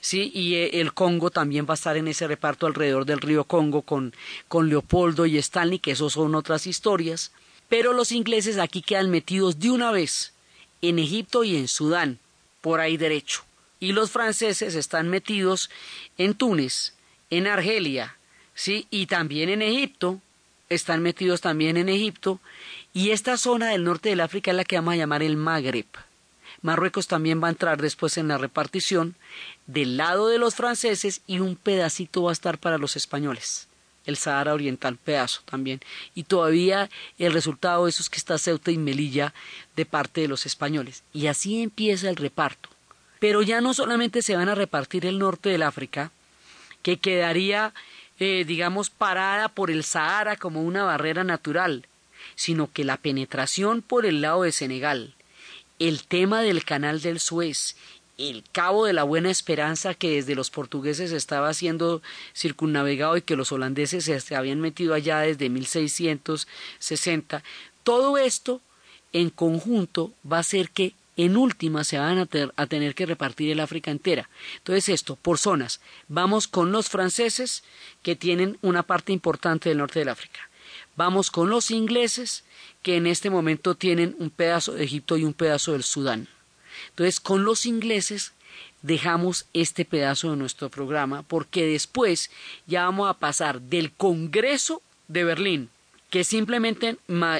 ¿sí? 0.00 0.30
Y 0.32 0.54
eh, 0.54 0.80
el 0.80 0.94
Congo 0.94 1.32
también 1.32 1.66
va 1.68 1.72
a 1.72 1.74
estar 1.74 1.96
en 1.96 2.06
ese 2.06 2.28
reparto 2.28 2.68
alrededor 2.68 3.04
del 3.04 3.20
río 3.20 3.42
Congo 3.42 3.82
con, 3.82 4.14
con 4.46 4.68
Leopoldo 4.68 5.26
y 5.26 5.38
Stanley, 5.38 5.80
que 5.80 5.90
esos 5.90 6.12
son 6.12 6.36
otras 6.36 6.68
historias. 6.68 7.32
Pero 7.68 7.92
los 7.92 8.12
ingleses 8.12 8.58
aquí 8.58 8.82
quedan 8.82 9.10
metidos 9.10 9.58
de 9.58 9.72
una 9.72 9.90
vez 9.90 10.34
en 10.82 11.00
Egipto 11.00 11.42
y 11.42 11.56
en 11.56 11.66
Sudán, 11.66 12.20
por 12.60 12.78
ahí 12.78 12.96
derecho. 12.96 13.42
Y 13.80 13.90
los 13.90 14.12
franceses 14.12 14.76
están 14.76 15.08
metidos 15.08 15.68
en 16.16 16.34
Túnez, 16.34 16.94
en 17.28 17.48
Argelia, 17.48 18.16
¿sí? 18.60 18.86
Y 18.90 19.06
también 19.06 19.48
en 19.48 19.62
Egipto, 19.62 20.20
están 20.68 21.02
metidos 21.02 21.40
también 21.40 21.78
en 21.78 21.88
Egipto, 21.88 22.40
y 22.92 23.10
esta 23.10 23.38
zona 23.38 23.70
del 23.70 23.84
norte 23.84 24.10
del 24.10 24.20
África 24.20 24.50
es 24.50 24.56
la 24.56 24.64
que 24.64 24.76
vamos 24.76 24.92
a 24.94 24.98
llamar 24.98 25.22
el 25.22 25.38
Magreb. 25.38 25.86
Marruecos 26.60 27.06
también 27.06 27.42
va 27.42 27.46
a 27.46 27.52
entrar 27.52 27.80
después 27.80 28.18
en 28.18 28.28
la 28.28 28.36
repartición 28.36 29.14
del 29.66 29.96
lado 29.96 30.28
de 30.28 30.36
los 30.36 30.56
franceses 30.56 31.22
y 31.26 31.38
un 31.38 31.56
pedacito 31.56 32.24
va 32.24 32.30
a 32.30 32.32
estar 32.34 32.58
para 32.58 32.76
los 32.76 32.96
españoles. 32.96 33.66
El 34.04 34.18
Sahara 34.18 34.52
Oriental, 34.52 34.98
pedazo 34.98 35.40
también. 35.46 35.80
Y 36.14 36.24
todavía 36.24 36.90
el 37.18 37.32
resultado 37.32 37.84
de 37.84 37.90
eso 37.90 38.02
es 38.02 38.10
que 38.10 38.18
está 38.18 38.36
Ceuta 38.36 38.70
y 38.70 38.76
Melilla 38.76 39.32
de 39.74 39.86
parte 39.86 40.20
de 40.20 40.28
los 40.28 40.44
españoles. 40.44 41.02
Y 41.14 41.28
así 41.28 41.62
empieza 41.62 42.10
el 42.10 42.16
reparto. 42.16 42.68
Pero 43.20 43.40
ya 43.40 43.62
no 43.62 43.72
solamente 43.72 44.20
se 44.20 44.36
van 44.36 44.50
a 44.50 44.54
repartir 44.54 45.06
el 45.06 45.18
norte 45.18 45.48
del 45.48 45.62
África, 45.62 46.10
que 46.82 46.98
quedaría 46.98 47.72
eh, 48.20 48.44
digamos, 48.46 48.90
parada 48.90 49.48
por 49.48 49.70
el 49.70 49.82
Sahara 49.82 50.36
como 50.36 50.62
una 50.62 50.84
barrera 50.84 51.24
natural, 51.24 51.86
sino 52.36 52.70
que 52.70 52.84
la 52.84 52.98
penetración 52.98 53.80
por 53.80 54.04
el 54.04 54.20
lado 54.20 54.42
de 54.42 54.52
Senegal, 54.52 55.14
el 55.78 56.04
tema 56.04 56.42
del 56.42 56.64
canal 56.64 57.00
del 57.00 57.18
Suez, 57.18 57.76
el 58.18 58.44
cabo 58.52 58.84
de 58.84 58.92
la 58.92 59.04
Buena 59.04 59.30
Esperanza 59.30 59.94
que 59.94 60.16
desde 60.16 60.34
los 60.34 60.50
portugueses 60.50 61.12
estaba 61.12 61.54
siendo 61.54 62.02
circunnavegado 62.36 63.16
y 63.16 63.22
que 63.22 63.36
los 63.36 63.52
holandeses 63.52 64.04
se 64.04 64.36
habían 64.36 64.60
metido 64.60 64.92
allá 64.92 65.20
desde 65.20 65.48
1660, 65.48 67.42
todo 67.82 68.18
esto 68.18 68.60
en 69.14 69.30
conjunto 69.30 70.12
va 70.30 70.36
a 70.36 70.40
hacer 70.40 70.68
que 70.70 70.92
en 71.24 71.36
última 71.36 71.84
se 71.84 71.98
van 71.98 72.18
a, 72.18 72.66
tener 72.66 72.94
que 72.94 73.06
repartir 73.06 73.50
el 73.50 73.60
África 73.60 73.90
entera. 73.90 74.28
Entonces 74.58 74.88
esto, 74.88 75.16
por 75.16 75.38
zonas, 75.38 75.80
vamos 76.08 76.48
con 76.48 76.72
los 76.72 76.88
franceses, 76.88 77.62
que 78.02 78.16
tienen 78.16 78.58
una 78.62 78.82
parte 78.82 79.12
importante 79.12 79.68
del 79.68 79.78
norte 79.78 79.98
del 79.98 80.08
África. 80.08 80.40
Vamos 80.96 81.30
con 81.30 81.50
los 81.50 81.70
ingleses, 81.70 82.44
que 82.82 82.96
en 82.96 83.06
este 83.06 83.30
momento 83.30 83.74
tienen 83.74 84.16
un 84.18 84.30
pedazo 84.30 84.72
de 84.72 84.84
Egipto 84.84 85.16
y 85.16 85.24
un 85.24 85.34
pedazo 85.34 85.72
del 85.72 85.82
Sudán. 85.82 86.28
Entonces, 86.90 87.20
con 87.20 87.44
los 87.44 87.66
ingleses 87.66 88.32
dejamos 88.82 89.46
este 89.52 89.84
pedazo 89.84 90.30
de 90.30 90.36
nuestro 90.36 90.68
programa, 90.70 91.22
porque 91.22 91.66
después 91.66 92.30
ya 92.66 92.84
vamos 92.84 93.08
a 93.10 93.14
pasar 93.14 93.60
del 93.60 93.92
Congreso 93.92 94.82
de 95.08 95.24
Berlín, 95.24 95.70
que 96.08 96.24
simplemente 96.24 96.96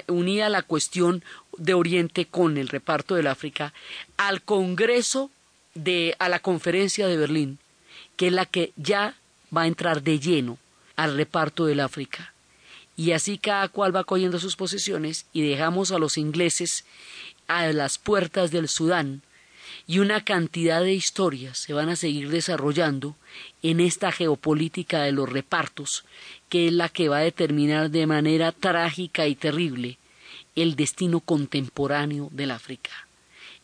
unía 0.07 0.49
la 0.49 0.62
cuestión 0.62 1.24
de 1.57 1.75
Oriente 1.75 2.27
con 2.27 2.57
el 2.57 2.69
reparto 2.69 3.15
del 3.15 3.27
África 3.27 3.73
al 4.17 4.43
Congreso 4.43 5.31
de 5.75 6.17
a 6.19 6.29
la 6.29 6.41
conferencia 6.41 7.07
de 7.07 7.17
Berlín, 7.17 7.59
que 8.17 8.29
es 8.29 8.33
la 8.33 8.47
que 8.47 8.73
ya 8.77 9.17
va 9.57 9.63
a 9.63 9.67
entrar 9.67 10.03
de 10.03 10.19
lleno 10.19 10.59
al 10.97 11.17
reparto 11.17 11.67
del 11.67 11.81
África. 11.81 12.33
Y 12.97 13.13
así 13.13 13.39
cada 13.39 13.69
cual 13.69 13.95
va 13.95 14.05
cogiendo 14.05 14.39
sus 14.39 14.57
posiciones 14.57 15.27
y 15.33 15.49
dejamos 15.49 15.93
a 15.93 15.99
los 15.99 16.19
ingleses 16.19 16.85
a 17.47 17.67
las 17.73 17.99
puertas 17.99 18.51
del 18.51 18.69
Sudán 18.69 19.23
y 19.87 19.99
una 19.99 20.23
cantidad 20.23 20.83
de 20.83 20.93
historias 20.93 21.59
se 21.59 21.73
van 21.73 21.89
a 21.89 21.97
seguir 21.97 22.31
desarrollando 22.31 23.17
en 23.63 23.81
esta 23.81 24.13
geopolítica 24.13 25.03
de 25.03 25.13
los 25.13 25.29
repartos, 25.29 26.05
que 26.49 26.69
es 26.69 26.73
la 26.73 26.89
que 26.89 27.09
va 27.09 27.19
a 27.19 27.23
determinar 27.23 27.91
de 27.91 28.07
manera 28.07 28.53
trágica 28.53 29.27
y 29.27 29.35
terrible 29.35 29.99
el 30.57 30.77
destino 30.77 31.21
contemporáneo 31.21 32.29
del 32.33 32.51
África. 32.51 32.91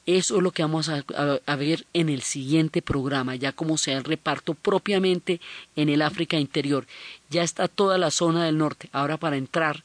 Eso 0.06 0.36
es 0.36 0.42
lo 0.42 0.52
que 0.52 0.62
vamos 0.62 0.88
a, 0.88 1.56
ver 1.56 1.84
en 1.92 2.08
el 2.08 2.22
siguiente 2.22 2.80
programa, 2.80 3.34
ya 3.34 3.50
como 3.50 3.76
sea 3.76 3.98
el 3.98 4.04
reparto 4.04 4.54
propiamente 4.54 5.40
en 5.74 5.88
el 5.88 6.00
África 6.00 6.38
interior. 6.38 6.86
Ya 7.28 7.42
está 7.42 7.66
toda 7.66 7.98
la 7.98 8.12
zona 8.12 8.44
del 8.44 8.56
norte. 8.56 8.88
Ahora 8.92 9.16
para 9.16 9.36
entrar 9.36 9.82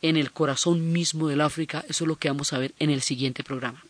en 0.00 0.16
el 0.16 0.30
corazón 0.30 0.92
mismo 0.92 1.26
del 1.26 1.40
África, 1.40 1.84
eso 1.88 2.04
es 2.04 2.08
lo 2.08 2.14
que 2.14 2.28
vamos 2.28 2.52
a 2.52 2.58
ver 2.58 2.72
en 2.78 2.90
el 2.90 3.02
siguiente 3.02 3.42
programa. 3.42 3.84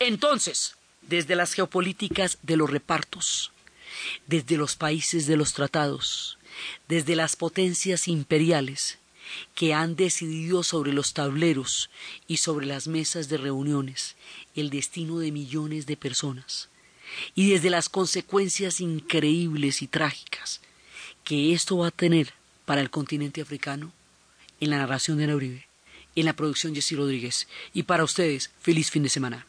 Entonces, 0.00 0.74
desde 1.02 1.36
las 1.36 1.52
geopolíticas 1.52 2.38
de 2.42 2.56
los 2.56 2.68
repartos, 2.68 3.52
desde 4.26 4.56
los 4.56 4.74
países 4.74 5.28
de 5.28 5.36
los 5.36 5.52
tratados, 5.52 6.36
desde 6.88 7.14
las 7.14 7.36
potencias 7.36 8.08
imperiales, 8.08 8.98
que 9.54 9.74
han 9.74 9.96
decidido 9.96 10.62
sobre 10.62 10.92
los 10.92 11.12
tableros 11.14 11.90
y 12.26 12.38
sobre 12.38 12.66
las 12.66 12.88
mesas 12.88 13.28
de 13.28 13.38
reuniones 13.38 14.16
el 14.54 14.70
destino 14.70 15.18
de 15.18 15.32
millones 15.32 15.86
de 15.86 15.96
personas, 15.96 16.68
y 17.34 17.50
desde 17.50 17.70
las 17.70 17.88
consecuencias 17.88 18.80
increíbles 18.80 19.82
y 19.82 19.86
trágicas 19.86 20.60
que 21.24 21.52
esto 21.52 21.78
va 21.78 21.88
a 21.88 21.92
tener 21.92 22.32
para 22.64 22.80
el 22.80 22.90
continente 22.90 23.40
africano, 23.40 23.92
en 24.60 24.70
la 24.70 24.78
narración 24.78 25.18
de 25.18 25.24
Ana 25.24 25.36
Uribe, 25.36 25.66
en 26.16 26.24
la 26.24 26.34
producción 26.34 26.74
Jessy 26.74 26.96
Rodríguez, 26.96 27.48
y 27.72 27.84
para 27.84 28.04
ustedes, 28.04 28.50
feliz 28.60 28.90
fin 28.90 29.02
de 29.02 29.08
semana. 29.08 29.46